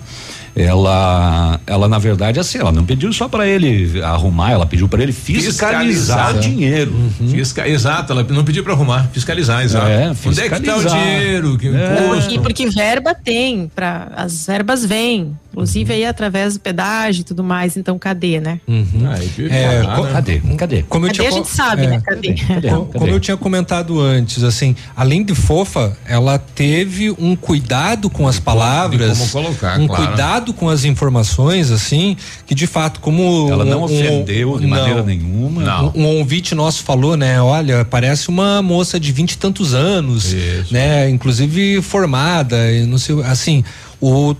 [0.55, 5.01] Ela, ela na verdade assim, ela não pediu só para ele arrumar, ela pediu para
[5.03, 6.93] ele fiscalizar, o dinheiro.
[7.31, 9.87] Fisca- exato, ela não pediu pra arrumar, fiscalizar, exato.
[9.87, 10.99] É, Onde é que tá o fiscalizar.
[10.99, 11.57] dinheiro?
[11.57, 11.71] Que É.
[11.71, 12.23] imposto?
[12.23, 17.43] Porque, porque verba tem, pra, as verbas vêm, inclusive aí através do pedágio e tudo
[17.43, 18.59] mais, então cadê, né?
[18.67, 20.11] Ah, e- É, ah, co- né?
[20.13, 20.39] Cadê?
[20.57, 20.83] Cadê?
[20.83, 22.01] Como eu Cadê tinha a gente sabe, é, né?
[22.05, 22.33] Cadê?
[22.33, 22.69] Cadê?
[22.69, 22.85] Cadê?
[22.97, 28.39] Como eu tinha comentado antes, assim, além de fofa, ela teve um cuidado com as
[28.39, 30.05] palavras, como colocar, um claro.
[30.07, 32.17] cuidado com as informações, assim,
[32.47, 34.75] que de fato, como Ela não um- ofendeu de não.
[34.77, 35.61] maneira nenhuma.
[35.61, 35.93] Não.
[35.95, 37.39] Um, um ouvinte nosso falou, né?
[37.39, 40.73] Olha, parece uma moça de vinte e tantos anos, Isso.
[40.73, 41.07] né?
[41.09, 43.63] Inclusive formada, e não sei, assim,
[44.01, 44.35] o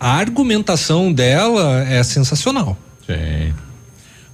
[0.00, 2.76] a argumentação dela é sensacional.
[3.06, 3.54] Sim.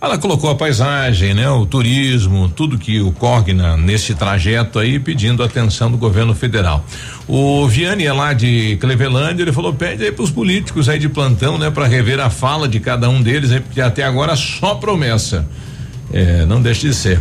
[0.02, 5.44] Ela colocou a paisagem, né, o turismo, tudo que ocorre na, nesse trajeto aí, pedindo
[5.44, 6.84] atenção do governo federal.
[7.28, 11.56] O Vianney é lá de Clevelândia, ele falou: pede aí pros políticos aí de plantão,
[11.56, 15.46] né, para rever a fala de cada um deles, porque até agora só promessa.
[16.12, 17.20] É, não deixe de ser.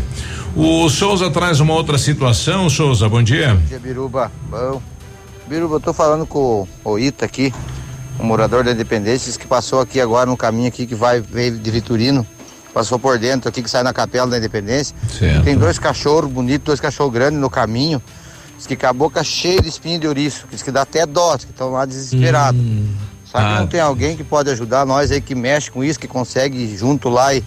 [0.55, 2.67] O Souza traz uma outra situação.
[2.67, 3.53] Souza, bom dia.
[3.53, 4.31] Bom dia, Biruba.
[4.49, 4.81] Bom.
[5.47, 7.53] Biruba, eu tô falando com o Ita aqui,
[8.19, 11.69] um morador da Independência, que passou aqui agora no caminho aqui que vai, veio de
[11.71, 12.25] Vitorino,
[12.73, 14.95] passou por dentro aqui que sai na capela da Independência.
[15.17, 15.43] Certo.
[15.43, 18.01] Tem dois cachorros bonitos, dois cachorros grandes no caminho.
[18.57, 21.37] Diz que com a boca cheia de espinho de ouriço, diz que dá até dó,
[21.37, 22.61] que estão lá desesperados.
[23.31, 23.59] Sabe que Ah.
[23.59, 26.77] não tem alguém que pode ajudar nós aí que mexe com isso, que consegue ir
[26.77, 27.43] junto lá e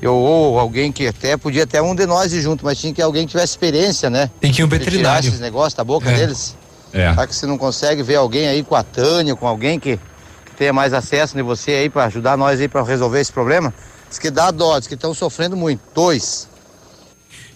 [0.00, 3.00] eu, ou alguém que até podia até um de nós ir junto, mas tinha que
[3.00, 4.28] alguém que tivesse experiência, né?
[4.40, 5.28] Tem que ir um tirar veterinário.
[5.28, 6.16] esses negócios da boca É.
[6.16, 6.56] deles.
[6.92, 7.08] É.
[7.10, 9.96] Será que você não consegue ver alguém aí com a Tânia, com alguém que,
[10.44, 13.72] que tenha mais acesso de você aí para ajudar nós aí para resolver esse problema?
[14.12, 15.80] Diz que dá dó, diz que estão sofrendo muito.
[15.94, 16.46] Dois.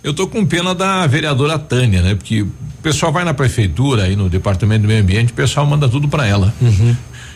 [0.03, 2.15] Eu tô com pena da vereadora Tânia, né?
[2.15, 2.53] Porque o
[2.83, 6.27] pessoal vai na prefeitura aí no departamento do meio ambiente, o pessoal manda tudo para
[6.27, 6.55] ela.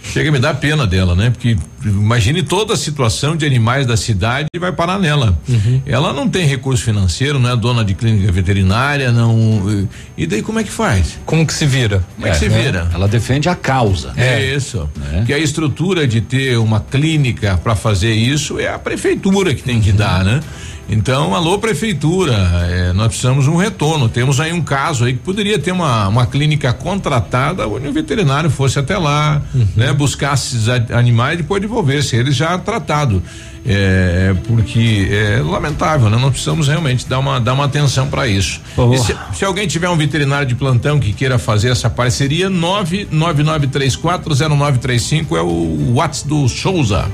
[0.02, 1.30] Chega a me dar pena dela, né?
[1.30, 5.38] Porque imagine toda a situação de animais da cidade e vai parar nela.
[5.86, 9.86] Ela não tem recurso financeiro, não é dona de clínica veterinária, não.
[10.16, 11.18] E daí como é que faz?
[11.24, 12.04] Como que se vira?
[12.16, 12.62] Como é que se né?
[12.62, 12.90] vira?
[12.92, 14.12] Ela defende a causa.
[14.16, 14.88] É, isso.
[14.96, 15.24] Né?
[15.26, 19.80] Que a estrutura de ter uma clínica para fazer isso é a prefeitura que tem
[19.80, 20.40] que dar, né?
[20.92, 22.34] Então, alô prefeitura,
[22.68, 24.08] eh, nós precisamos de um retorno.
[24.08, 28.50] Temos aí um caso aí que poderia ter uma, uma clínica contratada onde o veterinário
[28.50, 29.40] fosse até lá,
[29.76, 29.92] né?
[29.92, 33.22] Buscasse esses animais e depois devolvesse eles já tratado.
[33.64, 36.16] É, porque é lamentável, né?
[36.16, 38.60] Nós precisamos realmente dar uma, dar uma atenção para isso.
[38.92, 45.36] E se, se alguém tiver um veterinário de plantão que queira fazer essa parceria, 999340935
[45.36, 47.08] é o WhatsApp do Souza.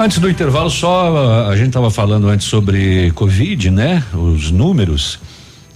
[0.00, 4.02] Antes do intervalo, só a gente estava falando antes sobre Covid, né?
[4.14, 5.20] Os números.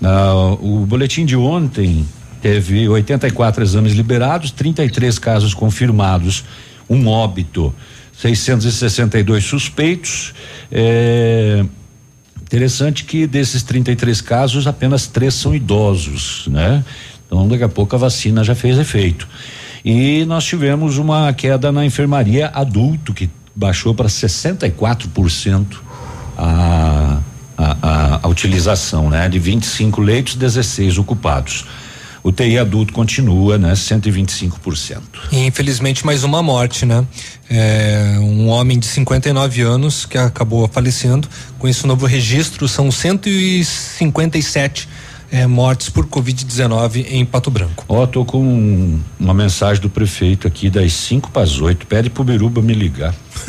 [0.03, 2.09] Ah, o boletim de ontem
[2.41, 6.43] teve 84 exames liberados, 33 casos confirmados,
[6.89, 7.75] um óbito,
[8.15, 10.33] 662 suspeitos.
[10.73, 11.63] eh,
[12.41, 16.83] Interessante que desses 33 casos, apenas três são idosos, né?
[17.27, 19.29] Então, daqui a pouco a vacina já fez efeito.
[19.85, 25.67] E nós tivemos uma queda na enfermaria adulto, que baixou para 64%
[26.37, 27.21] a,
[27.57, 29.29] a, a, a utilização, né?
[29.29, 31.65] De 25 leitos, 16 ocupados.
[32.23, 33.73] O TI adulto continua, né?
[33.75, 34.99] 125%.
[35.31, 37.07] E infelizmente mais uma morte, né?
[37.51, 41.29] É, um homem de 59 anos que acabou falecendo.
[41.59, 44.89] Com esse novo registro, são 157
[45.35, 47.85] é, mortes por Covid-19 em Pato Branco.
[47.89, 51.89] Ó, oh, tô com uma mensagem do prefeito aqui das 5 para as 8.
[51.89, 53.12] Pede pro Biruba me ligar.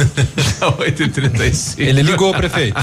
[0.80, 1.76] 8h35.
[1.78, 2.76] Ele ligou, prefeito.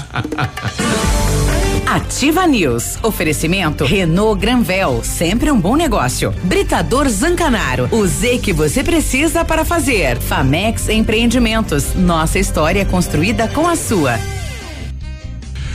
[1.84, 2.96] Ativa News.
[3.02, 6.32] Oferecimento Renault Granvel, sempre um bom negócio.
[6.44, 10.20] Britador Zancanaro, o Z que você precisa para fazer.
[10.20, 14.16] Famex Empreendimentos, nossa história construída com a sua.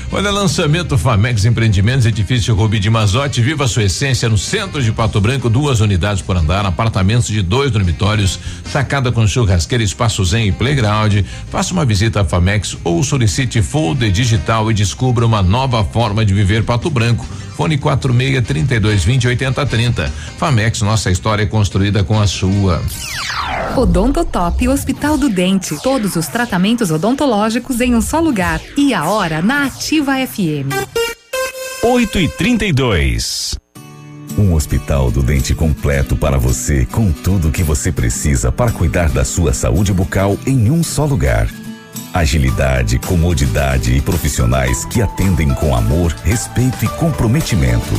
[0.10, 5.20] Olha, lançamento Famex Empreendimentos, edifício Rubi de Mazote, viva sua essência no centro de Pato
[5.20, 10.52] Branco, duas unidades por andar, apartamentos de dois dormitórios, sacada com churrasqueira, espaço zen e
[10.54, 11.26] playground.
[11.52, 16.34] Faça uma visita à Famex ou solicite folder digital e descubra uma nova forma de
[16.34, 17.28] viver Pato Branco.
[17.58, 20.14] Fone 46 32 20 80 30.
[20.38, 22.82] Famex, nossa história é construída com a sua.
[23.76, 25.76] Odontotop Hospital do Dente.
[25.82, 28.62] Todos os tratamentos odontológicos em um só lugar.
[28.78, 30.70] E a hora na Ativa FM.
[31.84, 33.58] 8 e 32
[34.38, 39.10] um hospital do dente completo para você, com tudo o que você precisa para cuidar
[39.10, 41.48] da sua saúde bucal em um só lugar.
[42.18, 47.94] Agilidade, comodidade e profissionais que atendem com amor, respeito e comprometimento.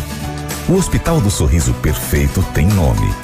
[0.69, 3.15] O Hospital do Sorriso Perfeito tem nome.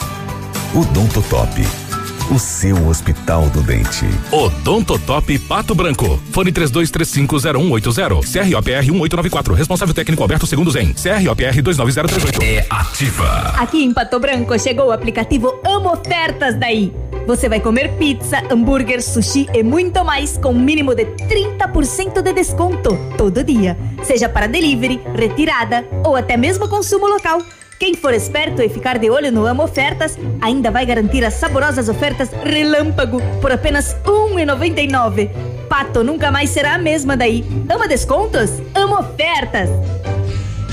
[0.72, 1.83] Odontotop.
[2.30, 4.06] O seu Hospital do Dente.
[4.32, 6.18] Odontotop Pato Branco.
[6.32, 8.50] Fone 32350180.
[8.50, 9.54] CROPR 1894.
[9.54, 10.94] Responsável técnico Alberto Segundo Zen.
[10.94, 12.42] CROPR 29038.
[12.42, 13.52] É ativa.
[13.58, 16.94] Aqui em Pato Branco chegou o aplicativo Amo Ofertas daí.
[17.26, 22.32] Você vai comer pizza, hambúrguer, sushi e muito mais com um mínimo de 30% de
[22.32, 27.42] desconto todo dia, seja para delivery, retirada ou até mesmo consumo local.
[27.78, 31.88] Quem for esperto e ficar de olho no Amo Ofertas ainda vai garantir as saborosas
[31.88, 35.30] ofertas Relâmpago por apenas R$ 1,99.
[35.68, 37.44] Pato nunca mais será a mesma daí.
[37.68, 38.50] Ama descontos?
[38.74, 39.68] Amo ofertas!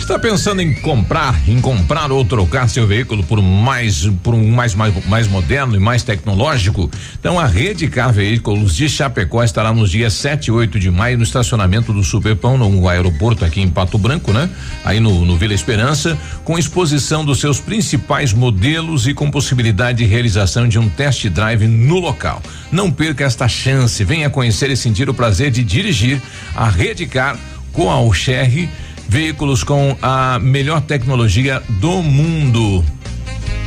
[0.02, 4.74] Está pensando em comprar, em comprar ou trocar seu veículo por mais por um mais
[4.74, 6.90] mais, mais moderno e mais tecnológico?
[7.18, 11.18] Então a Rede Car Veículos de Chapecó estará nos dias 7 e 8 de maio
[11.18, 14.50] no estacionamento do Superpão no aeroporto aqui em Pato Branco, né?
[14.84, 20.06] Aí no, no Vila Esperança, com exposição dos seus principais modelos e com possibilidade de
[20.06, 22.42] realização de um test drive no local.
[22.72, 26.20] Não perca esta chance, venha conhecer e sentir o prazer de dirigir
[26.56, 27.38] a Rede Car
[27.72, 28.70] com a Oxerre
[29.12, 32.82] veículos com a melhor tecnologia do mundo.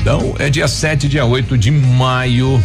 [0.00, 2.64] Então, é dia 7 dia 8 de maio.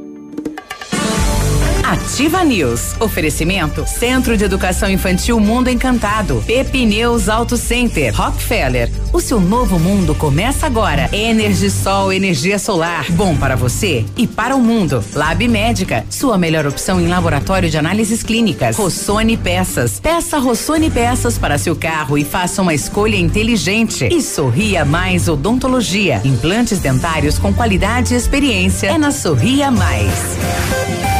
[1.91, 2.95] Ativa News.
[3.01, 6.41] Oferecimento Centro de Educação Infantil Mundo Encantado.
[6.47, 8.15] Pepineus Auto Center.
[8.15, 8.89] Rockefeller.
[9.11, 11.09] O seu novo mundo começa agora.
[11.11, 13.11] Energisol, energia solar.
[13.11, 15.03] Bom para você e para o mundo.
[15.13, 16.05] Lab Médica.
[16.09, 18.77] Sua melhor opção em laboratório de análises clínicas.
[18.77, 19.99] Rossoni Peças.
[19.99, 24.07] Peça Rossoni Peças para seu carro e faça uma escolha inteligente.
[24.09, 26.21] E Sorria Mais Odontologia.
[26.23, 28.87] Implantes dentários com qualidade e experiência.
[28.87, 31.10] É na Sorria Mais.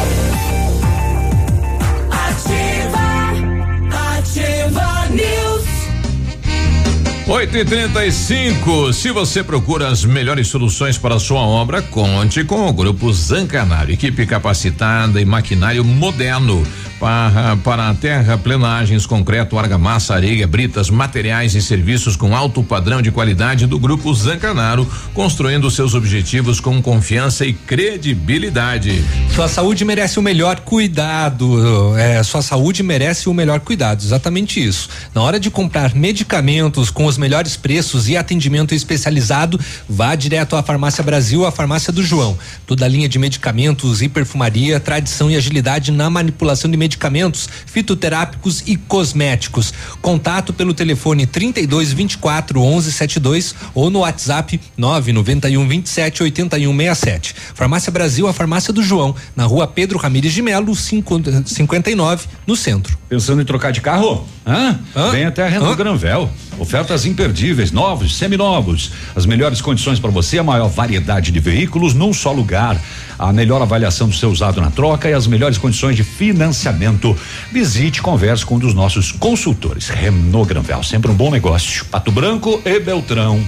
[7.26, 12.72] 8 e 35 Se você procura as melhores soluções para sua obra, conte com o
[12.72, 13.92] Grupo Zancanaro.
[13.92, 16.66] Equipe capacitada e maquinário moderno
[17.02, 23.10] para, para terra, plenagens, concreto, argamassa, areia, britas, materiais e serviços com alto padrão de
[23.10, 29.04] qualidade do Grupo Zancanaro, construindo seus objetivos com confiança e credibilidade.
[29.34, 31.98] Sua saúde merece o melhor cuidado.
[31.98, 34.00] É, sua saúde merece o melhor cuidado.
[34.00, 34.88] Exatamente isso.
[35.12, 39.58] Na hora de comprar medicamentos com os melhores preços e atendimento especializado,
[39.88, 42.38] vá direto à Farmácia Brasil, a Farmácia do João.
[42.64, 47.48] Toda a linha de medicamentos e perfumaria, tradição e agilidade na manipulação de medicamentos medicamentos,
[47.66, 49.72] fitoterápicos e cosméticos.
[50.00, 57.34] Contato pelo telefone 32 24 11 72 ou no WhatsApp 991 27 81 67.
[57.54, 62.98] Farmácia Brasil, a farmácia do João, na rua Pedro Ramires de Melo, 59, no centro.
[63.08, 64.26] Pensando em trocar de carro?
[64.46, 64.78] Hã?
[65.10, 66.28] Vem até a Renault Granvel.
[66.58, 68.92] Ofertas imperdíveis, novos, seminovos.
[69.14, 72.80] As melhores condições para você, a maior variedade de veículos num só lugar.
[73.18, 77.16] A melhor avaliação do seu usado na troca e as melhores condições de financiamento.
[77.52, 79.88] Visite e converse com um dos nossos consultores.
[79.88, 81.84] Renault Granvel, sempre um bom negócio.
[81.86, 83.40] Pato Branco e Beltrão.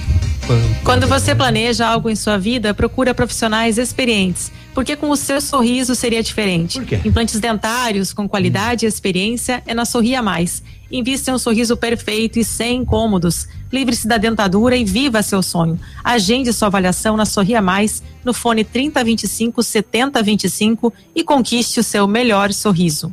[0.85, 5.95] Quando você planeja algo em sua vida, procura profissionais experientes, porque com o seu sorriso
[5.95, 6.79] seria diferente.
[6.79, 7.01] Por quê?
[7.03, 10.63] Implantes dentários com qualidade e experiência é na Sorria Mais.
[10.95, 13.49] Invista em um sorriso perfeito e sem incômodos.
[13.73, 15.77] Livre-se da dentadura e viva seu sonho.
[16.05, 22.53] Agende sua avaliação na Sorria Mais, no fone 3025 7025 e conquiste o seu melhor
[22.53, 23.13] sorriso.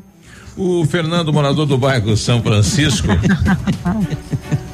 [0.56, 3.08] O Fernando, morador do bairro São Francisco.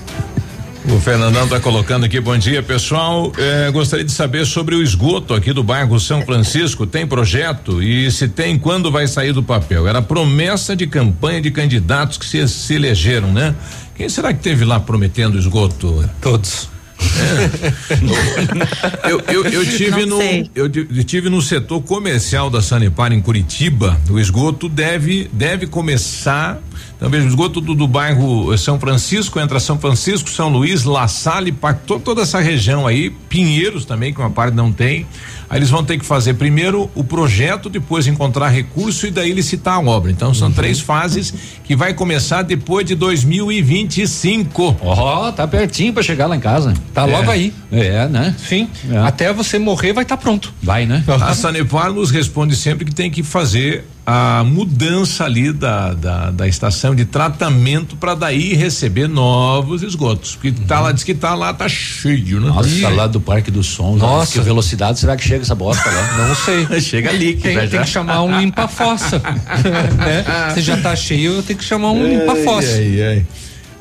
[0.89, 3.33] O Fernandão está colocando aqui, bom dia pessoal.
[3.37, 6.87] Eh, gostaria de saber sobre o esgoto aqui do bairro São Francisco.
[6.87, 7.83] Tem projeto?
[7.83, 9.85] E se tem, quando vai sair do papel?
[9.85, 13.53] Era promessa de campanha de candidatos que se, se elegeram, né?
[13.95, 16.09] Quem será que teve lá prometendo esgoto?
[16.21, 16.69] Todos.
[16.99, 19.11] É.
[19.11, 20.49] eu, eu, eu tive Não no sei.
[20.55, 20.69] eu
[21.03, 23.99] tive no setor comercial da Sanepar em Curitiba.
[24.09, 26.59] O esgoto deve deve começar.
[26.95, 31.07] Então veja, o esgoto do, do bairro São Francisco entra São Francisco, São Luís, La
[31.07, 35.05] Salle, impactou toda essa região aí, Pinheiros também que uma parte não tem.
[35.49, 39.75] Aí eles vão ter que fazer primeiro o projeto, depois encontrar recurso e daí licitar
[39.75, 40.11] a obra.
[40.11, 41.33] Então são três fases
[41.63, 44.77] que vai começar depois de 2025.
[44.81, 46.73] Ó, tá pertinho para chegar lá em casa.
[46.97, 47.33] Tá logo É.
[47.35, 47.53] aí.
[47.71, 48.33] É, né?
[48.39, 48.67] Sim.
[49.05, 50.51] Até você morrer vai estar pronto.
[50.63, 51.03] Vai, né?
[51.21, 56.47] A Sanepar nos responde sempre que tem que fazer a mudança ali da, da, da
[56.47, 60.31] estação de tratamento para daí receber novos esgotos.
[60.33, 62.47] Porque tá lá, diz que tá lá, tá cheio, né?
[62.47, 63.97] Nossa, lá do Parque do Som.
[63.97, 64.31] Nossa.
[64.31, 66.27] Que velocidade será que chega essa bosta lá?
[66.27, 66.65] Não sei.
[66.81, 67.83] Chega ali, que Tem, tem já.
[67.83, 69.19] que chamar um limpa-fossa.
[69.21, 70.25] né?
[70.51, 72.75] Você já tá cheio, tem que chamar um limpa-fossa.
[72.77, 73.25] Ai, ai, ai.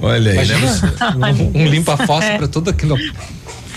[0.00, 0.56] Olha aí, né?
[1.54, 2.96] Um, um limpa-fossa pra toda aquilo.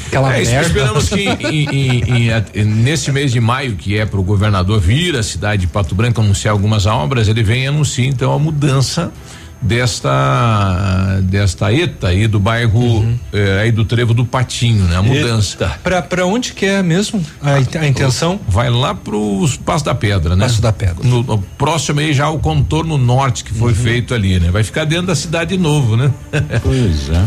[0.08, 0.62] Aquela É, merda.
[0.68, 5.16] esperamos que em- em- em- nesse mês de maio, que é para o governador vir
[5.16, 9.12] à cidade de Pato Branco anunciar algumas obras, ele vem e anuncia então a mudança
[9.62, 14.96] desta desta ETA aí do bairro eh, aí do Trevo do Patinho, né?
[14.96, 15.80] A mudança.
[15.84, 18.40] Pra, pra onde que é mesmo a, a intenção?
[18.48, 20.46] Vai lá pro Passo da Pedra, né?
[20.46, 21.04] Passo da Pedra.
[21.04, 24.50] No, no próximo aí já o contorno norte que foi feito ali, né?
[24.50, 26.12] Vai ficar dentro da cidade de novo, né?
[26.62, 27.26] Pois é.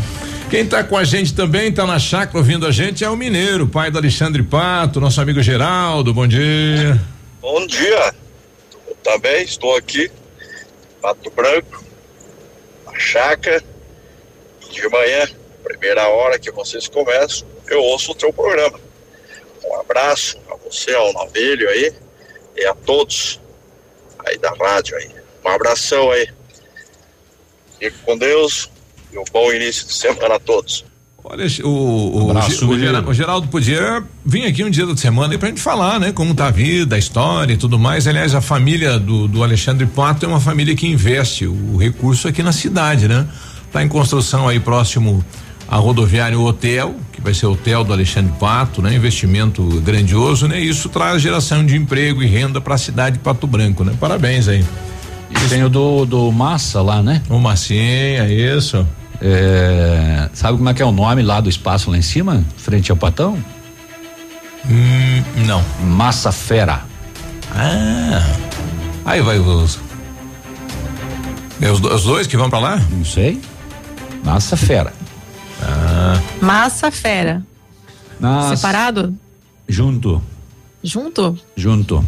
[0.50, 3.66] Quem tá com a gente também, tá na chácara ouvindo a gente, é o Mineiro,
[3.66, 7.00] pai do Alexandre Pato, nosso amigo Geraldo, bom dia.
[7.40, 8.14] Bom dia.
[8.86, 10.10] Eu também estou aqui,
[11.00, 11.82] Pato Branco,
[12.98, 13.62] chácara.
[14.70, 15.28] De manhã,
[15.62, 18.80] primeira hora que vocês começam, eu ouço o teu programa.
[19.64, 21.92] Um abraço a você, ao Navelho aí,
[22.56, 23.38] e a todos
[24.24, 25.10] aí da rádio aí.
[25.44, 26.28] Um abração aí.
[27.78, 28.70] Fique com Deus
[29.12, 30.84] e um bom início de semana a todos.
[31.24, 32.94] Olha, o, o, Abraço, o, Mineiro.
[32.96, 36.10] Gera- o Geraldo podia vir aqui um dia da semana aí pra gente falar, né?
[36.12, 38.06] Como tá a vida, a história e tudo mais.
[38.08, 42.42] Aliás, a família do, do Alexandre Pato é uma família que investe o recurso aqui
[42.42, 43.26] na cidade, né?
[43.72, 45.24] Tá em construção aí próximo
[45.68, 48.92] a rodoviária Hotel, que vai ser o hotel do Alexandre Pato, né?
[48.94, 50.60] Investimento grandioso, né?
[50.60, 53.94] Isso traz geração de emprego e renda para a cidade de Pato Branco, né?
[53.98, 54.62] Parabéns aí.
[55.30, 57.22] E tem o do, do Massa lá, né?
[57.30, 58.86] O Massinha, isso.
[59.24, 62.90] É, sabe como é que é o nome lá do espaço lá em cima, frente
[62.90, 63.42] ao Patão?
[64.68, 65.64] Hum, não.
[65.80, 66.82] Massa Fera.
[67.54, 68.22] Ah.
[69.04, 69.78] Aí vai os.
[71.60, 72.76] É os, os dois que vão pra lá?
[72.90, 73.40] Não sei.
[74.24, 74.92] Massa Fera.
[75.62, 76.18] Ah.
[76.40, 77.42] Massa fera.
[78.18, 79.14] Nas- Separado?
[79.68, 80.20] Junto.
[80.82, 81.38] Junto?
[81.56, 82.04] Junto.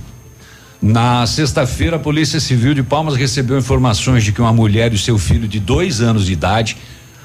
[0.83, 5.17] Na sexta-feira, a Polícia Civil de Palmas recebeu informações de que uma mulher e seu
[5.19, 6.77] filho de dois anos de idade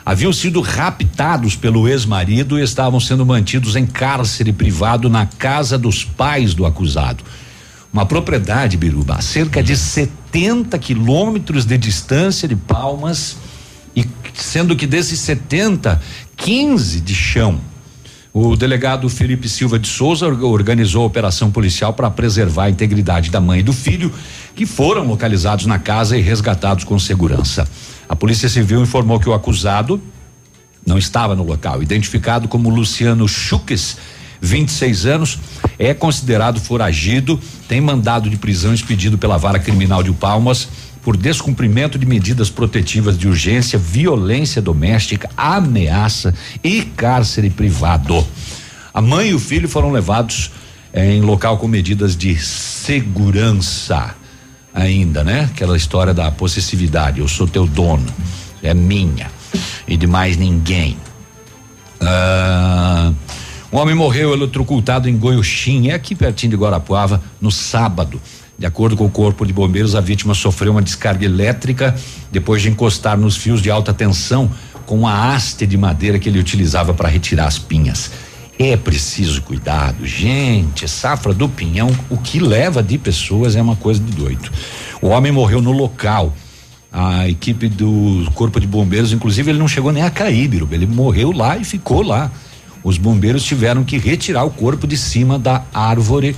[0.10, 6.03] haviam sido raptados pelo ex-marido e estavam sendo mantidos em cárcere privado na casa dos
[6.03, 7.23] pais do acusado.
[7.94, 13.38] Uma propriedade, Biruba, a cerca de 70 quilômetros de distância de Palmas,
[13.95, 14.03] e
[14.34, 16.02] sendo que desses 70,
[16.36, 17.60] 15 de chão.
[18.34, 23.30] O delegado Felipe Silva de Souza orga- organizou a operação policial para preservar a integridade
[23.30, 24.11] da mãe e do filho,
[24.56, 27.68] que foram localizados na casa e resgatados com segurança.
[28.10, 30.02] A Polícia Civil informou que o acusado
[30.84, 31.84] não estava no local.
[31.84, 33.98] Identificado como Luciano Chuques,
[34.41, 35.38] 26 anos,
[35.77, 40.68] é considerado foragido, tem mandado de prisão expedido pela Vara Criminal de Palmas
[41.03, 46.34] por descumprimento de medidas protetivas de urgência, violência doméstica, ameaça
[46.64, 48.26] e cárcere privado.
[48.91, 50.52] A mãe e o filho foram levados
[50.91, 54.15] eh, em local com medidas de segurança
[54.73, 55.49] ainda, né?
[55.51, 58.05] Aquela história da possessividade, eu sou teu dono,
[58.61, 59.31] é minha
[59.87, 60.97] e de mais ninguém.
[62.01, 63.11] Ah,
[63.71, 68.21] um homem morreu eletrocutado em Goiuxim, é aqui pertinho de Guarapuava, no sábado.
[68.57, 71.95] De acordo com o Corpo de Bombeiros, a vítima sofreu uma descarga elétrica
[72.31, 74.51] depois de encostar nos fios de alta tensão
[74.85, 78.11] com a haste de madeira que ele utilizava para retirar as pinhas.
[78.61, 80.86] É preciso cuidado, gente.
[80.86, 84.52] Safra do pinhão, o que leva de pessoas é uma coisa de doido.
[85.02, 86.36] O homem morreu no local.
[86.91, 90.76] A equipe do Corpo de Bombeiros, inclusive, ele não chegou nem a cair, Biruba.
[90.76, 92.30] Ele morreu lá e ficou lá.
[92.84, 96.36] Os bombeiros tiveram que retirar o corpo de cima da árvore.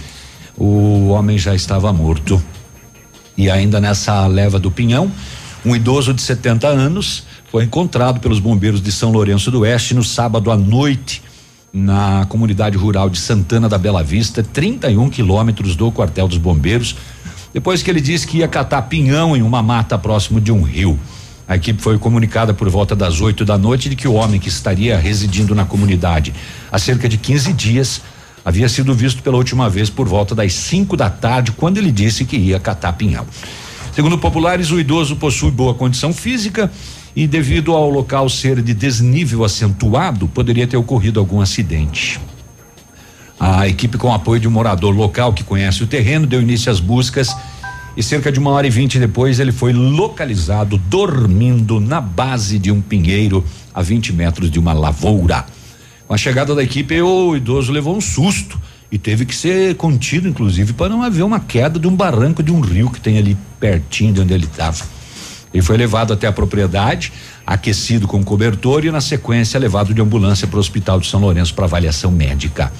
[0.56, 2.40] O homem já estava morto.
[3.36, 5.12] E ainda nessa leva do pinhão,
[5.66, 10.04] um idoso de 70 anos foi encontrado pelos bombeiros de São Lourenço do Oeste no
[10.04, 11.31] sábado à noite
[11.74, 16.96] na comunidade rural de Santana da Bela Vista, 31 quilômetros do quartel dos bombeiros,
[17.54, 21.00] depois que ele disse que ia catar pinhão em uma mata próximo de um rio.
[21.48, 24.50] A equipe foi comunicada por volta das 8 da noite de que o homem que
[24.50, 26.34] estaria residindo na comunidade
[26.72, 28.02] há cerca de 15 dias
[28.44, 32.26] havia sido visto pela última vez por volta das 5 da tarde, quando ele disse
[32.26, 33.26] que ia catar pinhão.
[33.94, 36.72] Segundo populares, o idoso possui boa condição física
[37.16, 42.20] e devido ao local ser de desnível acentuado, poderia ter ocorrido algum acidente.
[43.40, 46.80] A equipe, com apoio de um morador local que conhece o terreno, deu início às
[46.80, 47.36] buscas
[47.98, 52.72] e cerca de uma hora e vinte depois ele foi localizado dormindo na base de
[52.72, 53.44] um pinheiro
[53.74, 55.46] a 20 metros de uma lavoura.
[56.08, 58.60] Com a chegada da equipe, o idoso levou um susto
[58.92, 62.52] e teve que ser contido, inclusive, para não haver uma queda de um barranco de
[62.52, 64.84] um rio que tem ali pertinho de onde ele estava.
[65.54, 67.12] Ele foi levado até a propriedade,
[67.46, 71.54] aquecido com cobertor e, na sequência, levado de ambulância para o Hospital de São Lourenço
[71.54, 72.72] para avaliação médica.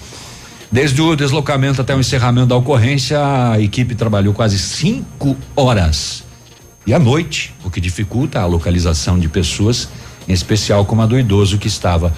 [0.72, 6.24] Desde o deslocamento até o encerramento da ocorrência, a equipe trabalhou quase cinco horas.
[6.88, 9.90] E à noite, o que dificulta a localização de pessoas,
[10.28, 12.14] em especial como a do idoso que estava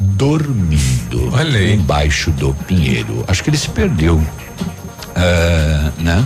[0.00, 1.30] dormindo
[1.72, 3.24] embaixo do pinheiro.
[3.28, 4.24] Acho que ele se perdeu.
[5.14, 6.24] Ah, né?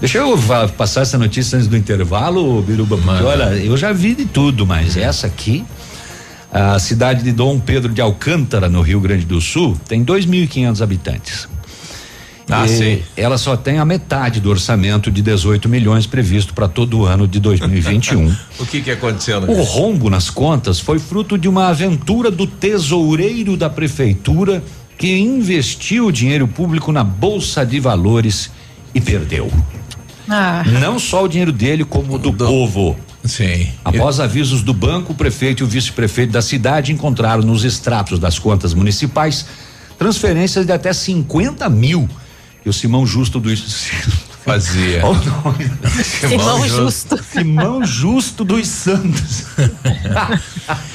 [0.00, 0.38] Deixa eu
[0.76, 4.96] passar essa notícia antes do intervalo, Biruba, porque olha, eu já vi de tudo, mas
[4.96, 5.64] essa aqui,
[6.52, 11.48] a cidade de Dom Pedro de Alcântara, no Rio Grande do Sul, tem 2.500 habitantes.
[12.48, 13.02] Ah, E sim.
[13.16, 17.26] Ela só tem a metade do orçamento de 18 milhões previsto para todo o ano
[17.26, 18.32] de 2021.
[18.60, 19.40] O que que aconteceu?
[19.40, 19.46] né?
[19.48, 24.62] O rombo nas contas foi fruto de uma aventura do tesoureiro da prefeitura
[24.96, 28.50] que investiu o dinheiro público na bolsa de valores
[28.94, 29.50] e perdeu.
[30.28, 30.64] Ah.
[30.80, 32.96] Não só o dinheiro dele, como o do, povo.
[33.24, 33.68] Sim.
[33.84, 38.38] Após avisos do banco, o prefeito e o vice-prefeito da cidade encontraram nos extratos das
[38.38, 39.46] contas municipais
[39.98, 42.08] transferências de até 50 mil
[42.62, 43.48] que o Simão Justo do
[44.46, 45.04] Fazia.
[45.04, 45.70] Olha o nome.
[46.04, 47.18] Simão Justo.
[47.32, 49.44] Simão Justo dos Santos.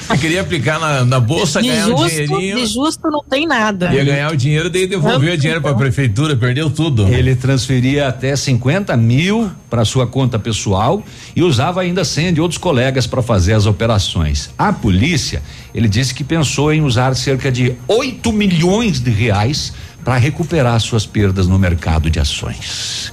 [0.08, 2.56] Você queria aplicar na, na bolsa, De ganhar um justo, dinheirinho.
[2.56, 3.92] de justo não tem nada.
[3.92, 7.06] Ia ganhar o dinheiro, daí devolveu o dinheiro para a prefeitura, perdeu tudo.
[7.08, 11.02] Ele transferia até 50 mil para sua conta pessoal
[11.36, 14.48] e usava ainda a senha de outros colegas para fazer as operações.
[14.56, 15.42] A polícia,
[15.74, 21.04] ele disse que pensou em usar cerca de 8 milhões de reais para recuperar suas
[21.06, 23.12] perdas no mercado de ações.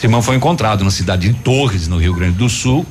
[0.00, 2.84] Simão foi encontrado na cidade de Torres, no Rio Grande do Sul,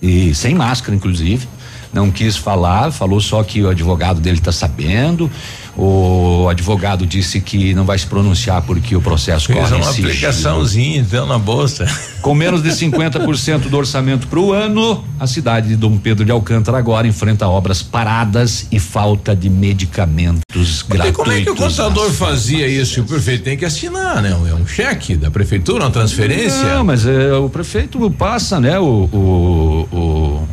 [0.00, 1.48] e sem máscara, inclusive.
[1.92, 5.30] Não quis falar, falou só que o advogado dele está sabendo.
[5.78, 10.08] O advogado disse que não vai se pronunciar porque o processo Fez corre uma sigilo.
[10.08, 11.86] aplicaçãozinha, então, na bolsa.
[12.22, 16.30] Com menos de 50% do orçamento para o ano, a cidade de Dom Pedro de
[16.32, 21.16] Alcântara agora enfrenta obras paradas e falta de medicamentos Mas gratuitos.
[21.16, 23.02] como é que o contador fazia isso?
[23.02, 24.30] O prefeito tem que assinar, né?
[24.48, 26.74] É um cheque da prefeitura, uma transferência.
[26.76, 28.78] Não, mas é, o prefeito passa, né?
[28.78, 30.48] O, o, o-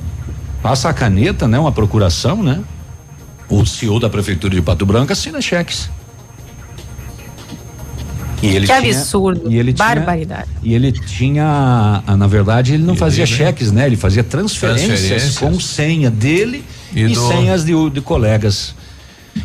[0.62, 1.58] passa a caneta, né?
[1.58, 2.60] Uma procuração, né?
[3.56, 5.88] O CEO da prefeitura de Pato Branco assina cheques.
[8.42, 9.50] E ele que tinha- absurdo.
[9.52, 10.50] e ele tinha- Barbaridade.
[10.64, 13.86] E ele tinha, ah, na verdade, ele não fazia cheques, né?
[13.86, 15.38] Ele fazia transferências, Transferências.
[15.38, 16.64] com senha dele
[16.94, 18.74] E e, do- senhas de, de colegas.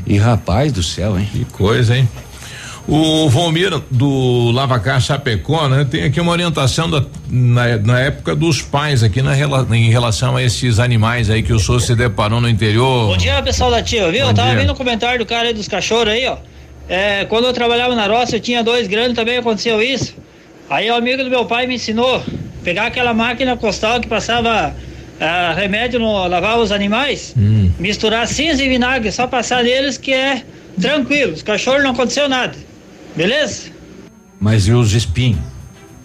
[0.06, 1.28] E rapaz do céu, hein?
[1.30, 2.08] Que coisa, hein?
[2.90, 5.86] O Valmir do Lavacar Chapecó, né?
[5.90, 10.36] Tem aqui uma orientação da, na, na época dos pais aqui na, rela- em relação
[10.36, 13.08] a esses animais aí que o senhor se deparou no interior.
[13.08, 14.22] Bom dia, pessoal da Tia, viu?
[14.24, 14.60] Bom eu tava dia.
[14.60, 16.38] vendo o comentário do cara aí dos cachorros aí, ó.
[16.88, 20.14] É, quando eu trabalhava na roça, eu tinha dois grandes, também aconteceu isso.
[20.70, 22.22] Aí o amigo do meu pai me ensinou
[22.64, 24.74] Pegar aquela máquina costal que passava
[25.20, 27.70] ah, remédio no lavar os animais, Hum.
[27.78, 30.42] misturar cinza e vinagre, só passar neles que é
[30.80, 31.34] tranquilo.
[31.34, 32.56] Os cachorros não aconteceu nada.
[33.18, 33.72] Beleza?
[34.38, 35.40] Mas e os espinhos?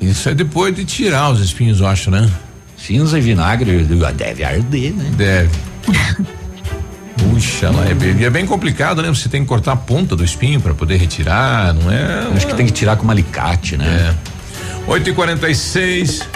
[0.01, 2.27] Isso é depois de tirar os espinhos, eu acho, né?
[2.75, 3.83] Cinza e vinagre
[4.15, 5.11] deve arder, né?
[5.15, 5.51] Deve.
[7.15, 9.09] Puxa, lá é bem, e é bem complicado, né?
[9.09, 12.29] Você tem que cortar a ponta do espinho para poder retirar, não é?
[12.35, 14.15] Acho que tem que tirar com um alicate, né?
[14.89, 14.91] É.
[14.91, 16.27] 8 e 46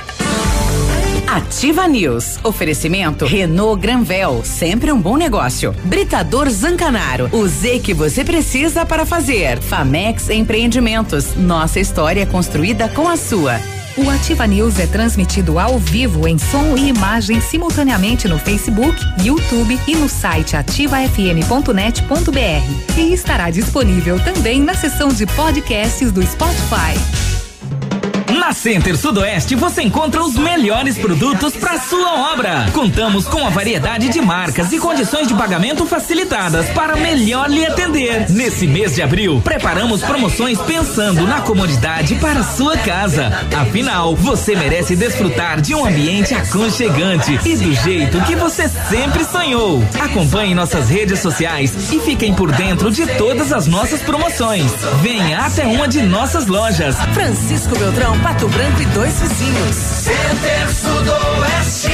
[1.38, 2.39] Ativa News.
[2.43, 5.72] Oferecimento Renault Granvel, sempre um bom negócio.
[5.84, 9.59] Britador Zancanaro, o Z que você precisa para fazer.
[9.59, 13.59] Famex Empreendimentos, nossa história construída com a sua.
[13.95, 19.80] O Ativa News é transmitido ao vivo em som e imagem simultaneamente no Facebook, YouTube
[19.88, 22.97] e no site ativafm.net.br.
[22.97, 27.36] E estará disponível também na seção de podcasts do Spotify.
[28.48, 32.65] Na Center Sudoeste você encontra os melhores produtos para sua obra.
[32.72, 38.30] Contamos com a variedade de marcas e condições de pagamento facilitadas para melhor lhe atender.
[38.30, 43.34] Nesse mês de abril, preparamos promoções pensando na comodidade para sua casa.
[43.53, 49.84] Afinal, você merece desfrutar de um ambiente aconchegante e do jeito que você sempre sonhou.
[49.99, 54.72] Acompanhe nossas redes sociais e fiquem por dentro de todas as nossas promoções.
[55.02, 56.95] Venha até uma de nossas lojas.
[57.14, 59.76] Francisco Beltrão, Pato Branco e dois vizinhos.
[59.76, 61.89] Center Sudoeste,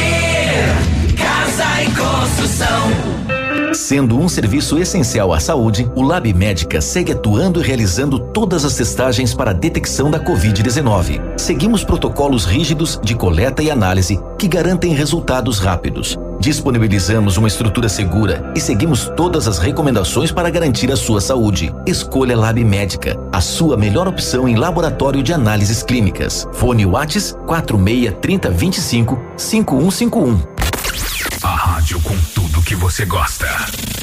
[1.15, 3.32] casa e construção.
[3.73, 8.75] Sendo um serviço essencial à saúde, o Lab Médica segue atuando e realizando todas as
[8.75, 11.21] testagens para a detecção da Covid-19.
[11.37, 16.17] Seguimos protocolos rígidos de coleta e análise que garantem resultados rápidos.
[16.39, 21.73] Disponibilizamos uma estrutura segura e seguimos todas as recomendações para garantir a sua saúde.
[21.87, 26.45] Escolha Lab Médica, a sua melhor opção em laboratório de análises clínicas.
[26.51, 30.52] Fone Whats 46 30 25 5151.
[32.73, 34.02] Que você gosta.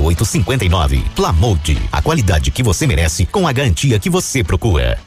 [0.00, 1.04] 5859.
[1.14, 4.98] Plamold, a qualidade que você merece com a garantia que você procura.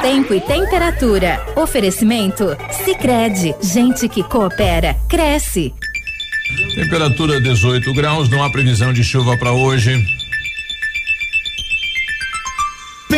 [0.00, 1.44] Tempo e temperatura.
[1.56, 2.56] Oferecimento?
[2.84, 5.74] Sicredi Gente que coopera, cresce.
[6.74, 10.02] Temperatura 18 graus, não há previsão de chuva para hoje.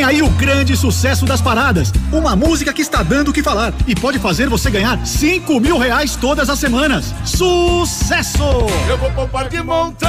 [0.01, 1.93] Vem aí o grande sucesso das paradas.
[2.11, 5.77] Uma música que está dando o que falar e pode fazer você ganhar cinco mil
[5.77, 7.15] reais todas as semanas.
[7.23, 8.43] Sucesso!
[8.89, 10.09] Eu vou poupar de montão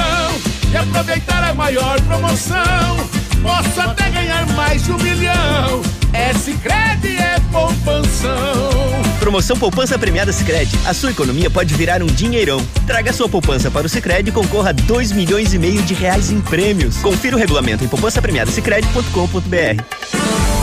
[0.72, 2.96] e aproveitar a maior promoção.
[3.42, 5.82] Posso até ganhar mais de um milhão.
[6.14, 8.81] É Sicredi, é poupanção.
[9.22, 10.76] Promoção Poupança Premiada Sicredi.
[10.84, 12.60] A sua economia pode virar um dinheirão.
[12.88, 16.32] Traga sua poupança para o Sicredi e concorra a dois milhões e meio de reais
[16.32, 16.96] em prêmios.
[16.96, 20.61] Confira o regulamento em poupançapremiadasicredi.com.br.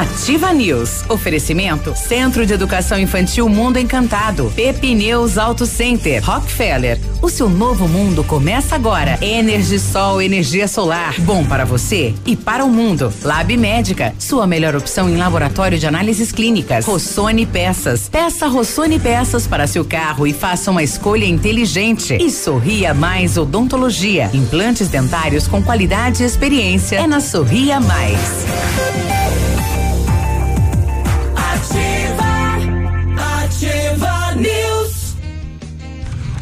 [0.00, 1.04] Ativa News.
[1.10, 4.50] Oferecimento Centro de Educação Infantil Mundo Encantado.
[4.56, 6.24] Pepineus Auto Center.
[6.24, 6.98] Rockefeller.
[7.20, 9.18] O seu novo mundo começa agora.
[9.20, 11.20] Energisol, energia solar.
[11.20, 13.12] Bom para você e para o mundo.
[13.22, 14.14] Lab Médica.
[14.18, 16.86] Sua melhor opção em laboratório de análises clínicas.
[16.86, 18.08] Rossoni Peças.
[18.08, 22.16] Peça Rossoni Peças para seu carro e faça uma escolha inteligente.
[22.18, 24.30] E Sorria Mais Odontologia.
[24.32, 26.96] Implantes dentários com qualidade e experiência.
[26.96, 29.19] É na Sorria Mais.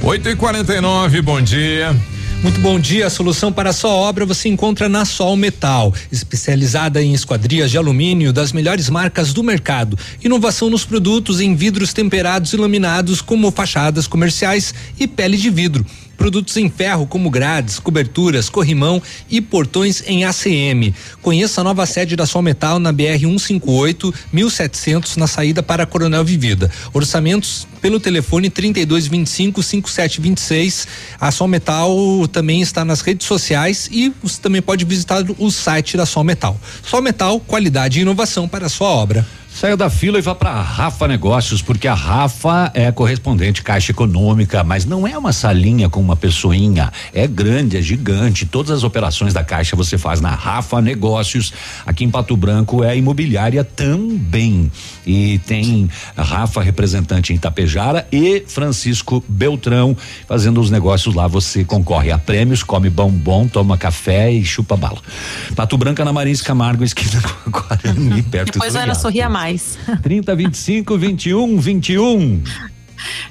[0.03, 1.95] 8 e 49 bom dia.
[2.43, 3.09] Muito bom dia.
[3.09, 7.77] A solução para a sua obra você encontra na Sol Metal, especializada em esquadrias de
[7.77, 9.99] alumínio das melhores marcas do mercado.
[10.23, 15.85] Inovação nos produtos em vidros temperados e laminados, como fachadas comerciais e pele de vidro.
[16.19, 19.01] Produtos em ferro como grades, coberturas, corrimão
[19.31, 20.93] e portões em ACM.
[21.23, 26.25] Conheça a nova sede da Sol Metal na BR 158 1700 na saída para Coronel
[26.25, 26.71] Vivida.
[26.93, 30.89] Orçamentos pelo telefone 3225 5726.
[31.21, 31.97] A Sol Metal
[32.33, 36.61] também está nas redes sociais e você também pode visitar o site da Sol Metal.
[36.83, 39.25] Sol Metal, qualidade e inovação para a sua obra.
[39.59, 44.63] Saia da fila e vá para Rafa Negócios, porque a Rafa é correspondente Caixa Econômica,
[44.63, 46.93] mas não é uma salinha com uma pessoinha.
[47.13, 48.47] É grande, é gigante.
[48.47, 51.53] Todas as operações da Caixa você faz na Rafa Negócios.
[51.85, 54.71] Aqui em Pato Branco é imobiliária também.
[55.09, 61.27] E tem Rafa, representante em Itapejara, e Francisco Beltrão fazendo os negócios lá.
[61.27, 65.01] Você concorre a prêmios, come bombom, toma café e chupa bala.
[65.57, 69.01] Pato Branco na Marins Camargo, esquina com Guarani, perto Depois do Riacho.
[69.01, 69.79] Sorria Mais.
[70.03, 72.43] 30 25 21 21.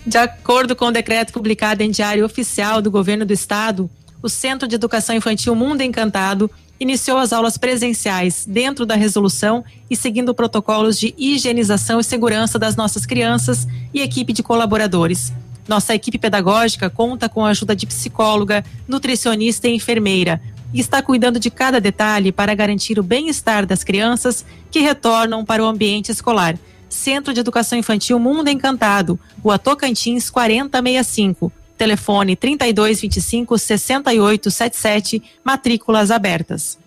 [0.03, 3.87] De acordo com o decreto publicado em Diário Oficial do Governo do Estado,
[4.21, 6.49] o Centro de Educação Infantil Mundo Encantado
[6.79, 12.75] iniciou as aulas presenciais dentro da resolução e seguindo protocolos de higienização e segurança das
[12.75, 15.33] nossas crianças e equipe de colaboradores.
[15.67, 20.41] Nossa equipe pedagógica conta com a ajuda de psicóloga, nutricionista e enfermeira
[20.73, 25.63] e está cuidando de cada detalhe para garantir o bem-estar das crianças que retornam para
[25.63, 26.57] o ambiente escolar.
[26.89, 31.51] Centro de Educação Infantil Mundo Encantado, Rua Tocantins 4065.
[31.77, 36.77] Telefone 3225 6877, matrículas abertas.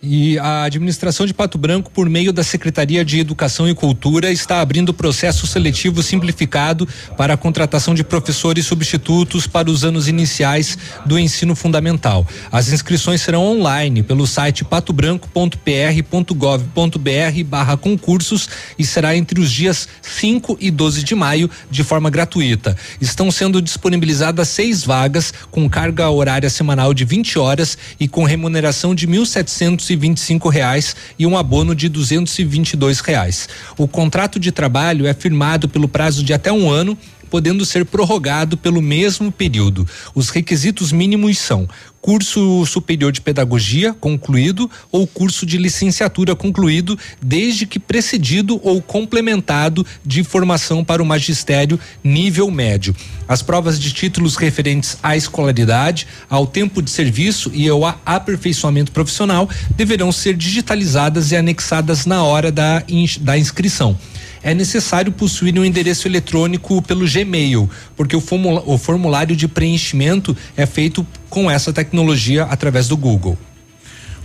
[0.00, 4.60] E a administração de Pato Branco, por meio da Secretaria de Educação e Cultura, está
[4.60, 11.18] abrindo processo seletivo simplificado para a contratação de professores substitutos para os anos iniciais do
[11.18, 12.24] ensino fundamental.
[12.52, 18.48] As inscrições serão online pelo site patobranco.pr.gov.br barra concursos
[18.78, 22.76] e será entre os dias 5 e 12 de maio, de forma gratuita.
[23.00, 28.94] Estão sendo disponibilizadas seis vagas com carga horária semanal de 20 horas e com remuneração
[28.94, 33.48] de R$ 1.725 reais e um abono de 222 reais.
[33.76, 36.96] O contrato de trabalho é firmado pelo prazo de até um ano
[37.28, 39.86] podendo ser prorrogado pelo mesmo período.
[40.14, 41.68] Os requisitos mínimos são
[42.00, 49.84] curso superior de pedagogia concluído ou curso de licenciatura concluído, desde que precedido ou complementado
[50.04, 52.94] de formação para o magistério nível médio.
[53.26, 59.48] As provas de títulos referentes à escolaridade, ao tempo de serviço e ao aperfeiçoamento profissional
[59.76, 62.82] deverão ser digitalizadas e anexadas na hora da,
[63.20, 63.98] da inscrição
[64.42, 70.36] é necessário possuir um endereço eletrônico pelo Gmail, porque o, formula- o formulário de preenchimento
[70.56, 73.36] é feito com essa tecnologia através do Google.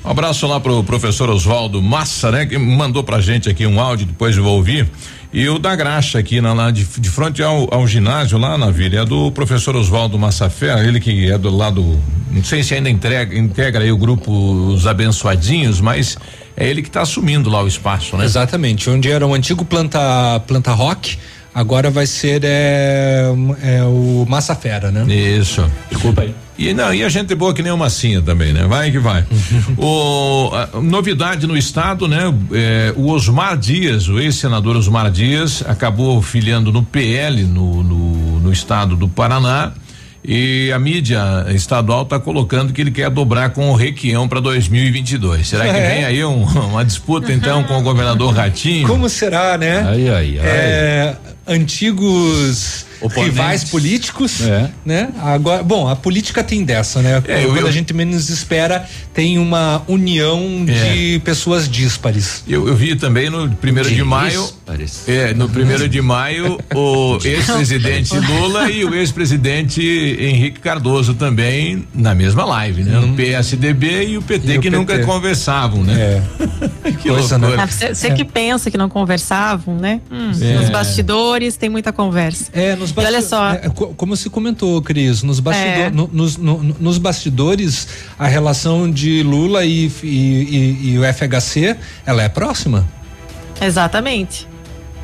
[0.05, 2.45] Um abraço lá pro professor Oswaldo Massa, né?
[2.45, 4.85] Que mandou pra gente aqui um áudio, depois eu vou ouvir.
[5.31, 9.01] E o da graxa aqui na, de, de frente ao, ao ginásio lá na vila,
[9.01, 11.99] é do professor Oswaldo Massafé, ele que é do lado,
[12.29, 16.17] não sei se ainda entrega, integra aí o grupo Os Abençoadinhos, mas
[16.55, 18.25] é ele que está assumindo lá o espaço, né?
[18.25, 21.17] Exatamente, onde era o antigo planta planta rock,
[21.53, 23.25] agora vai ser é,
[23.61, 25.05] é o Massa Fera, né?
[25.13, 25.69] Isso.
[25.89, 26.35] Desculpa aí.
[26.57, 28.65] E não, e a gente é boa que nem uma massinha também, né?
[28.67, 29.25] Vai que vai.
[29.77, 32.31] o, a, novidade no estado, né?
[32.51, 38.51] É, o Osmar Dias, o ex-senador Osmar Dias, acabou filiando no PL no, no, no
[38.53, 39.71] estado do Paraná.
[40.25, 45.45] E a mídia estadual está colocando que ele quer dobrar com o Requião para 2022.
[45.45, 45.95] Será que É.
[45.95, 48.87] vem aí um- uma disputa então com o governador Ratinho?
[48.87, 49.83] Como será, né?
[49.85, 50.47] Ai, ai, ai.
[50.47, 53.33] É, antigos Oponentes.
[53.37, 54.39] rivais políticos,
[54.85, 55.09] né?
[55.21, 57.21] Agora, bom, a política tem dessa, né?
[57.27, 62.43] É, Quando eu- a gente menos espera, tem uma união de pessoas díspares.
[62.47, 64.49] Eu, eu vi também no primeiro de maio.
[65.07, 69.81] É, no primeiro de maio, o ex-presidente Lula e o ex-presidente
[70.19, 72.99] Henrique Cardoso também na mesma live, né?
[72.99, 74.53] O PSDB e o PT.
[74.53, 74.77] E o que PT.
[74.77, 76.23] nunca conversavam, né?
[77.01, 77.63] que Coisa, loucura.
[77.63, 80.01] Ah, Você você que pensa que não conversavam, né?
[80.11, 80.53] Hum, É.
[80.55, 82.45] Nos bastidores tem muita conversa.
[82.53, 85.89] É, nos E olha só, É, co- como se comentou, Cris, nos, bastido- É.
[85.89, 87.87] no- nos, no- nos bastidores,
[88.17, 91.75] a relação de Lula e, e- e- e o FHC,
[92.05, 92.87] ela é próxima?
[93.61, 94.47] exatamente.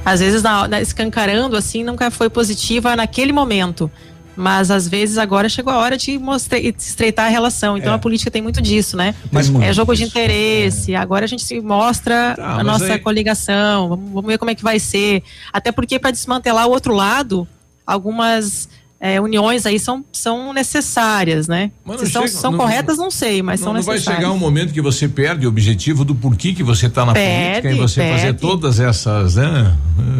[0.05, 3.91] Às vezes, na, na- escancarando assim, nunca foi positiva naquele momento.
[4.35, 7.77] Mas às vezes agora chegou a hora de mostrar, de estreitar a relação.
[7.77, 7.95] Então É.
[7.95, 9.13] a política tem muito disso, né?
[9.29, 10.95] Mas é jogo de interesse.
[10.95, 13.89] Agora a gente se mostra Tá, a nossa aí- coligação.
[13.89, 15.23] Vamos, vamos ver como é que vai ser.
[15.51, 17.45] Até porque para desmantelar o outro lado,
[17.93, 18.69] algumas
[19.01, 21.71] é, uniões aí são, são necessárias, né?
[21.99, 24.21] Se são, chega- são não- corretas, não sei, mas Não, são não vai necessárias.
[24.23, 27.61] chegar um momento que você perde o objetivo do porquê que você está na Perde,
[27.61, 28.39] política e você fazer perde.
[28.41, 29.73] todas essas né,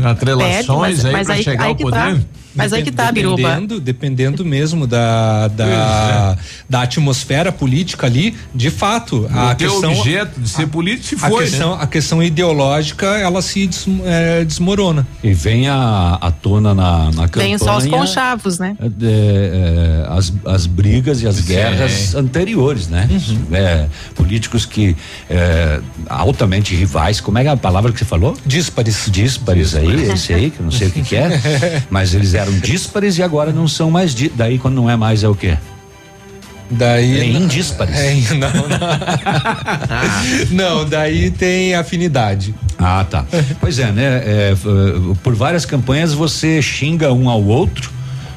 [0.06, 2.16] atrelações Perde, mas- aí para chegar aí ao poder.
[2.16, 2.22] tá.
[2.60, 3.38] Mas aí que tá, Biruba.
[3.38, 6.38] Dependendo, dependendo mesmo da, da,
[6.70, 9.94] da atmosfera política ali, de fato, a o teu questão.
[9.98, 11.84] objeto de ser político se a foi, questão, né?
[11.84, 15.08] a questão ideológica, ela se des- é, desmorona.
[15.24, 17.48] E vem a, à tona na, na campanha.
[17.50, 18.76] Vem só os conchavos, né?
[18.80, 23.08] é, é, as, as brigas e as guerras anteriores, né?
[23.52, 24.96] É, políticos que
[25.30, 28.36] é, altamente rivais, como é que é a palavra que você falou?
[28.46, 29.08] Díspares.
[29.10, 32.49] Díspares aí, esse aí, que eu não sei o que, que é, mas eles eram
[32.52, 35.58] díspares e agora não são mais, dí- daí quando não é mais é o quê?
[36.72, 37.20] Daí.
[37.20, 37.96] É indíspares.
[37.96, 38.80] É, não, não.
[40.82, 42.54] não, daí tem afinidade.
[42.78, 43.26] Ah, tá.
[43.60, 44.22] Pois é, né?
[44.26, 44.54] é,
[45.24, 47.92] por várias campanhas você xinga um ao outro,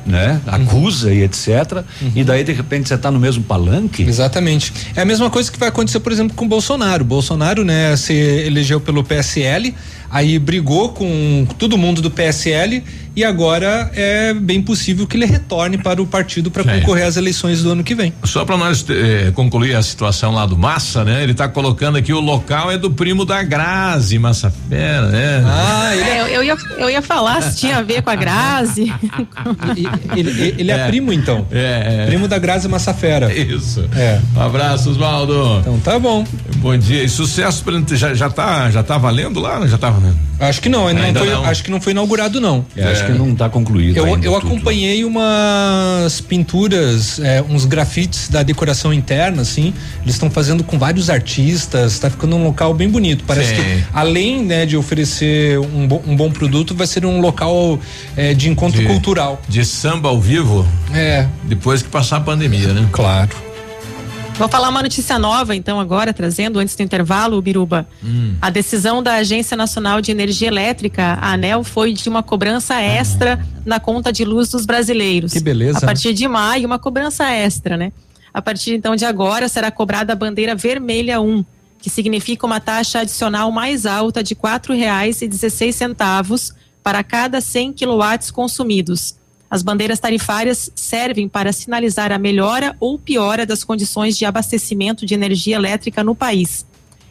[0.06, 0.40] né?
[0.46, 1.84] Acusa e etc.
[2.16, 4.02] E daí, de repente, você tá no mesmo palanque.
[4.02, 4.72] Exatamente.
[4.96, 7.04] É a mesma coisa que vai acontecer, por exemplo, com o Bolsonaro.
[7.04, 9.74] Bolsonaro, né, se elegeu pelo PSL,
[10.12, 12.84] aí brigou com todo mundo do PSL
[13.16, 16.80] e agora é bem possível que ele retorne para o partido para É.
[16.80, 18.12] concorrer às eleições do ano que vem.
[18.24, 21.22] Só para nós eh, concluir a situação lá do Massa, né?
[21.22, 25.42] Ele tá colocando aqui o local é do primo da Grazi, Massa Fera, né?
[25.46, 28.92] Ah, É, eu, eu ia, eu ia falar se tinha a ver com a Grazi.
[30.16, 30.86] Ele, ele- ele é, É.
[30.86, 31.46] primo, então.
[31.50, 32.06] É, é.
[32.06, 33.32] Primo da Grazi Massafera.
[33.32, 33.84] Isso.
[33.96, 34.20] É.
[34.36, 35.58] Um abraço, Oswaldo.
[35.60, 36.24] Então tá bom.
[36.56, 37.02] Bom dia.
[37.02, 39.66] E sucesso pra, já, já tá já tá valendo lá?
[39.66, 40.18] Já tá valendo?
[40.40, 41.44] Acho que não, ainda, Ainda não foi, não.
[41.44, 42.64] acho que não foi inaugurado não.
[42.76, 43.96] É, acho que não tá concluído.
[43.96, 44.46] Eu, ainda eu tudo.
[44.48, 49.72] acompanhei umas pinturas, é, uns grafites da decoração interna, assim.
[50.02, 53.24] Eles estão fazendo com vários artistas, tá ficando um local bem bonito.
[53.26, 53.62] Parece Sim.
[53.62, 57.78] que, além né, de oferecer um, bo- um bom produto, vai ser um local
[58.16, 59.40] é, de encontro De- cultural.
[59.48, 60.66] De samba ao vivo?
[60.92, 61.26] É.
[61.44, 62.88] Depois que passar a pandemia, né?
[62.90, 63.30] Claro.
[64.38, 67.86] Vou falar uma notícia nova, então, agora, trazendo antes do intervalo, Biruba.
[68.02, 68.34] Hum.
[68.40, 73.44] A decisão da Agência Nacional de Energia Elétrica, a ANEL, foi de uma cobrança extra
[73.64, 75.32] na conta de luz dos brasileiros.
[75.32, 77.92] Que beleza, A partir de maio, uma cobrança extra, né?
[78.32, 81.44] A partir então de agora, será cobrada a bandeira vermelha 1,
[81.80, 89.14] que significa uma taxa adicional mais alta de R$ 4,16 para cada 100 quilowatts consumidos.
[89.52, 95.12] As bandeiras tarifárias servem para sinalizar a melhora ou piora das condições de abastecimento de
[95.12, 96.64] energia elétrica no país.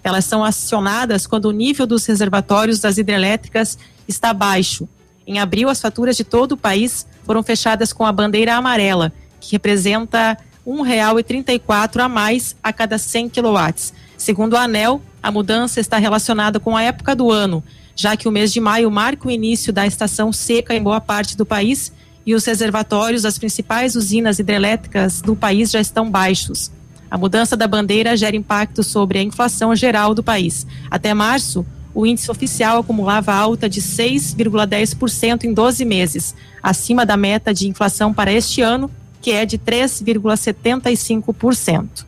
[0.03, 3.77] Elas são acionadas quando o nível dos reservatórios das hidrelétricas
[4.07, 4.89] está baixo.
[5.27, 9.51] Em abril, as faturas de todo o país foram fechadas com a bandeira amarela, que
[9.51, 10.35] representa
[10.65, 13.93] R$ 1,34 a mais a cada 100 quilowatts.
[14.17, 17.63] Segundo a ANEL, a mudança está relacionada com a época do ano,
[17.95, 21.37] já que o mês de maio marca o início da estação seca em boa parte
[21.37, 21.93] do país
[22.25, 26.71] e os reservatórios das principais usinas hidrelétricas do país já estão baixos.
[27.09, 30.65] A mudança da bandeira gera impacto sobre a inflação geral do país.
[30.89, 36.33] Até março, o índice oficial acumulava alta de 6,10% em 12 meses,
[36.63, 38.89] acima da meta de inflação para este ano,
[39.21, 42.05] que é de 3,75%.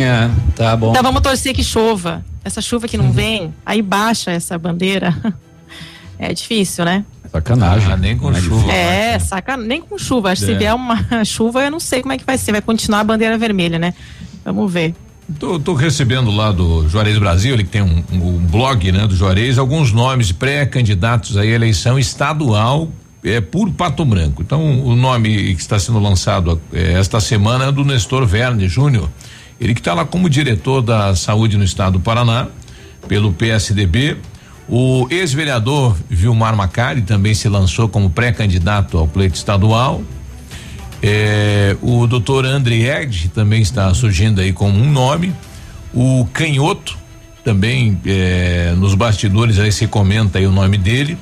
[0.00, 0.90] É, tá bom.
[0.90, 2.24] Então vamos torcer que chova.
[2.44, 5.14] Essa chuva que não vem, aí baixa essa bandeira.
[6.18, 7.04] É difícil, né?
[7.30, 7.90] Sacanagem.
[7.92, 8.72] Ah, nem com Não é chuva.
[8.72, 10.30] É, saca, nem com chuva.
[10.30, 10.54] Acho que É.
[10.54, 12.52] se vier uma chuva, eu não sei como é que vai ser.
[12.52, 13.92] Vai continuar a bandeira vermelha, né?
[14.44, 14.94] Vamos ver.
[15.38, 19.16] Tô, tô recebendo lá do Juarez Brasil, ele que tem um, um blog, né, do
[19.16, 22.90] Juarez, alguns nomes de pré-candidatos à eleição estadual
[23.24, 24.42] é por Pato Branco.
[24.42, 29.08] Então, o nome que está sendo lançado eh, esta semana é do Nestor Verne Júnior.
[29.58, 32.48] Ele que está lá como diretor da saúde no estado do Paraná,
[33.08, 34.18] pelo PSDB.
[34.68, 40.02] O ex-vereador Vilmar Macari também se lançou como pré-candidato ao pleito estadual.
[41.02, 45.34] É, o doutor André Erd também está surgindo aí como um nome.
[45.92, 46.96] O Canhoto
[47.44, 51.18] também é, nos bastidores aí se comenta aí o nome dele.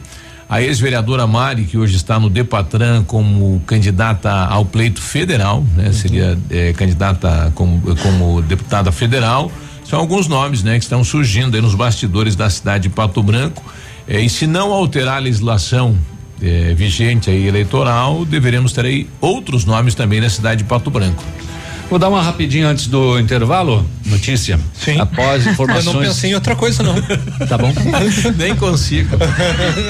[0.49, 5.91] A ex-vereadora Mari, que hoje está no Depatran como candidata ao pleito federal, né?
[5.93, 9.51] Seria é, candidata como, como deputada federal.
[9.93, 10.79] São alguns nomes, né?
[10.79, 13.63] Que estão surgindo aí nos bastidores da cidade de Pato Branco.
[14.09, 15.99] É, e se não alterar a legislação
[16.43, 21.23] eh, vigente aí eleitoral, deveremos ter aí outros nomes também na cidade de Pato Branco.
[21.91, 23.87] Vou dar uma rapidinha antes do intervalo.
[24.07, 24.59] Notícia.
[24.73, 24.99] Sim.
[24.99, 25.85] Após informações.
[25.93, 26.95] Eu não pensei em outra coisa, não.
[27.47, 27.71] Tá bom?
[28.39, 29.15] Nem consigo.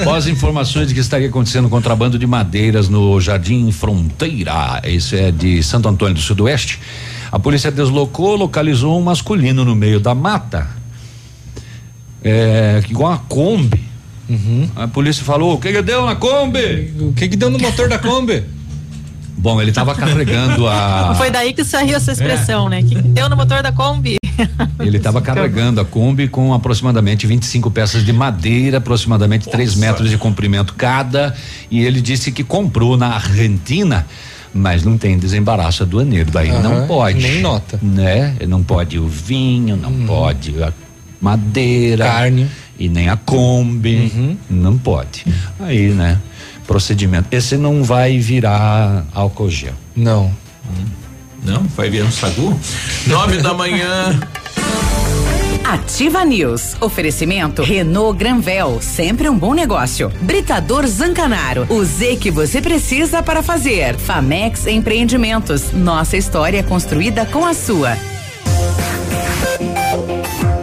[0.01, 5.63] Após informações de que estaria acontecendo contrabando de madeiras no Jardim Fronteira, isso é de
[5.63, 6.77] Santo Antônio do Sudoeste,
[7.33, 10.67] a polícia deslocou, localizou um masculino no meio da mata.
[12.23, 13.83] É, igual uma Kombi.
[14.75, 16.93] A polícia falou: o que, que deu na Kombi?
[16.99, 18.43] O que, que deu no motor da Kombi?
[19.35, 21.15] Bom, ele estava carregando a.
[21.17, 22.83] Foi daí que saiu essa expressão, né?
[22.83, 24.17] Que deu no motor da Kombi.
[24.79, 30.17] Ele estava carregando a Kombi com aproximadamente 25 peças de madeira, aproximadamente 3 metros de
[30.17, 31.35] comprimento cada.
[31.69, 34.05] E ele disse que comprou na Argentina
[34.53, 37.21] mas não tem desembaraço aduaneiro, daí Aham, não pode.
[37.21, 37.79] nem nota.
[37.81, 38.35] Né?
[38.47, 40.71] Não pode o vinho, não pode a
[41.21, 42.05] madeira.
[42.05, 42.47] Carne.
[42.77, 44.11] E nem a Kombi.
[44.13, 44.37] Uhum.
[44.49, 45.25] Não pode.
[45.59, 46.19] Aí, né?
[46.67, 47.27] Procedimento.
[47.31, 49.73] Esse não vai virar álcool gel.
[49.95, 50.31] Não.
[51.43, 51.63] Não?
[51.75, 52.57] Vai virar um sagu?
[53.07, 54.19] Nove da manhã.
[55.63, 56.75] Ativa News.
[56.81, 60.11] Oferecimento Renault Granvel, sempre um bom negócio.
[60.21, 63.95] Britador Zancanaro, o Z que você precisa para fazer.
[63.95, 67.91] Famex Empreendimentos, nossa história é construída com a sua.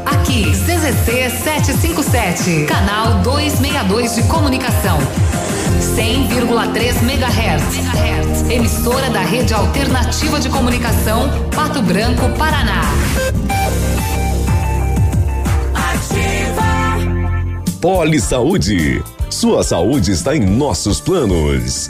[0.04, 4.98] Aqui, CZC 757, canal 262 de comunicação.
[5.96, 8.50] 100,3 MHz.
[8.50, 12.82] Emissora da Rede Alternativa de Comunicação, Pato Branco, Paraná.
[17.80, 19.02] Poli Saúde.
[19.30, 21.88] Sua saúde está em nossos planos.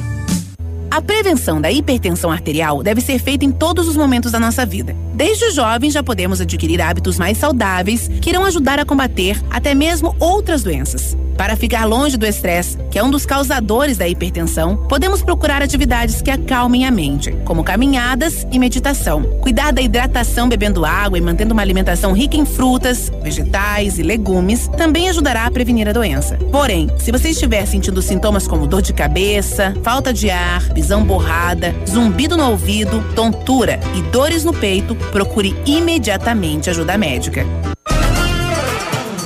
[0.89, 4.95] A prevenção da hipertensão arterial deve ser feita em todos os momentos da nossa vida.
[5.21, 10.17] Desde jovens já podemos adquirir hábitos mais saudáveis que irão ajudar a combater até mesmo
[10.19, 11.15] outras doenças.
[11.41, 16.21] Para ficar longe do estresse, que é um dos causadores da hipertensão, podemos procurar atividades
[16.21, 19.23] que acalmem a mente, como caminhadas e meditação.
[19.41, 24.69] Cuidar da hidratação bebendo água e mantendo uma alimentação rica em frutas, vegetais e legumes
[24.77, 26.37] também ajudará a prevenir a doença.
[26.53, 31.75] Porém, se você estiver sentindo sintomas como dor de cabeça, falta de ar, visão borrada,
[31.89, 37.45] zumbido no ouvido, tontura e dores no peito, procure imediatamente ajuda médica.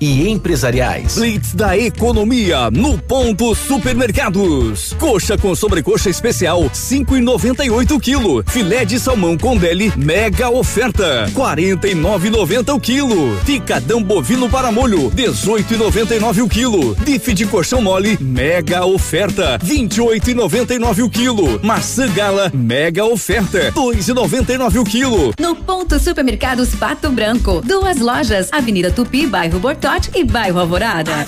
[0.00, 1.14] e empresariais.
[1.14, 4.94] Blitz da economia no ponto supermercados.
[4.98, 8.44] Coxa com sobrecoxa especial 5,98 quilo.
[8.46, 13.36] Filé de salmão com deli mega oferta 49,90 o quilo.
[13.44, 16.94] Picadão bovino para molho 18,99 o quilo.
[16.96, 21.60] Bife de colchão mole mega oferta 28,99 o quilo.
[21.62, 25.32] Maçã gala mega oferta 2,99 o quilo.
[25.38, 29.58] No ponto Supermercados Pato Branco, duas lojas, Avenida Tupi, bairro
[29.88, 31.24] Bortote e bairro Alvorada.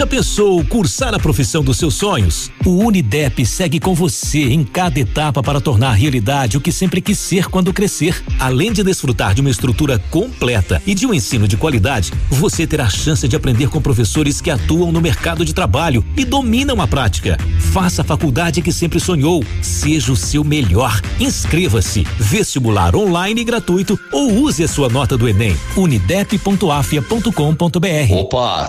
[0.00, 2.50] Já pensou cursar a profissão dos seus sonhos?
[2.64, 7.18] O Unidep segue com você em cada etapa para tornar realidade o que sempre quis
[7.18, 8.22] ser quando crescer.
[8.38, 12.84] Além de desfrutar de uma estrutura completa e de um ensino de qualidade, você terá
[12.84, 16.86] a chance de aprender com professores que atuam no mercado de trabalho e dominam a
[16.86, 17.36] prática.
[17.72, 19.44] Faça a faculdade que sempre sonhou.
[19.60, 21.00] Seja o seu melhor.
[21.18, 22.06] Inscreva-se.
[22.18, 25.56] Vestibular online gratuito ou use a sua nota do Enem.
[25.76, 28.12] unidep.afia.com.br.
[28.12, 28.68] Opa,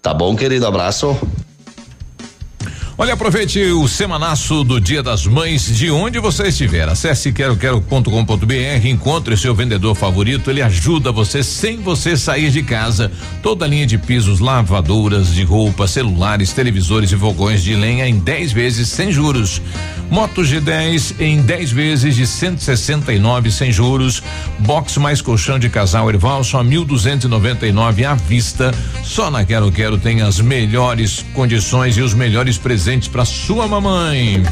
[0.01, 0.65] Tá bom, querido?
[0.65, 1.15] Abraço.
[2.97, 6.87] Olha, aproveite o semanaço do Dia das Mães de onde você estiver.
[6.89, 13.09] Acesse queroquero.com.br, encontre seu vendedor favorito, ele ajuda você sem você sair de casa.
[13.41, 18.19] Toda a linha de pisos, lavadoras de roupa, celulares, televisores e fogões de lenha em
[18.19, 19.61] 10 vezes sem juros.
[20.09, 24.21] Moto G10 em 10 vezes de 169 sem juros.
[24.59, 28.73] Box mais colchão de casal Erval só 1.299 à vista.
[29.01, 34.43] Só na Quero Quero tem as melhores condições e os melhores presentes para sua mamãe.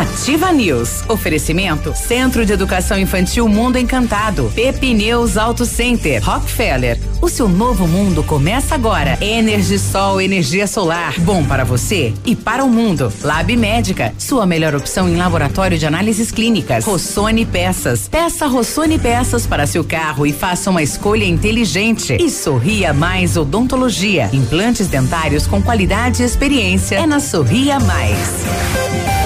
[0.00, 1.04] Ativa News.
[1.10, 4.50] Oferecimento Centro de Educação Infantil Mundo Encantado.
[4.54, 6.24] Pepineus Auto Center.
[6.24, 6.98] Rockefeller.
[7.20, 9.18] O seu novo mundo começa agora.
[9.20, 11.20] Energisol, energia solar.
[11.20, 13.12] Bom para você e para o mundo.
[13.22, 14.14] Lab Médica.
[14.16, 16.86] Sua melhor opção em laboratório de análises clínicas.
[16.86, 18.08] Rossoni Peças.
[18.08, 22.16] Peça Rossoni Peças para seu carro e faça uma escolha inteligente.
[22.18, 24.30] E Sorria Mais Odontologia.
[24.32, 26.96] Implantes dentários com qualidade e experiência.
[26.96, 29.19] É na Sorria Mais.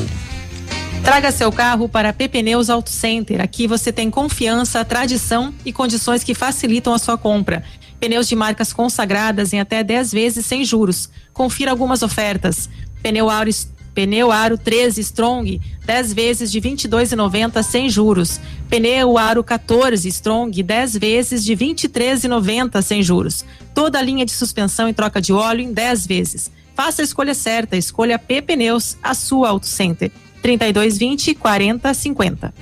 [1.03, 3.41] Traga seu carro para PP Neus Auto Center.
[3.41, 7.65] Aqui você tem confiança, tradição e condições que facilitam a sua compra.
[7.99, 11.09] Pneus de marcas consagradas em até 10 vezes sem juros.
[11.33, 12.69] Confira algumas ofertas.
[13.03, 13.71] Pneu Auris
[14.01, 18.41] Pneu Aro 13 Strong, 10 vezes de 22,90 sem juros.
[18.67, 23.45] Pneu Aro 14 Strong, 10 vezes de 23,90 sem juros.
[23.75, 26.51] Toda a linha de suspensão e troca de óleo em 10 vezes.
[26.75, 30.11] Faça a escolha certa, escolha P Pneus, a sua Auto Center.
[30.41, 32.55] 3220 4050.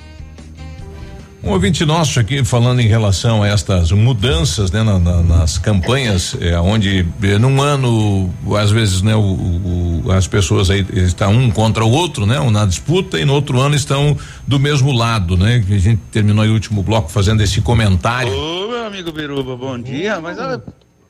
[1.41, 6.35] Um ouvinte nosso aqui falando em relação a estas mudanças né, na, na, nas campanhas,
[6.41, 9.21] é, onde é, num ano, às vezes, né, o,
[10.05, 13.33] o, as pessoas aí estão um contra o outro, né, um na disputa, e no
[13.33, 15.63] outro ano estão do mesmo lado, né?
[15.65, 18.33] A gente terminou o último bloco fazendo esse comentário.
[18.33, 20.61] Ô, meu amigo Biruba, bom dia, mas olha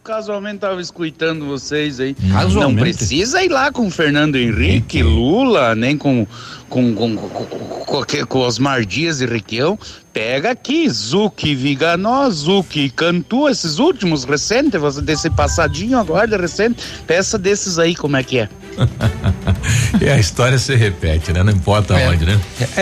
[0.02, 2.16] casualmente estava escutando vocês aí.
[2.16, 2.76] Casualmente?
[2.76, 6.26] Não precisa ir lá com Fernando Henrique, Lula, nem com
[6.70, 7.46] com, com, com,
[7.86, 9.78] com, com Osmar Dias e Requião.
[10.12, 16.84] Pega aqui, Zuki Viganó, Zuki Cantu, esses últimos recentes, desse passadinho agora, recente.
[17.06, 18.50] Peça desses aí, como é que é?
[20.02, 21.44] e a história se repete, né?
[21.44, 22.10] Não importa é.
[22.10, 22.40] onde, né?
[22.76, 22.82] É,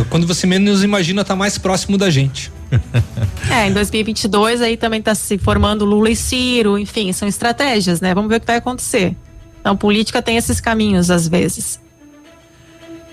[0.00, 2.52] é, quando você menos imagina, tá mais próximo da gente.
[3.50, 8.14] é, em 2022 aí também tá se formando Lula e Ciro, enfim, são estratégias, né?
[8.14, 9.16] Vamos ver o que vai acontecer.
[9.60, 11.80] Então, política tem esses caminhos às vezes.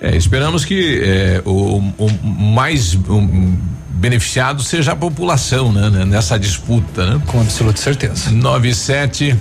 [0.02, 3.58] É, esperamos que é, o, o, mais um,
[3.90, 6.06] beneficiado seja a população, né?
[6.06, 7.22] Nessa disputa, né?
[7.28, 8.32] Com absoluta certeza.
[8.32, 9.38] 97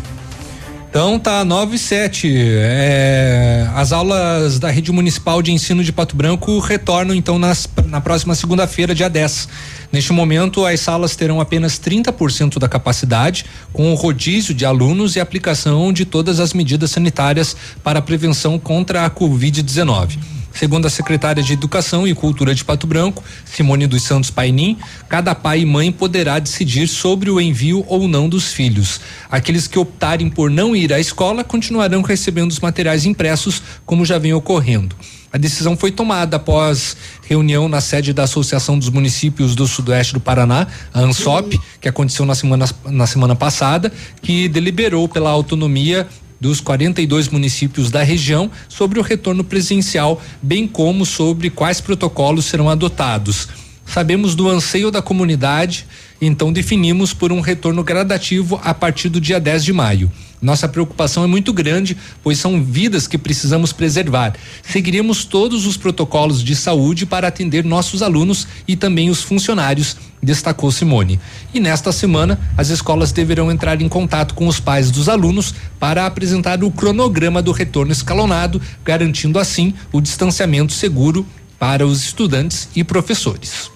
[0.95, 2.33] então tá 9 e 7.
[2.33, 8.01] É, as aulas da Rede Municipal de Ensino de Pato Branco retornam então nas, na
[8.01, 9.49] próxima segunda-feira, dia 10.
[9.91, 15.21] Neste momento, as salas terão apenas 30% da capacidade, com o rodízio de alunos e
[15.21, 20.17] aplicação de todas as medidas sanitárias para a prevenção contra a Covid-19.
[20.55, 24.79] Segundo a secretária de Educação e Cultura de Pato Branco, Simone dos Santos Painim,
[25.09, 29.01] cada pai e mãe poderá decidir sobre o envio ou não dos filhos.
[29.29, 34.17] Aqueles que optarem por não ir à escola continuarão recebendo os materiais impressos, como já
[34.17, 34.95] vem ocorrendo.
[35.33, 36.97] A decisão foi tomada após
[37.29, 42.25] reunião na sede da Associação dos Municípios do Sudoeste do Paraná, a ANSOP, que aconteceu
[42.25, 46.07] na semana, na semana passada, que deliberou pela autonomia
[46.41, 52.69] dos 42 municípios da região sobre o retorno presencial, bem como sobre quais protocolos serão
[52.69, 53.49] adotados.
[53.87, 55.87] Sabemos do anseio da comunidade,
[56.21, 60.11] então definimos por um retorno gradativo a partir do dia 10 de maio.
[60.45, 64.35] Nossa preocupação é muito grande, pois são vidas que precisamos preservar.
[64.63, 70.71] Seguiremos todos os protocolos de saúde para atender nossos alunos e também os funcionários, destacou
[70.71, 71.19] Simone.
[71.55, 76.05] E nesta semana, as escolas deverão entrar em contato com os pais dos alunos para
[76.05, 81.27] apresentar o cronograma do retorno escalonado, garantindo assim o distanciamento seguro
[81.59, 83.71] para os estudantes e professores.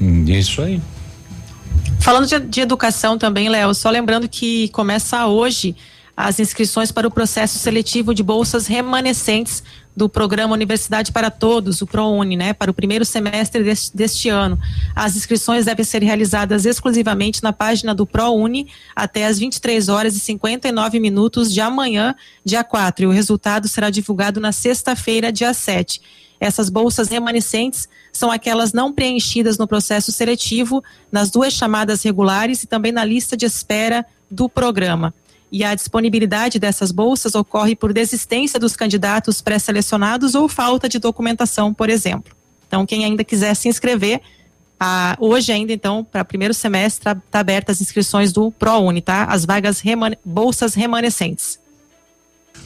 [0.00, 0.80] Hum, isso aí.
[2.02, 5.76] Falando de, de educação também, Léo, só lembrando que começa hoje
[6.16, 9.62] as inscrições para o processo seletivo de bolsas remanescentes
[9.96, 14.58] do programa Universidade para Todos, o ProUni, né, para o primeiro semestre deste, deste, ano.
[14.94, 20.20] As inscrições devem ser realizadas exclusivamente na página do ProUni até às 23 horas e
[20.20, 22.14] 59 minutos de amanhã,
[22.44, 26.00] dia 4, e o resultado será divulgado na sexta-feira, dia 7.
[26.40, 32.66] Essas bolsas remanescentes são aquelas não preenchidas no processo seletivo, nas duas chamadas regulares e
[32.66, 35.14] também na lista de espera do programa.
[35.52, 41.74] E a disponibilidade dessas bolsas ocorre por desistência dos candidatos pré-selecionados ou falta de documentação,
[41.74, 42.34] por exemplo.
[42.66, 44.22] Então, quem ainda quiser se inscrever,
[45.20, 49.24] hoje ainda, então, para primeiro semestre, está tá abertas as inscrições do ProUni, tá?
[49.24, 51.60] As vagas remane bolsas remanescentes.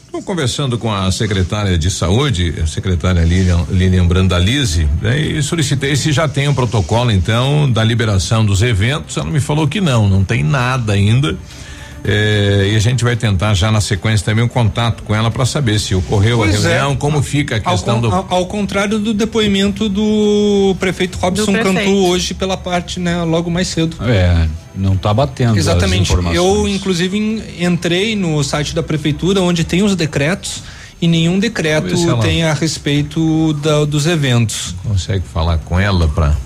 [0.04, 5.96] Estou conversando com a secretária de saúde, a secretária Lilian, Lilian Brandalize, né, e solicitei
[5.96, 9.16] se já tem um protocolo, então, da liberação dos eventos.
[9.16, 11.36] Ela me falou que não, não tem nada ainda.
[12.04, 15.44] É, e a gente vai tentar já na sequência também um contato com ela para
[15.44, 16.72] saber se ocorreu Pois a é.
[16.74, 18.14] reunião, como fica a questão ao, do.
[18.14, 21.74] Ao, ao contrário do depoimento do prefeito Robson prefeito.
[21.74, 23.96] Cantu hoje pela parte, né, logo mais cedo.
[24.04, 25.56] É, não está batendo.
[25.58, 26.02] Exatamente.
[26.12, 26.36] As informações.
[26.36, 30.62] Eu, inclusive, entrei no site da prefeitura onde tem os decretos
[31.02, 34.74] e nenhum decreto tem a respeito da- dos eventos.
[34.84, 36.36] Consegue falar com ela para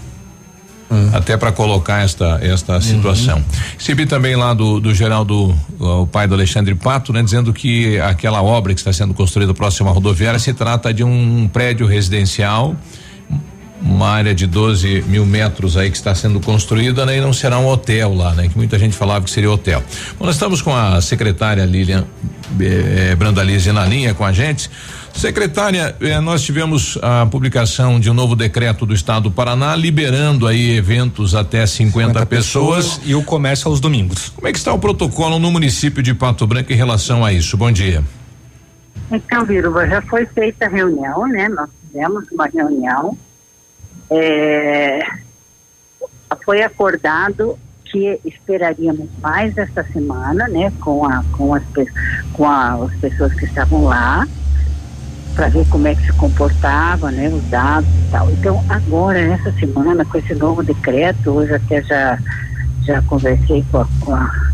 [0.91, 1.19] Ah.
[1.19, 2.81] até para colocar esta esta Uhum.
[2.81, 3.45] situação.
[3.79, 8.43] Recebi também lá do, do Geraldo, o pai do Alexandre Pato, né, dizendo que aquela
[8.43, 12.75] obra que está sendo construída próxima à rodoviária se trata de um prédio residencial,
[13.83, 17.59] uma área de 12 mil metros aí que está sendo construída, né, e não será
[17.59, 19.83] um hotel lá, né, que muita gente falava que seria hotel.
[20.19, 22.05] Bom, nós estamos com a secretária Lilian
[22.61, 24.69] eh, Brandalize na linha com a gente.
[25.21, 30.47] Secretária, eh, nós tivemos a publicação de um novo decreto do Estado do Paraná liberando
[30.47, 32.99] aí eventos até 50, pessoas.
[33.05, 34.31] e o comércio aos domingos.
[34.31, 37.55] Como é que está o protocolo no município de Pato Branco em relação a isso?
[37.59, 38.03] Bom dia.
[39.13, 41.51] Então, Viruba, já foi feita a reunião, né?
[41.51, 43.19] Nós fizemos uma reunião.
[44.11, 45.01] É,
[46.47, 50.73] foi acordado que esperaríamos mais esta semana, né?
[50.81, 51.63] Com, a, com, as,
[52.33, 54.27] com a- as pessoas que estavam lá,
[55.41, 57.31] para ver como é que se comportava, né?
[57.31, 58.31] Os dados e tal.
[58.31, 62.19] Então, agora, nessa semana, com esse novo decreto, hoje até já,
[62.83, 64.51] já conversei com a, com a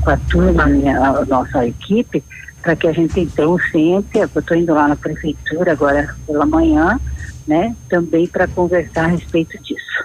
[0.00, 2.24] com a turma, a, minha, a nossa equipe,
[2.62, 6.98] para que a gente então sente, eu estou indo lá na prefeitura agora pela manhã,
[7.46, 10.04] né, também para conversar a respeito disso.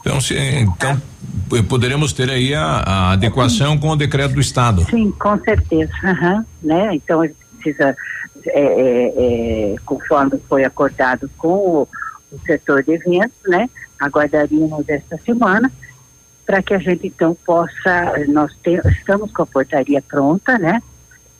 [0.00, 1.00] Então, se, então
[1.68, 4.84] poderemos ter aí a, a adequação com o decreto do Estado.
[4.90, 7.96] Sim, com certeza, aham, né, então a gente precisa,
[8.48, 11.88] é, é, é, conforme foi acordado com o,
[12.32, 13.68] o setor de eventos, né,
[13.98, 15.70] aguardaríamos esta semana
[16.48, 20.82] para que a gente então possa, nós te- estamos com a portaria pronta, né?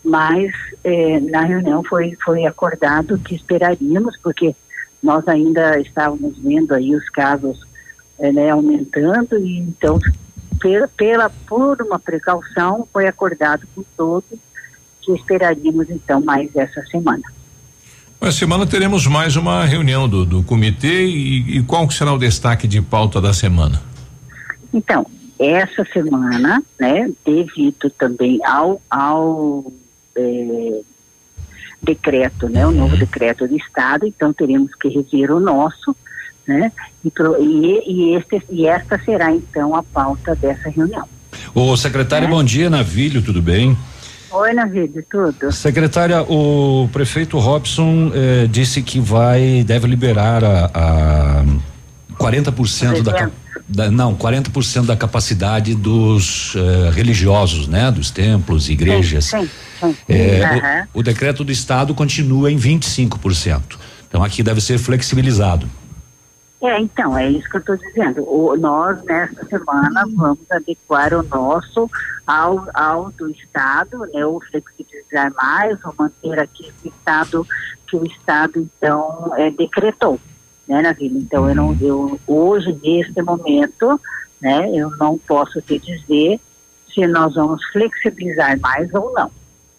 [0.05, 0.53] Mas
[0.85, 4.55] eh, na reunião foi, foi acordado que esperaríamos, porque
[5.03, 7.67] nós ainda estávamos vendo aí os casos
[8.19, 9.99] eh, né, aumentando, e então,
[10.61, 14.39] pela, pela, por uma precaução, foi acordado com todos
[15.09, 17.23] que esperaríamos então mais essa semana.
[18.21, 22.19] Essa semana teremos mais uma reunião do, do comitê e, e qual que será o
[22.19, 23.81] destaque de pauta da semana?
[24.75, 25.07] Então,
[25.39, 29.73] essa semana, né, devido também ao, ao
[30.17, 30.81] eh,
[31.83, 35.97] decreto, né, o novo decreto do Estado, então teremos que rever o nosso,
[36.47, 36.71] né,
[37.05, 41.09] e, pro- e, e, este, e esta será então a pauta dessa reunião.
[41.55, 43.77] Ô, secretário, bom dia, Navilho, tudo bem?
[44.31, 45.51] Oi, Navídeo, tudo?
[45.51, 51.45] Secretária, o prefeito Robson eh, disse que vai, deve liberar a, a
[52.19, 53.31] 40% da,
[53.67, 53.91] da.
[53.91, 57.91] Não, 40% da capacidade dos eh, religiosos, né?
[57.91, 59.27] Dos templos, igrejas.
[59.27, 59.49] Sim,
[59.81, 59.97] sim.
[60.09, 60.89] Eh, Aham.
[60.93, 63.63] o, o decreto do Estado continua em 25%.
[64.09, 65.69] Então aqui deve ser flexibilizado.
[66.61, 68.23] É, então, é isso que eu estou dizendo.
[68.23, 71.89] O, nós, nesta semana, vamos adequar o nosso
[72.27, 77.47] ao, ao do Estado, né, ou flexibilizar mais, ou manter aqui o Estado
[77.87, 80.21] que o Estado, então, é, decretou,
[80.67, 81.17] né, na vida.
[81.17, 84.01] Então, eu não, eu, hoje, neste momento,
[84.41, 86.41] né, eu não posso te dizer
[86.93, 89.31] se nós vamos flexibilizar mais ou não,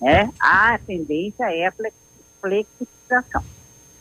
[0.01, 0.31] né.
[0.39, 1.93] A tendência é a flex-
[2.41, 3.43] flexibilização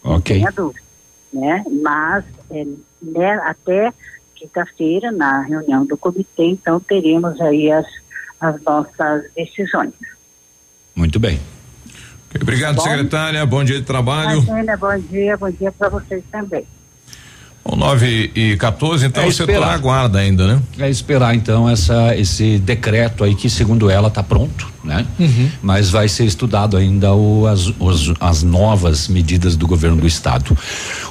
[0.04, 0.36] Ok.
[0.36, 0.86] tenha dúvida,
[1.32, 1.64] né?
[1.82, 2.66] Mas é,
[3.02, 3.92] né, até
[4.34, 7.86] quinta-feira, na reunião do comitê, então teremos aí as,
[8.40, 9.92] as nossas decisões.
[10.94, 11.40] Muito bem.
[12.40, 12.82] Obrigado, Bom.
[12.82, 13.44] secretária.
[13.46, 14.42] Bom dia de trabalho.
[14.42, 16.66] Imagina, bom dia, bom dia para vocês também.
[17.64, 19.74] Bom, 9 e 14, então É o setor esperar.
[19.74, 20.60] aguarda ainda, né?
[20.78, 25.04] É esperar então essa esse decreto aí que segundo ela está pronto, né?
[25.60, 30.56] Mas vai ser estudado ainda o, as, os- as novas medidas do governo do estado.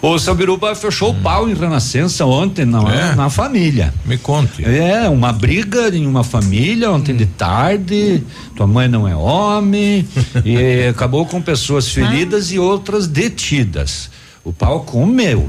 [0.01, 3.13] O seu Biruba fechou o pau em Renascença ontem na, É?
[3.15, 3.93] na família.
[4.03, 4.65] Me conte.
[4.65, 8.23] É, uma briga em uma família ontem de tarde.
[8.55, 10.07] Tua mãe não é homem
[10.43, 14.09] e acabou com pessoas feridas e outras detidas.
[14.43, 15.47] O pau comeu.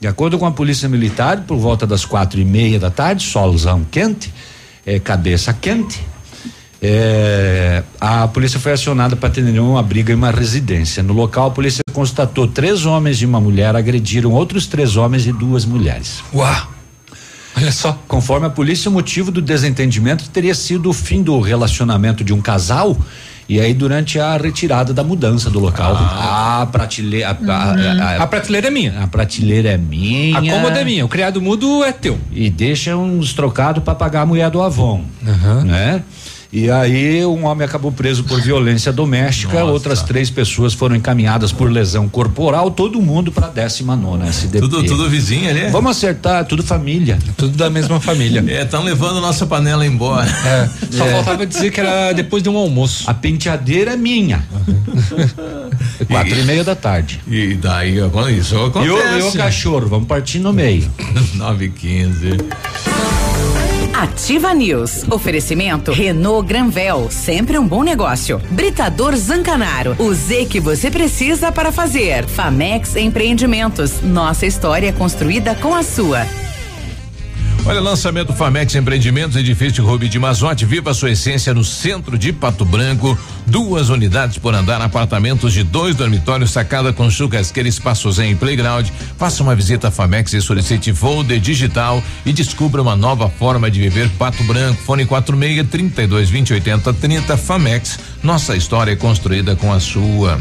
[0.00, 3.84] De acordo com a polícia militar, por volta das quatro e meia da tarde, solzão
[3.90, 4.32] quente,
[4.86, 6.00] eh, cabeça quente.
[6.80, 11.02] É, a polícia foi acionada para atender uma briga em uma residência.
[11.02, 15.32] No local, a polícia constatou três homens e uma mulher agrediram outros três homens e
[15.32, 16.22] duas mulheres.
[16.32, 16.68] Uau!
[17.56, 17.98] Olha só.
[18.06, 22.40] Conforme a polícia, o motivo do desentendimento teria sido o fim do relacionamento de um
[22.40, 22.96] casal.
[23.48, 26.60] E aí, durante a retirada da mudança do local, Ah.
[26.62, 27.30] a prateleira.
[27.30, 28.02] A, Uhum.
[28.02, 29.00] a- A prateleira é minha.
[29.02, 30.36] a prateleira é minha.
[30.38, 32.18] A cômoda é minha, o criado mudo é teu.
[32.30, 35.02] E deixa uns trocados para pagar a mulher do Avon,
[35.64, 36.02] né?
[36.50, 41.70] E aí um homem acabou preso por violência doméstica, outras três pessoas foram encaminhadas por
[41.70, 44.60] lesão corporal, todo mundo para 19 nona SDP.
[44.60, 45.68] Tudo, tudo vizinho ali?
[45.70, 47.18] Vamos acertar, tudo família.
[47.36, 48.44] Tudo da mesma família.
[48.48, 50.26] É, estão levando nossa panela embora.
[50.26, 53.08] É, só faltava dizer que era depois de um almoço.
[53.08, 54.42] A penteadeira é minha.
[56.08, 57.20] Quatro e, meia da tarde.
[57.28, 57.98] E daí,
[58.36, 58.90] isso E acontece.
[58.90, 60.90] o, e o cachorro, vamos partir no meio.
[61.34, 62.36] 9 e 15
[63.98, 65.04] Ativa News.
[65.10, 68.40] Oferecimento Renault Granvel, sempre um bom negócio.
[68.48, 72.24] Britador Zancanaro, o Z que você precisa para fazer.
[72.24, 76.47] Famex Empreendimentos, nossa história construída com a sua.
[77.66, 82.64] Olha, lançamento Famex Empreendimentos, edifício Rubi de Mazote, viva sua essência no centro de Pato
[82.64, 83.16] Branco.
[83.46, 88.88] Duas unidades por andar, apartamentos de dois dormitórios, sacada com churrasqueira, espaço zen e playground.
[89.18, 93.80] Faça uma visita à Famex e solicite folder digital e descubra uma nova forma de
[93.80, 94.80] viver Pato Branco.
[94.82, 97.98] Fone 46 32 20 80 30 Famex.
[98.22, 100.38] Nossa história é construída com a sua.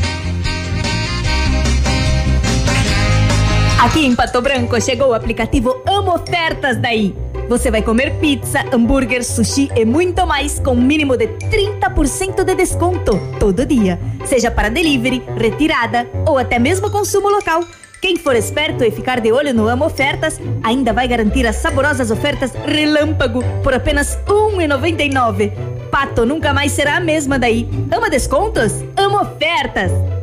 [3.79, 7.15] Aqui em Pato Branco chegou o aplicativo Amo Ofertas daí.
[7.47, 12.55] Você vai comer pizza, hambúrguer, sushi e muito mais com um mínimo de 30% de
[12.55, 13.99] desconto todo dia.
[14.25, 17.63] Seja para delivery, retirada ou até mesmo consumo local.
[18.01, 22.09] Quem for esperto e ficar de olho no Amo Ofertas ainda vai garantir as saborosas
[22.09, 24.33] ofertas Relâmpago por apenas R$
[24.67, 25.51] 1,99.
[25.91, 27.69] Pato nunca mais será a mesma daí.
[27.91, 28.73] Ama descontos?
[28.97, 30.16] Amo ofertas!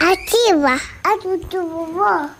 [0.00, 1.36] Ativa a do
[1.68, 2.39] vovó.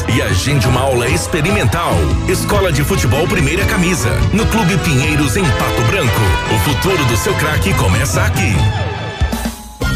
[0.07, 1.93] e agende uma aula experimental.
[2.27, 6.21] Escola de Futebol Primeira Camisa, no Clube Pinheiros, em Pato Branco.
[6.53, 8.53] O futuro do seu craque começa aqui.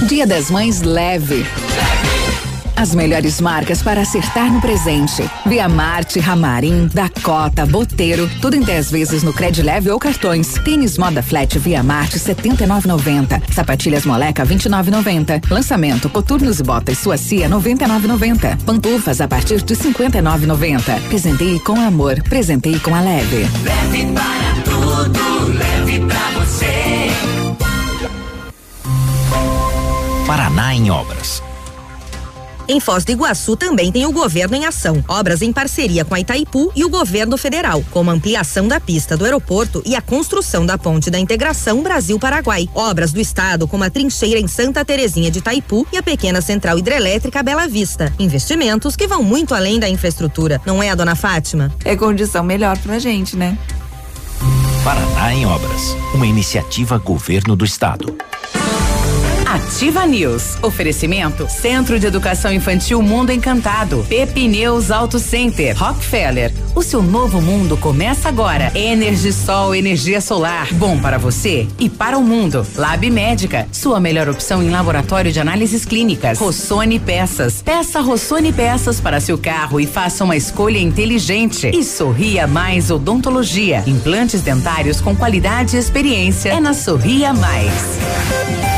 [0.07, 1.45] Dia das Mães leve.
[2.75, 5.23] As melhores marcas para acertar no presente.
[5.45, 10.53] Via Marte, Ramarim, Dakota, Boteiro, tudo em 10 vezes no Cred Leve ou cartões.
[10.63, 13.41] Tênis Moda Flat Via Marte 79,90.
[13.53, 15.49] Sapatilhas Moleca 29,90.
[15.49, 18.61] Lançamento Coturnos e Botas Suacia 99,90.
[18.65, 21.01] Pantufas a partir de 59,90.
[21.07, 23.47] Presenteie com amor, presenteie com a Leve.
[23.63, 27.09] Leve para tudo, leve pra você.
[30.27, 31.41] Paraná em obras.
[32.67, 35.03] Em Foz do Iguaçu também tem o governo em ação.
[35.07, 39.15] Obras em parceria com a Itaipu e o governo federal, como a ampliação da pista
[39.15, 42.67] do aeroporto e a construção da ponte da integração Brasil-Paraguai.
[42.73, 46.79] Obras do estado, como a trincheira em Santa Terezinha de Itaipu e a pequena central
[46.79, 48.11] hidrelétrica Bela Vista.
[48.17, 51.71] Investimentos que vão muito além da infraestrutura, não é, a dona Fátima?
[51.83, 53.57] É condição melhor pra gente, né?
[54.83, 55.95] Paraná em obras.
[56.13, 58.15] Uma iniciativa governo do estado.
[59.55, 60.57] Ativa News.
[60.61, 64.05] Oferecimento Centro de Educação Infantil Mundo Encantado.
[64.09, 65.73] Pepineus Auto Center.
[65.77, 66.51] Rockefeller.
[66.75, 68.69] O seu novo mundo começa agora.
[68.77, 70.67] Energisol, energia solar.
[70.73, 72.67] Bom para você e para o mundo.
[72.75, 73.65] Lab Médica.
[73.71, 76.37] Sua melhor opção em laboratório de análises clínicas.
[76.37, 77.61] Rossoni Peças.
[77.61, 81.71] Peça Rossoni Peças para seu carro e faça uma escolha inteligente.
[81.73, 83.85] E Sorria Mais Odontologia.
[83.87, 86.49] Implantes dentários com qualidade e experiência.
[86.49, 88.74] É na Sorria Mais.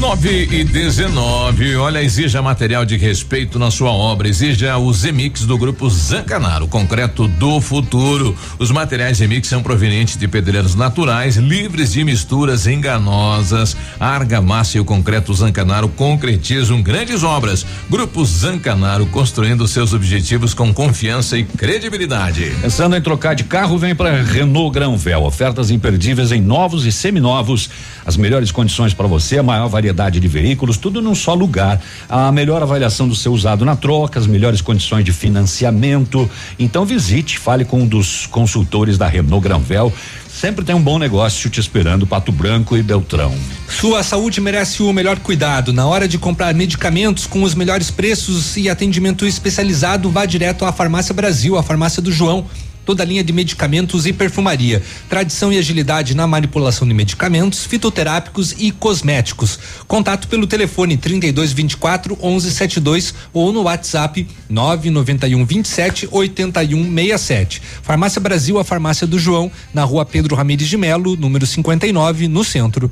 [0.00, 1.76] 9 e 19.
[1.76, 4.26] Olha, exija material de respeito na sua obra.
[4.26, 8.34] Exija o Zemix do grupo Zancanaro, concreto do futuro.
[8.58, 13.76] Os materiais Zemix são provenientes de pedreiros naturais, livres de misturas enganosas.
[14.00, 17.66] A argamassa e o concreto Zancanaro concretizam grandes obras.
[17.90, 22.50] Grupo Zancanaro construindo seus objetivos com confiança e credibilidade.
[22.62, 25.24] Pensando em trocar de carro, vem para Renault Granvel.
[25.24, 27.68] Ofertas imperdíveis em novos e seminovos.
[28.06, 31.80] As melhores condições para você, a maior variedade variedade de veículos, tudo num só lugar.
[32.08, 36.30] A melhor avaliação do seu usado na troca, as melhores condições de financiamento.
[36.58, 39.92] Então visite, fale com um dos consultores da Renault Granvel.
[40.28, 43.34] Sempre tem um bom negócio te esperando, Pato Branco e Beltrão.
[43.68, 45.72] Sua saúde merece o melhor cuidado.
[45.72, 50.72] Na hora de comprar medicamentos com os melhores preços e atendimento especializado, vá direto à
[50.72, 52.46] Farmácia Brasil, a farmácia do João
[52.84, 54.82] toda a linha de medicamentos e perfumaria.
[55.08, 59.58] Tradição e agilidade na manipulação de medicamentos, fitoterápicos e cosméticos.
[59.86, 67.62] Contato pelo telefone 3224 1172 ou no WhatsApp 991 27 8167.
[67.82, 72.44] Farmácia Brasil, a farmácia do João, na rua Pedro Ramires de Melo, número 59, no
[72.44, 72.90] centro.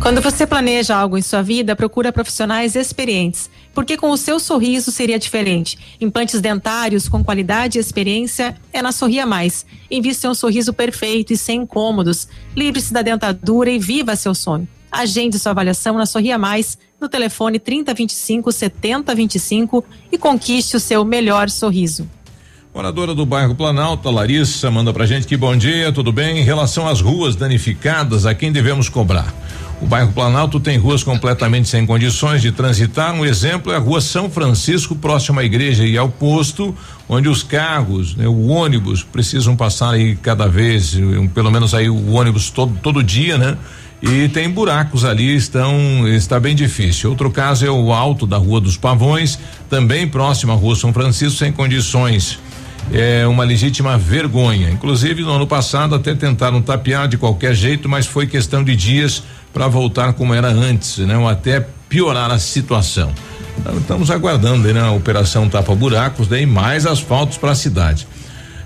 [0.00, 4.90] Quando você planeja algo em sua vida, procura profissionais experientes, porque com o seu sorriso
[4.90, 5.78] seria diferente.
[6.00, 9.66] Implantes dentários com qualidade e experiência é na Sorria Mais.
[9.90, 12.26] Invista em um sorriso perfeito e sem incômodos.
[12.56, 14.66] Livre-se da dentadura e viva seu sonho.
[14.90, 21.50] Agende sua avaliação na Sorria Mais no telefone 3025 7025 e conquiste o seu melhor
[21.50, 22.08] sorriso.
[22.74, 26.38] Moradora do bairro Planalto, Larissa, manda pra gente que bom dia, tudo bem?
[26.38, 29.34] Em relação às ruas danificadas, a quem devemos cobrar?
[29.80, 33.14] O bairro Planalto tem ruas completamente sem condições de transitar.
[33.14, 36.74] Um exemplo é a rua São Francisco, próxima à igreja e ao posto,
[37.08, 41.88] onde os carros, né, o ônibus, precisam passar aí cada vez, um, pelo menos aí
[41.88, 43.56] o ônibus todo, todo dia, né?
[44.02, 47.10] E tem buracos ali, estão está bem difícil.
[47.10, 51.38] Outro caso é o alto da Rua dos Pavões, também próximo à Rua São Francisco,
[51.38, 52.38] sem condições
[52.92, 54.70] é uma legítima vergonha.
[54.70, 59.22] Inclusive, no ano passado, até tentaram tapear de qualquer jeito, mas foi questão de dias
[59.52, 61.16] para voltar como era antes, né?
[61.16, 63.12] Ou até piorar a situação.
[63.58, 68.06] Então, estamos aguardando né, a operação tapa buracos, daí mais asfaltos para a cidade.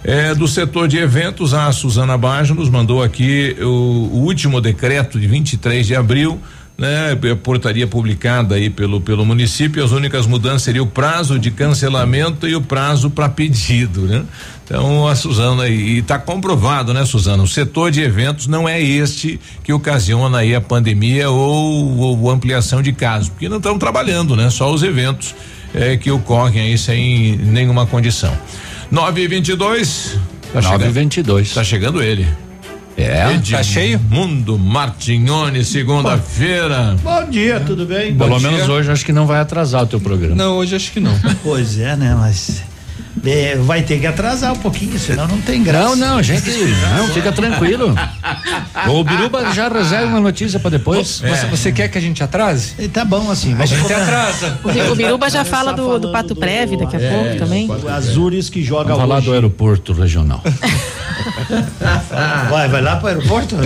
[0.05, 5.19] É, do setor de eventos, a Suzana Baggio nos mandou aqui o, o último decreto
[5.19, 6.41] de 23 de abril
[6.77, 11.51] né, a portaria publicada aí pelo pelo município, as únicas mudanças seriam o prazo de
[11.51, 14.25] cancelamento e o prazo para pedido, né?
[14.65, 17.43] Então a Suzana e está comprovado, né, Suzana?
[17.43, 22.81] O setor de eventos não é este que ocasiona aí a pandemia ou, ou ampliação
[22.81, 24.49] de casos, porque não estão trabalhando, né?
[24.49, 25.35] Só os eventos
[25.75, 28.33] é, que ocorrem aí sem nenhuma condição.
[28.91, 30.19] 9 e 22
[30.53, 32.27] tá 9 e 22 Tá chegando ele.
[32.97, 33.99] É, tá cheio?
[34.09, 36.97] Mundo Martignoni, segunda-feira.
[37.03, 38.15] Bom dia, tudo bem?
[38.15, 38.73] Pelo Bom menos dia.
[38.73, 40.37] hoje acho que não vai atrasar o teu programa.
[40.37, 41.13] Não, hoje acho que não.
[41.43, 42.15] Pois é, né?
[42.15, 42.63] Mas
[43.27, 45.97] é, vai ter que atrasar um pouquinho, senão não tem graça.
[45.97, 46.51] Não, não, gente,
[46.97, 47.95] não, fica tranquilo.
[48.89, 51.21] O Biruba já reserva uma notícia para depois.
[51.21, 52.75] Você, você quer que a gente atrase?
[52.79, 53.57] E Tá bom assim.
[53.59, 54.59] A gente atrasa.
[54.63, 57.69] O, o Biruba já fala do, do Pato Breve daqui a pouco também.
[57.69, 59.27] O Azures que joga Vamos falar hoje.
[59.27, 60.43] do aeroporto regional.
[62.51, 63.57] Vai, vai lá pro aeroporto?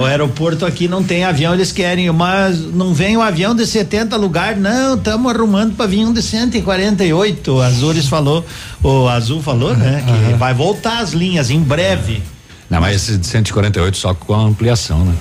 [0.00, 4.16] O aeroporto aqui não tem avião, eles querem, mas não vem um avião de 70
[4.16, 7.52] lugar, não, estamos arrumando para vir um de 148.
[7.52, 8.42] O Azures falou,
[8.82, 12.22] o Azul falou, né, que vai voltar as linhas em breve.
[12.70, 15.14] Não, mas esse de 148 só com a ampliação, né?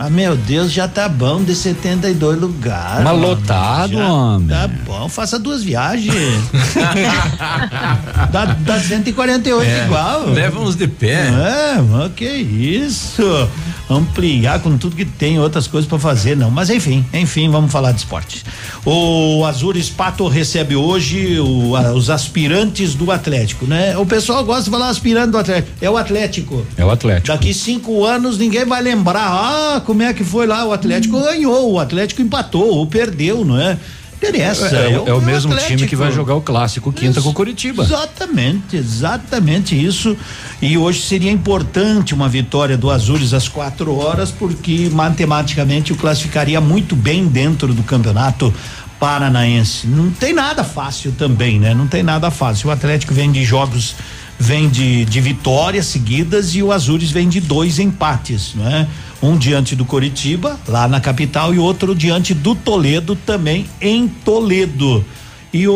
[0.00, 3.02] Ah, meu Deus, já tá bom de 72 lugares.
[3.02, 4.46] Mas lotado, já homem.
[4.48, 6.14] Tá bom, faça duas viagens.
[8.30, 10.26] dá, dá 148 É, igual.
[10.30, 11.26] leva uns de pé.
[11.28, 13.48] É, mas que isso.
[13.90, 16.50] Ampliar com tudo que tem, outras coisas para fazer, não.
[16.50, 18.44] Mas enfim, enfim, vamos falar de esporte.
[18.84, 23.96] O Azures Pato recebe hoje o- a- os aspirantes do Atlético, né?
[23.96, 25.72] O pessoal gosta de falar aspirante do Atlético.
[25.80, 26.66] É o Atlético.
[26.76, 27.28] É o Atlético.
[27.28, 29.26] Daqui cinco anos ninguém vai lembrar.
[29.26, 30.66] Ah, como é que foi lá?
[30.66, 33.78] O Atlético ganhou, o Atlético empatou ou perdeu, não é?
[34.18, 34.76] Interessa.
[34.76, 35.88] É, é o mesmo time Atlético.
[35.88, 37.84] que vai jogar o clássico quinta com o Curitiba.
[37.84, 40.14] Exatamente, exatamente isso.
[40.60, 46.60] E hoje seria importante uma vitória do Azures às quatro horas, porque matematicamente o classificaria
[46.60, 48.52] muito bem dentro do campeonato
[49.00, 49.86] paranaense.
[49.86, 51.72] Não tem nada fácil também, né?
[51.72, 52.68] Não tem nada fácil.
[52.68, 53.94] O Atlético vem de jogos,
[54.38, 58.86] vem de, de vitórias seguidas e o Azures vem de dois empates, não é?
[59.20, 65.04] Um diante do Coritiba, lá na capital, e outro diante do Toledo, também em Toledo.
[65.52, 65.72] E o,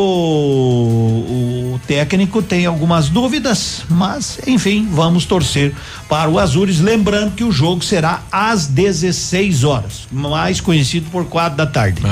[1.75, 5.73] o técnico tem algumas dúvidas, mas enfim, vamos torcer
[6.09, 6.78] para o Azures.
[6.81, 12.02] Lembrando que o jogo será às 16 horas, mais conhecido por quatro da tarde.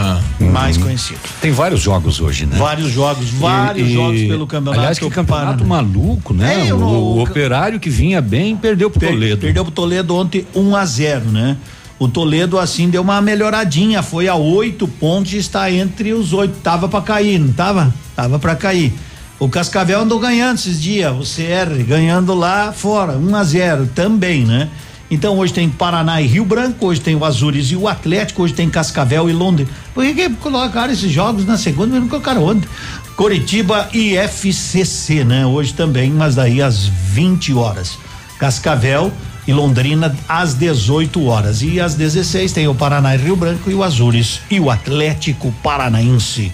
[0.40, 1.18] mais conhecido.
[1.40, 2.56] Tem vários jogos hoje, né?
[2.56, 4.80] Vários jogos, vários E- e- jogos pelo campeonato.
[4.80, 6.68] Aliás, que campeonato maluco, né?
[6.68, 9.36] É, o, o operário que vinha bem perdeu pro Per- Toledo.
[9.39, 11.56] Perdeu pro Toledo ontem 1 a 0 né?
[12.00, 16.54] O Toledo assim deu uma melhoradinha, foi a oito pontos e está entre os oito.
[16.62, 17.94] Tava para cair, não tava?
[18.16, 18.94] Tava para cair.
[19.38, 24.46] O Cascavel andou ganhando esses dias, o CR ganhando lá fora, 1 a 0 também,
[24.46, 24.70] né?
[25.10, 28.54] Então hoje tem Paraná e Rio Branco, hoje tem o Azures e o Atlético, hoje
[28.54, 29.68] tem Cascavel e Londres.
[29.92, 32.66] Por que, que colocaram esses jogos na segunda e não colocaram ontem?
[33.14, 35.44] Coritiba e FCC, né?
[35.44, 37.98] Hoje também, mas daí às 20 horas.
[38.38, 39.12] Cascavel
[39.47, 41.62] e Londrina às 18 horas.
[41.62, 45.52] E às 16 tem o Paraná e Rio Branco e o Azures e o Atlético
[45.62, 46.52] Paranaense.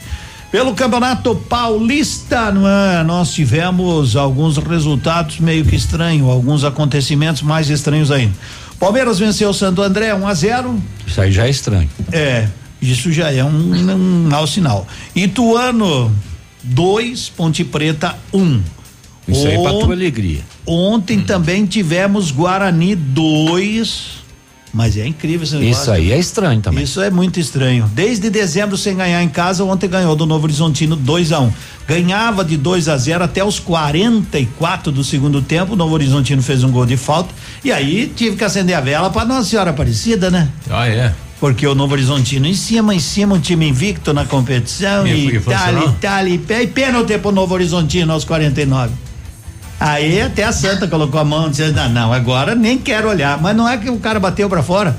[0.50, 2.52] Pelo Campeonato Paulista,
[2.98, 3.02] é?
[3.02, 8.32] Nós tivemos alguns resultados meio que estranhos, alguns acontecimentos mais estranhos ainda.
[8.78, 10.82] Palmeiras venceu o Santo André 1 um a 0.
[11.06, 11.90] Isso aí já é estranho.
[12.12, 12.48] É,
[12.80, 14.86] isso já é um, um mau sinal.
[15.14, 16.14] Ituano
[16.62, 18.38] 2, Ponte Preta 1.
[18.38, 18.62] Um.
[19.28, 20.40] Isso aí é pra tua alegria.
[20.66, 24.26] Ontem também tivemos Guarani 2.
[24.76, 25.80] Mas é incrível esse negócio.
[25.80, 26.84] Isso aí é estranho também.
[26.84, 27.90] Isso é muito estranho.
[27.94, 31.52] Desde dezembro sem ganhar em casa, ontem ganhou do Novo Horizontino 2 a 1 um.
[31.88, 35.72] Ganhava de 2 a 0 até os 44 do segundo tempo.
[35.72, 37.32] O Novo Horizontino fez um gol de falta.
[37.64, 40.48] E aí tive que acender a vela para Nossa Senhora Aparecida, né?
[40.68, 41.14] Ah, é?
[41.40, 45.06] Porque o Novo Horizontino em cima, em cima, um time invicto na competição.
[45.06, 46.62] E, e tal, e tal, e pé.
[46.64, 49.05] E pênalti pro Novo Horizontino aos 49.
[49.78, 53.40] Aí até a Santa colocou a mão dizendo, não, não, agora nem quero olhar.
[53.40, 54.96] Mas não é que o cara bateu para fora.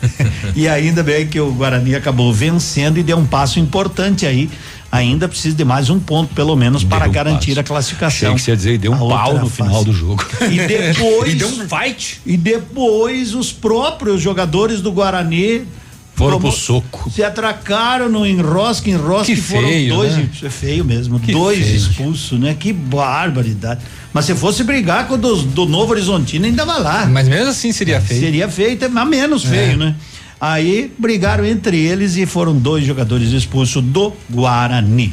[0.54, 4.48] e ainda bem que o Guarani acabou vencendo e deu um passo importante aí.
[4.92, 7.60] Ainda precisa de mais um ponto, pelo menos, deu para um garantir passo.
[7.60, 8.28] a classificação.
[8.30, 9.68] Achei que você ia dizer, deu um pau no fase.
[9.68, 10.24] final do jogo.
[10.50, 11.32] E depois.
[11.32, 12.20] e deu um fight.
[12.26, 15.64] E depois os próprios jogadores do Guarani
[16.16, 17.10] foram pro soco.
[17.10, 20.28] Se atracaram no enrosque, enrosque que foram feio, dois, né?
[20.42, 21.76] é feio mesmo, Que dois feio.
[21.76, 22.54] expulsos, né?
[22.58, 23.80] Que barbaridade.
[24.12, 27.06] Mas se fosse brigar com o dos- do, Novo Horizontino, ainda vai lá.
[27.06, 28.20] Mas mesmo assim seria feio.
[28.20, 29.48] Seria feio, mas menos É.
[29.48, 29.94] feio, né?
[30.40, 35.12] Aí brigaram entre eles e foram dois jogadores expulsos do Guarani.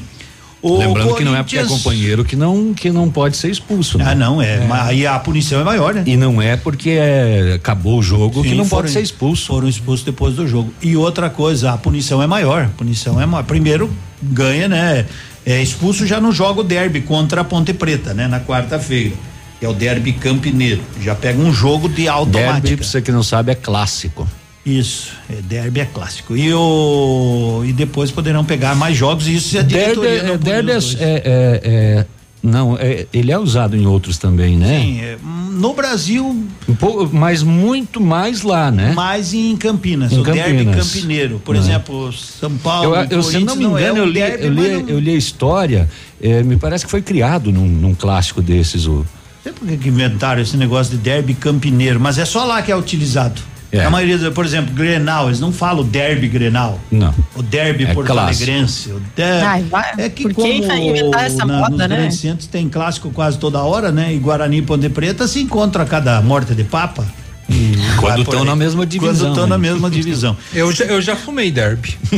[0.60, 4.00] O Lembrando que não é porque é companheiro que não, que não pode ser expulso.
[4.00, 4.06] Né?
[4.08, 4.66] Ah, não, é.
[4.66, 6.04] Mas aí a punição é maior, né?
[6.06, 9.46] E não é porque é, acabou o jogo que Sim, não foram- pode ser expulso.
[9.46, 10.74] Foram expulsos depois do jogo.
[10.82, 12.64] E outra coisa, a punição é maior.
[12.64, 13.44] A punição é maior.
[13.44, 13.90] Primeiro
[14.22, 15.06] ganha, né?
[15.50, 18.28] É expulso já no jogo derby contra a Ponte Preta, né?
[18.28, 19.16] Na quarta-feira.
[19.58, 20.82] Que é o derby campineiro.
[21.02, 22.60] Já pega um jogo de automática.
[22.62, 24.28] Derby, pra você que não sabe, é clássico.
[24.66, 26.36] Isso, é, derby é clássico.
[26.36, 30.38] E o e depois poderão pegar mais jogos e isso a diretoria Derby, não é,
[30.38, 32.06] derby é, é- é- é-
[32.48, 34.80] não, é- ele é usado em outros também, né?
[34.82, 35.18] Sim, é,
[35.52, 38.94] no Brasil Um pouco, mas muito mais lá, né?
[38.94, 40.92] mais em Campinas, Em o derby Campinas.
[40.94, 41.42] campineiro.
[41.44, 41.62] Por Né?
[41.62, 44.52] exemplo, São Paulo, Eu, eu, se não me engano, é um eu, li, derby, eu,
[44.54, 45.90] li, não- eu li a história,
[46.22, 48.86] eh, me parece que foi criado num, num clássico desses.
[48.88, 49.06] O, Não
[49.44, 52.76] sei por que inventaram esse negócio de derby campineiro, mas é só lá que é
[52.76, 53.42] utilizado.
[53.72, 53.84] É.
[53.84, 56.80] A maioria, do- por exemplo, Grenal, eles não falam derby Grenal.
[56.92, 57.14] não.
[57.36, 58.90] O derby É porto alegrense.
[58.92, 59.92] O der- Ai, vai.
[59.98, 61.88] É que como inventar essa na- moda, nos né?
[61.88, 64.14] grandes centros tem clássico quase toda hora, né?
[64.14, 67.06] E Guarani e Ponte Preta se encontram a cada morte de papa.
[67.50, 70.36] Vai Quando estão na mesma divisão, Quando estão na mesma divisão.
[70.54, 71.98] Eu já, eu já fumei derby.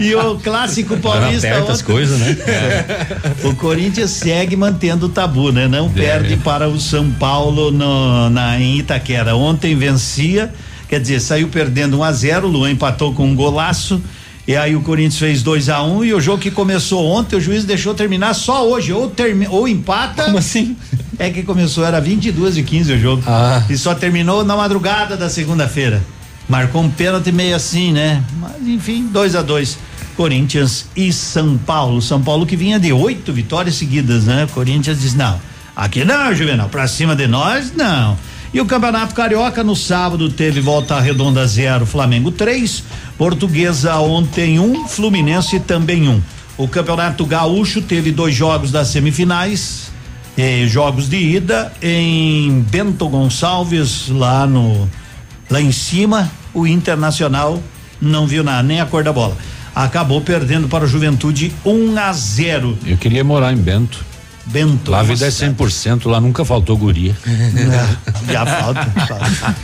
[0.00, 2.36] E o clássico paulista ontem- coisas, né?
[3.44, 5.68] O Corinthians segue mantendo o tabu, né?
[5.68, 9.36] Não perde para o São Paulo no, na, em Itaquera.
[9.36, 10.52] Ontem vencia,
[10.88, 14.00] quer dizer, saiu perdendo 1 a 0 o Luan empatou com um golaço.
[14.46, 17.40] E aí o Corinthians fez 2 a 1 e o jogo que começou ontem, o
[17.40, 18.92] juiz deixou terminar só hoje.
[18.92, 20.24] Ou, termi, ou empata.
[20.24, 20.76] Como assim?
[21.18, 23.22] É que começou, era 22 e 15 o jogo.
[23.26, 23.62] Ah.
[23.70, 26.02] E só terminou na madrugada da segunda-feira.
[26.48, 28.22] Marcou um pênalti meio assim, né?
[28.40, 29.78] Mas enfim, 2 a 2
[30.16, 32.02] Corinthians e São Paulo.
[32.02, 34.48] São Paulo que vinha de oito vitórias seguidas, né?
[34.52, 35.40] Corinthians diz: não,
[35.76, 38.16] aqui não, Juvenal, pra cima de nós, não.
[38.52, 42.84] E o Campeonato Carioca no sábado teve volta redonda zero, Flamengo 3,
[43.16, 46.20] Portuguesa ontem um, Fluminense também um.
[46.58, 49.90] O Campeonato Gaúcho teve dois jogos das semifinais,
[50.36, 54.86] eh, jogos de ida em Bento Gonçalves, lá no
[55.48, 57.62] lá em cima, o Internacional
[58.00, 59.36] não viu nada, nem a cor da bola.
[59.74, 62.78] Acabou perdendo para o Juventude 1 a 0.
[62.84, 64.04] Eu queria morar em Bento.
[64.46, 64.90] Bento.
[64.90, 67.16] Lá a vida é nossa, 100%, lá nunca faltou guria.
[67.26, 69.56] É, já falta, falta.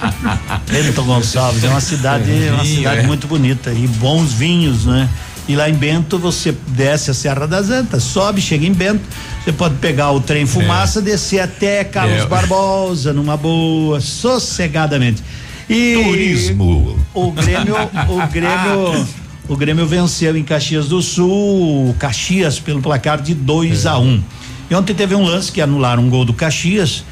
[0.70, 3.06] Bento Gonçalves é uma cidade, uma Vinho, cidade é.
[3.06, 5.08] muito bonita e bons vinhos, né?
[5.48, 9.00] E lá em Bento você desce a Serra das Antas, sobe, chega em Bento,
[9.42, 12.26] você pode pegar o trem fumaça, descer até Carlos É.
[12.26, 15.22] Barbosa numa boa, sossegadamente.
[15.68, 16.98] E Turismo.
[17.14, 17.74] o Grêmio,
[18.08, 19.06] o Grêmio,
[19.48, 24.02] o Grêmio venceu em Caxias do Sul, Caxias pelo placar de 2 a 1.
[24.06, 24.22] Um.
[24.70, 27.04] E ontem teve um lance que anularam um gol do Caxias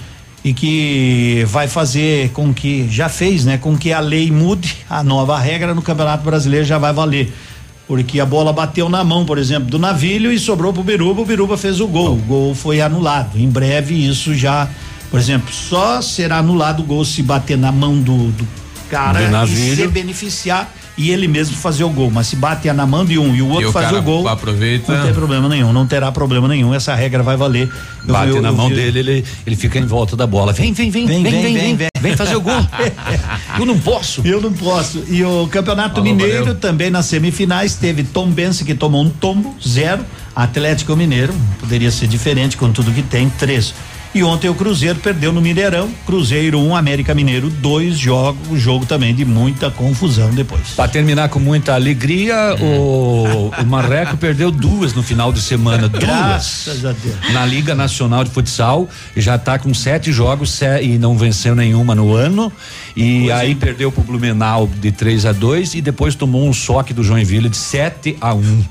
[0.44, 5.02] e que vai fazer com que já fez, né, com que a lei mude, a
[5.02, 7.32] nova regra no Campeonato Brasileiro já vai valer.
[7.88, 11.24] Porque a bola bateu na mão, por exemplo, do Navilho e sobrou pro Biruba, o
[11.24, 12.14] Biruba fez o gol.
[12.14, 13.38] O gol foi anulado.
[13.38, 14.68] Em breve isso já
[15.10, 18.46] Por exemplo, só será anulado o gol se bater na mão do, do
[18.90, 20.68] cara Do e se beneficiar
[20.98, 22.10] e ele mesmo fazer o gol.
[22.10, 24.94] Mas se bater na mão de um e o outro o faz o gol, aproveita.
[24.96, 26.74] não tem problema nenhum, não terá problema nenhum.
[26.74, 27.68] Essa regra vai valer.
[28.06, 30.52] Eu- Bate eu- na eu mão vi- dele, ele, ele fica em volta da bola.
[30.52, 32.54] Vem, vem, vem, vem, vem, vem, vem, vem, fazer o gol.
[33.58, 34.20] Eu não posso.
[34.24, 35.02] Eu não posso.
[35.08, 36.54] E o Campeonato Mineiro valeu.
[36.56, 40.04] também nas semifinais teve Tom Bense que tomou um tombo, zero.
[40.34, 43.74] Atlético Mineiro, poderia ser diferente com tudo que tem, três.
[44.16, 45.90] E ontem o Cruzeiro perdeu no Mineirão.
[46.06, 50.70] Cruzeiro 1, um, América Mineiro, dois jogos, um jogo também de muita confusão depois.
[50.74, 55.86] Para terminar com muita alegria, o, o Marreco perdeu duas no final de semana.
[55.86, 56.02] Duas.
[56.02, 57.32] Graças a Deus.
[57.34, 61.94] Na Liga Nacional de Futsal, já está com sete jogos se- e não venceu nenhuma
[61.94, 62.50] no ano.
[62.96, 67.04] E aí perdeu pro Blumenau de 3 a 2 e depois tomou um soque do
[67.04, 68.64] Joinville de 7 a 1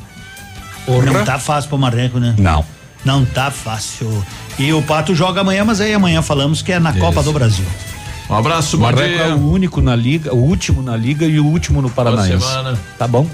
[1.06, 2.34] Não tá fácil pro Marreco, né?
[2.40, 2.66] Não.
[3.06, 4.26] Não tá fácil.
[4.58, 7.66] E o Pato joga amanhã, mas aí amanhã falamos que é na Copa do Brasil.
[8.28, 11.46] Um abraço, O Marreco é o único na liga, o último na liga e o
[11.46, 12.44] último no Paranaense.
[12.44, 12.78] semana.
[12.98, 13.28] Tá bom?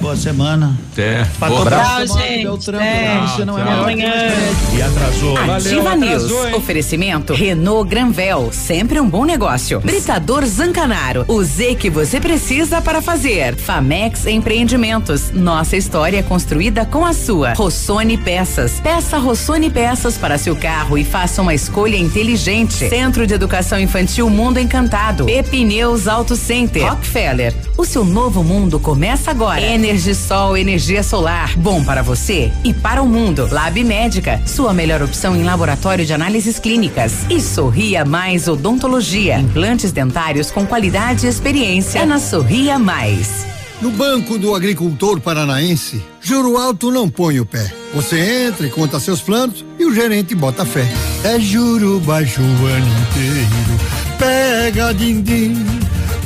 [0.00, 0.76] Boa semana.
[0.92, 1.24] Até.
[1.38, 2.18] Boa abraço.
[2.18, 2.42] gente.
[2.42, 3.20] Beltrão, É.
[3.20, 3.76] você não é Tchau.
[3.76, 4.74] nós.
[4.76, 5.38] E atrasou.
[5.38, 6.32] Ativa News.
[6.54, 9.80] Oferecimento Renault Granvel, sempre um bom negócio.
[9.80, 13.54] Britador Zancanaro, o Z que você precisa para fazer.
[13.54, 17.52] Famex Empreendimentos, nossa história é construída com a sua.
[17.54, 22.74] Rossoni Peças, peça Rossoni Peças para seu carro e faça uma escolha inteligente.
[22.88, 25.26] Centro de Educação Infantil Mundo Encantado.
[25.26, 26.88] Pepineus Auto Center.
[26.88, 29.60] Rockefeller, o seu novo mundo começa agora.
[29.72, 33.48] Energisol, energia solar, bom para você e para o mundo.
[33.50, 37.24] Lab Médica, sua melhor opção em laboratório de análises clínicas.
[37.30, 42.00] E Sorria Mais Odontologia, implantes dentários com qualidade e experiência.
[42.00, 43.46] É na Sorria Mais.
[43.80, 47.72] No Banco do Agricultor Paranaense, juro alto não põe o pé.
[47.94, 50.86] Você entra e conta seus planos e o gerente bota fé.
[51.24, 53.92] É juro baixo o ano inteiro.
[54.18, 55.56] Pega din-din,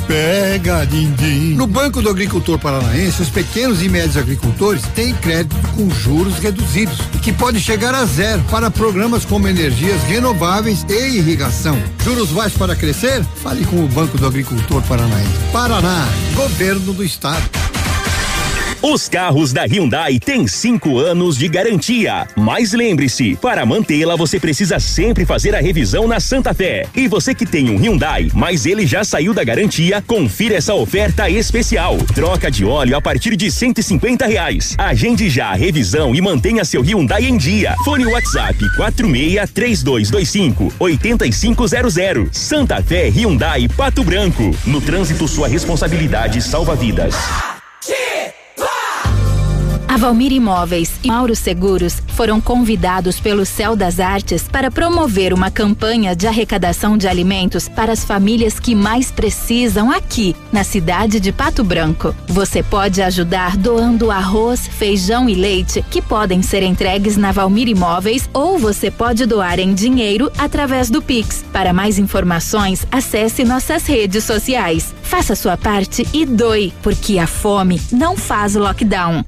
[0.07, 1.55] pega din-din.
[1.55, 6.97] No Banco do Agricultor Paranaense, os pequenos e médios agricultores têm crédito com juros reduzidos
[7.13, 11.77] e que pode chegar a zero para programas como energias renováveis e irrigação.
[12.03, 13.23] Juros baixos para crescer?
[13.43, 15.33] Fale com o Banco do Agricultor Paranaense.
[15.51, 17.43] Paraná, Governo do Estado.
[18.81, 22.27] Os carros da Hyundai têm cinco anos de garantia.
[22.35, 26.85] Mas lembre-se, para mantê-la você precisa sempre fazer a revisão na Santa Fé.
[26.95, 31.27] E você que tem um Hyundai, mas ele já saiu da garantia, confira essa oferta
[31.27, 31.97] especial.
[32.13, 34.75] Troca de óleo a partir de 150 reais.
[34.77, 37.73] Agende já a revisão e mantenha seu Hyundai em dia.
[37.83, 42.29] Fone WhatsApp 46 3225 8500.
[42.31, 44.55] Santa Fé Hyundai Pato Branco.
[44.67, 47.15] No trânsito sua responsabilidade salva vidas.
[49.87, 55.49] A Valmir Imóveis e Mauro Seguros foram convidados pelo Céu das Artes para promover uma
[55.49, 61.31] campanha de arrecadação de alimentos para as famílias que mais precisam aqui, na cidade de
[61.31, 62.13] Pato Branco.
[62.27, 68.29] Você pode ajudar doando arroz, feijão e leite, que podem ser entregues na Valmir Imóveis,
[68.33, 71.45] ou você pode doar em dinheiro através do Pix.
[71.53, 74.93] Para mais informações, acesse nossas redes sociais.
[75.01, 79.23] Faça sua parte e doe, porque a fome não faz lockdown.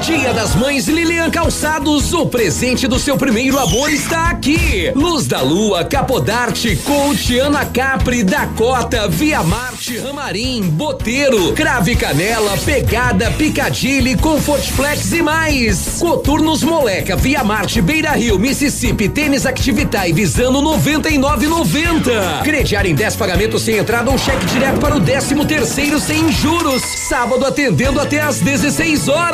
[0.00, 4.90] Dia das Mães Lilian Calçados, o presente do seu primeiro amor está aqui.
[4.94, 13.30] Luz da Lua, Capodarte, Coach, Ana Capri, Dakota, Via Marte, Ramarim, Boteiro, Crave Canela, Pegada,
[13.32, 15.98] Picadilly, Comfort Flex e mais.
[15.98, 22.42] Coturnos Moleca, Via Marte, Beira Rio, Mississippi, Tênis Activitar e Visano 99,90.
[22.42, 26.82] Crediar em 10 pagamentos sem entrada ou cheque direto para o 13 terceiro sem juros.
[26.82, 29.33] Sábado atendendo até às 16 horas.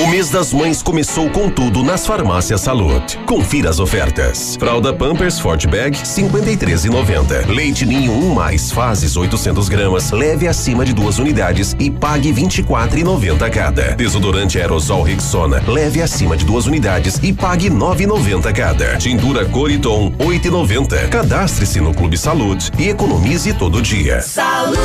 [0.00, 3.18] O mês das mães começou com tudo nas farmácias Salute.
[3.26, 4.56] Confira as ofertas.
[4.56, 7.46] Fralda Pampers Forte Bag 53,90.
[7.46, 13.50] Leite Ninho 1 mais fases 800 gramas, leve acima de duas unidades e pague 24,90
[13.50, 13.94] cada.
[13.94, 18.96] Desodorante aerosol Rexona, leve acima de duas unidades e pague 9,90 cada.
[18.96, 21.10] Tintura Coriton 8,90.
[21.10, 24.22] Cadastre-se no Clube Salute e economize todo dia.
[24.22, 24.78] Salute,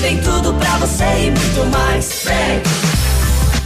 [0.00, 2.24] tem tudo pra você e muito mais.
[2.24, 2.91] Vem.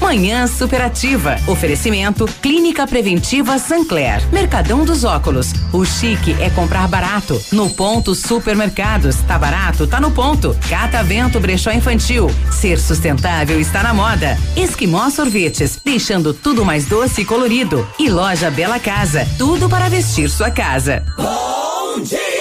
[0.01, 1.37] Manhã Superativa.
[1.47, 4.23] Oferecimento Clínica Preventiva Sancler.
[4.33, 5.53] Mercadão dos Óculos.
[5.73, 7.41] O chique é comprar barato.
[7.53, 9.17] No ponto Supermercados.
[9.27, 9.87] Tá barato?
[9.87, 10.57] Tá no ponto.
[10.69, 12.31] Catavento Brechó Infantil.
[12.51, 14.39] Ser sustentável está na moda.
[14.57, 15.81] Esquimó Sorvetes.
[15.85, 17.87] Deixando tudo mais doce e colorido.
[17.99, 19.27] E loja Bela Casa.
[19.39, 21.05] Tudo para vestir sua casa.
[21.17, 22.36] Bom dia!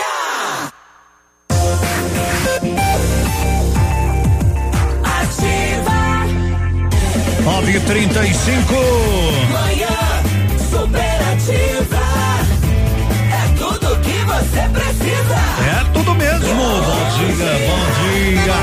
[7.86, 8.74] 35
[9.52, 9.88] Manhã
[10.70, 12.02] superativa.
[13.32, 15.36] É tudo que você precisa.
[15.70, 16.56] É tudo mesmo.
[16.56, 18.56] Bom dia, bom dia.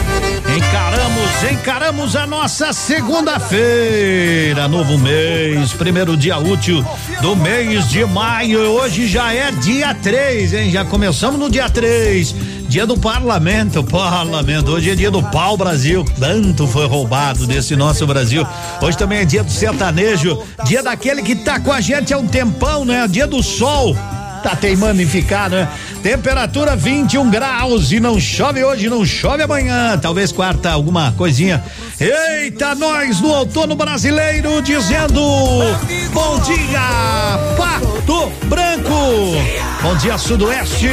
[0.57, 6.84] Encaramos, encaramos a nossa segunda-feira, novo mês, primeiro dia útil
[7.20, 8.60] do mês de maio.
[8.60, 10.70] Hoje já é dia 3, hein?
[10.70, 12.34] Já começamos no dia 3.
[12.73, 14.70] Dia do parlamento, parlamento.
[14.70, 16.07] Hoje é dia do pau Brasil.
[16.18, 18.47] Tanto foi roubado desse nosso Brasil.
[18.81, 22.26] Hoje também é dia do sertanejo, dia daquele que tá com a gente há um
[22.26, 23.07] tempão, né?
[23.07, 23.94] Dia do sol
[24.42, 25.68] tá teimando em ficar, né?
[26.02, 31.62] Temperatura 21 graus e não chove hoje, não chove amanhã, talvez quarta alguma coisinha.
[32.00, 35.20] Eita, nós no outono brasileiro dizendo
[36.12, 36.81] bom dia,
[37.56, 39.36] Pato Branco.
[39.81, 40.89] Bom dia, Sudoeste.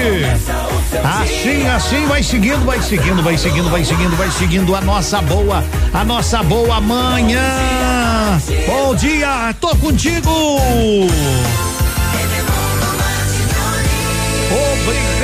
[1.03, 5.63] Assim, assim vai seguindo, vai seguindo, vai seguindo, vai seguindo, vai seguindo a nossa boa,
[5.91, 8.39] a nossa boa manhã.
[8.67, 10.29] Bom dia, tô contigo.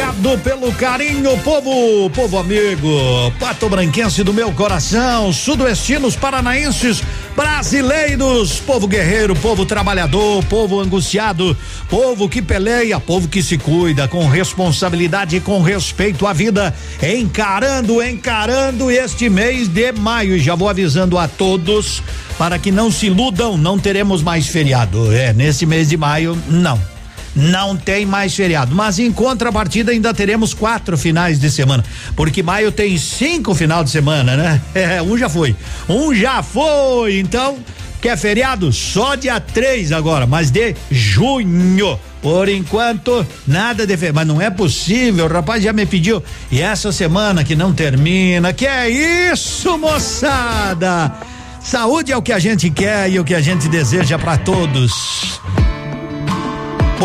[0.06, 7.01] Obrigado pelo carinho, povo, povo amigo, pato branquense do meu coração, sudoestinos, paranaenses,
[7.35, 11.58] brasileiros, povo guerreiro, povo trabalhador, povo angustiado,
[11.90, 18.03] povo que peleia, povo que se cuida com responsabilidade e com respeito à vida, encarando,
[18.03, 20.38] encarando este mês de maio.
[20.38, 22.03] Já vou avisando a todos
[22.38, 25.11] para que não se iludam, não teremos mais feriado.
[25.11, 26.94] É, nesse mês de maio, não
[27.35, 28.73] não tem mais feriado.
[28.73, 31.83] Mas em contrapartida ainda teremos quatro finais de semana,
[32.15, 34.61] porque maio tem cinco final de semana, né?
[34.75, 35.55] É, um já foi,
[35.89, 37.17] um já foi.
[37.17, 37.57] Então
[38.01, 41.99] quer feriado só dia 3 agora, mas de junho.
[42.22, 44.15] Por enquanto, nada de feriado.
[44.15, 46.23] Mas não é possível, o rapaz já me pediu.
[46.51, 51.14] E essa semana que não termina, que é isso, moçada?
[51.61, 55.41] Saúde é o que a gente quer e o que a gente deseja para todos.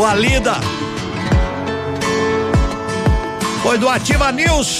[0.00, 0.54] Boa lida.
[3.62, 4.78] Foi do Ativa News.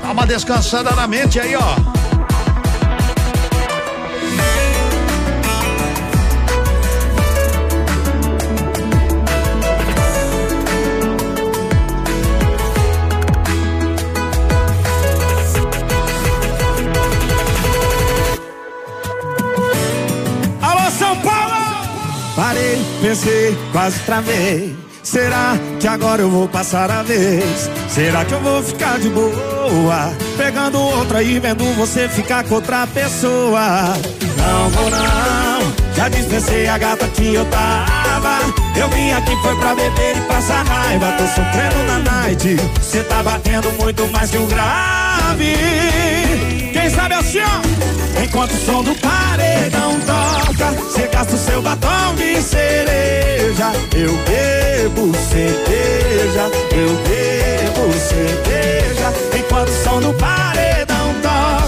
[0.00, 1.99] Dá uma descansada na mente aí, ó.
[23.00, 24.76] Pensei, quase travei.
[25.02, 27.70] Será que agora eu vou passar a vez?
[27.88, 30.14] Será que eu vou ficar de boa?
[30.36, 33.94] Pegando outra e vendo você ficar com outra pessoa.
[34.36, 35.49] Não vou não,
[35.94, 38.38] já dispensei a gata que eu tava.
[38.76, 41.12] Eu vim aqui foi pra beber e passar raiva.
[41.12, 42.56] Tô sofrendo na night.
[42.82, 45.56] Cê tá batendo muito mais que o grave.
[46.72, 48.22] Quem sabe assim, ó.
[48.22, 53.72] Enquanto o som do paredão toca, cê gasta o seu batom de cereja.
[53.94, 59.12] Eu bebo cerveja, eu bebo cerveja.
[59.38, 60.49] Enquanto o som do paredão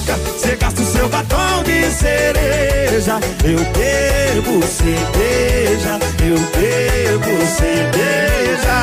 [0.02, 3.20] toca, cê gasta o seu batom de cereja.
[3.44, 8.78] Eu bebo cerveja, eu bebo cerveja.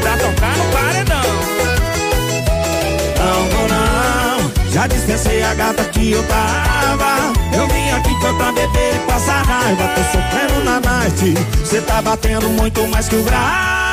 [0.00, 1.30] Pra tocar no paredão.
[3.18, 7.32] Não vou não, já dispensei a gata que eu tava.
[7.56, 9.88] Eu vim aqui foi pra beber e passar raiva.
[9.94, 13.22] Tô sofrendo na night, cê tá batendo muito mais que o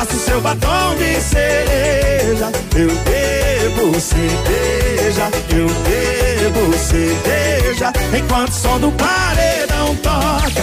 [0.00, 2.50] cê gasta o seu batom de cereja.
[2.74, 7.92] Eu bebo cerveja, eu bebo cerveja.
[8.16, 10.62] Enquanto o som do paredão toca,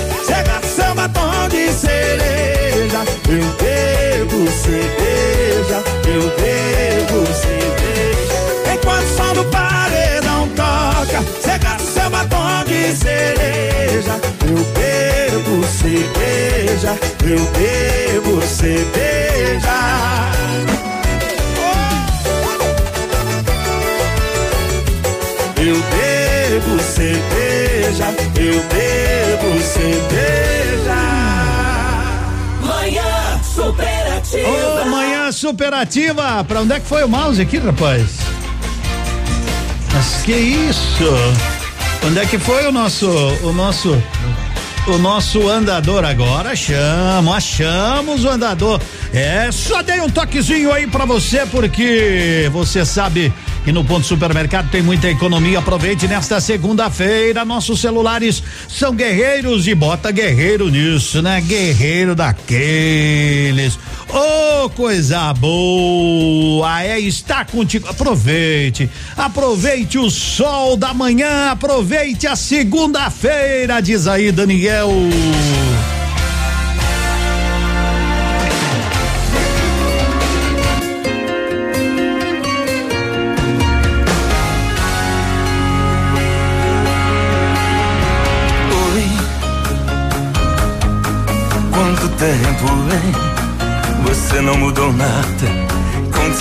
[0.63, 3.05] o seu batom de cereja.
[3.29, 8.73] Eu bebo cerveja, eu bebo cerveja.
[8.73, 10.16] Enquanto o som do paredão
[10.97, 14.19] pipoca, cê gasta o seu batom de cereja.
[14.45, 19.77] Eu bebo cerveja, eu bebo cerveja.
[25.59, 30.97] Eu bebo cerveja, eu bebo cerveja.
[32.61, 34.49] Manhã superativa.
[34.49, 36.43] Ô, oh, manhã superativa.
[36.43, 38.36] Pra onde é que foi o mouse aqui, rapaz?
[39.97, 41.09] Mas que isso?
[42.05, 43.09] Onde é que foi o nosso,
[43.41, 43.99] o nosso,
[44.85, 46.55] o nosso andador agora?
[46.55, 48.79] Chama, achamos o andador.
[49.11, 53.33] É, só dei um toquezinho aí pra você porque você sabe
[53.65, 55.57] que no ponto supermercado tem muita economia.
[55.57, 57.43] Aproveite nesta segunda-feira.
[57.43, 61.41] Nossos celulares são guerreiros e bota guerreiro nisso, né?
[61.41, 63.79] Guerreiro daqueles.
[64.09, 66.83] Ô, coisa boa!
[66.83, 67.87] É estar contigo.
[67.87, 74.89] Aproveite, aproveite o sol da manhã, aproveite a segunda-feira, diz aí Daniel.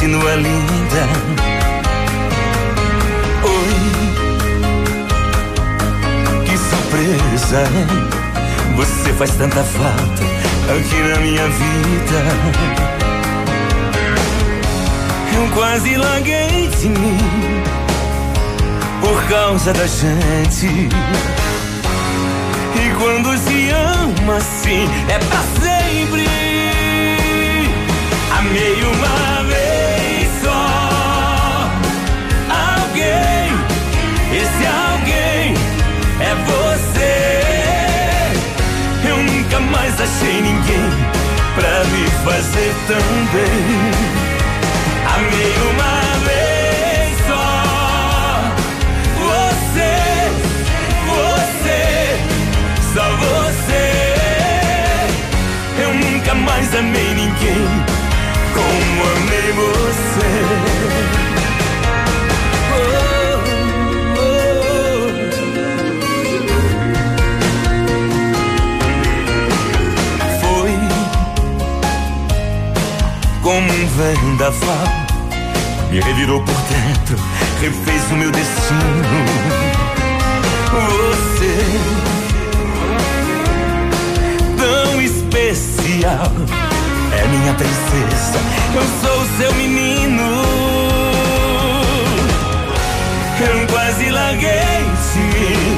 [0.06, 1.02] Continua linda.
[3.42, 3.74] Oi,
[6.44, 7.64] que surpresa?
[8.76, 10.22] Você faz tanta falta
[10.70, 12.22] aqui na minha vida.
[15.34, 17.18] Eu quase larguei de mim
[19.00, 20.88] por causa da gente.
[22.76, 26.26] E quando se ama assim, é pra sempre.
[28.38, 29.35] Amei uma
[40.06, 40.90] achei ninguém
[41.54, 43.90] pra me fazer tão bem.
[45.14, 45.94] Amei uma
[46.24, 47.46] vez só.
[49.26, 49.94] Você,
[51.10, 51.80] você,
[52.94, 53.84] só você.
[55.82, 57.66] Eu nunca mais amei ninguém
[58.54, 61.25] como amei você.
[73.56, 74.86] Como um vendaval,
[75.90, 77.16] me revirou por dentro,
[77.58, 79.24] refez o meu destino.
[80.72, 81.56] Você,
[84.58, 86.30] tão especial,
[87.18, 88.38] é minha princesa,
[88.74, 90.44] eu sou seu menino.
[93.40, 95.76] Eu quase larguei de mim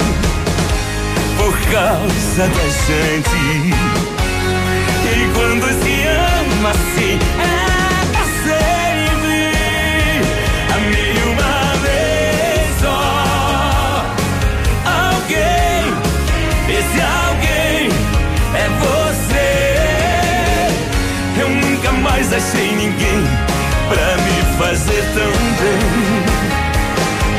[1.36, 3.38] por causa da gente.
[5.10, 7.67] E quando se ama assim, é
[22.38, 23.24] achei ninguém
[23.88, 25.82] pra me fazer tão bem.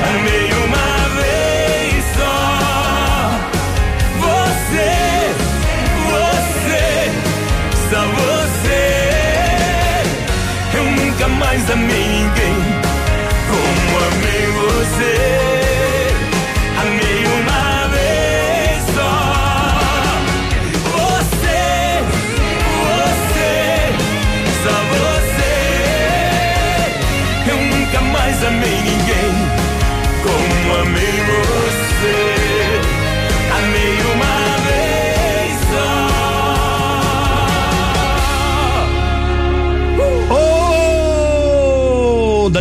[0.09, 2.37] Amei uma vez só.
[4.19, 4.91] Você,
[6.11, 6.85] você,
[7.89, 8.83] só você.
[10.77, 12.57] Eu nunca mais amei ninguém
[13.47, 15.58] como amei você.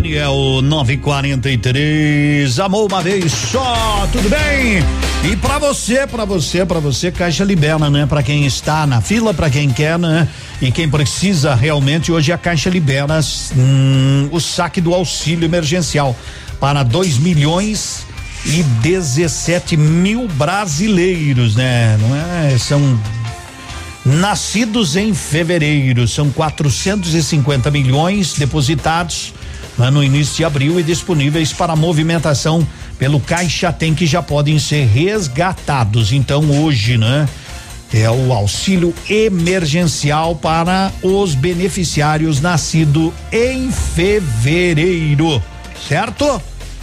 [0.00, 4.78] Daniel 943, amou uma vez só, tudo bem?
[5.28, 8.06] E pra você, pra você, pra você, Caixa libera, né?
[8.06, 10.28] Pra quem está na fila, pra quem quer, né?
[10.62, 13.18] E quem precisa realmente, hoje a Caixa libera
[13.56, 16.14] hum, o saque do auxílio emergencial
[16.60, 18.06] para 2 milhões
[18.46, 21.98] e 17 mil brasileiros, né?
[22.00, 22.56] Não é?
[22.56, 22.80] São
[24.06, 29.34] Nascidos em fevereiro, são 450 milhões depositados
[29.90, 32.66] no início de abril e disponíveis para movimentação
[32.98, 36.12] pelo Caixa Tem que já podem ser resgatados.
[36.12, 37.28] Então hoje, né?
[37.94, 45.42] É o auxílio emergencial para os beneficiários nascido em fevereiro,
[45.88, 46.42] certo?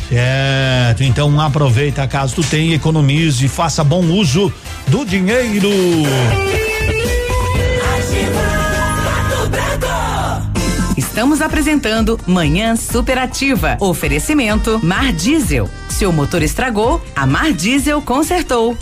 [0.10, 4.52] Certo, então aproveita caso tu tenha, economize, faça bom uso
[4.88, 5.70] do dinheiro.
[10.98, 13.78] Estamos apresentando Manhã Superativa.
[13.82, 15.70] Oferecimento Mar Diesel.
[15.90, 18.78] Seu motor estragou, a Mar Diesel consertou.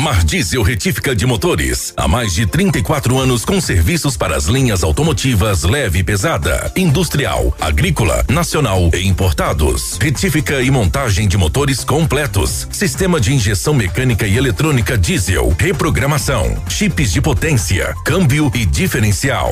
[0.00, 1.92] Mar Diesel Retífica de Motores.
[1.94, 7.54] Há mais de 34 anos com serviços para as linhas automotivas leve e pesada, industrial,
[7.60, 9.98] agrícola, nacional e importados.
[10.00, 12.66] Retífica e montagem de motores completos.
[12.72, 15.54] Sistema de injeção mecânica e eletrônica diesel.
[15.58, 16.56] Reprogramação.
[16.66, 19.48] Chips de potência, câmbio e diferencial.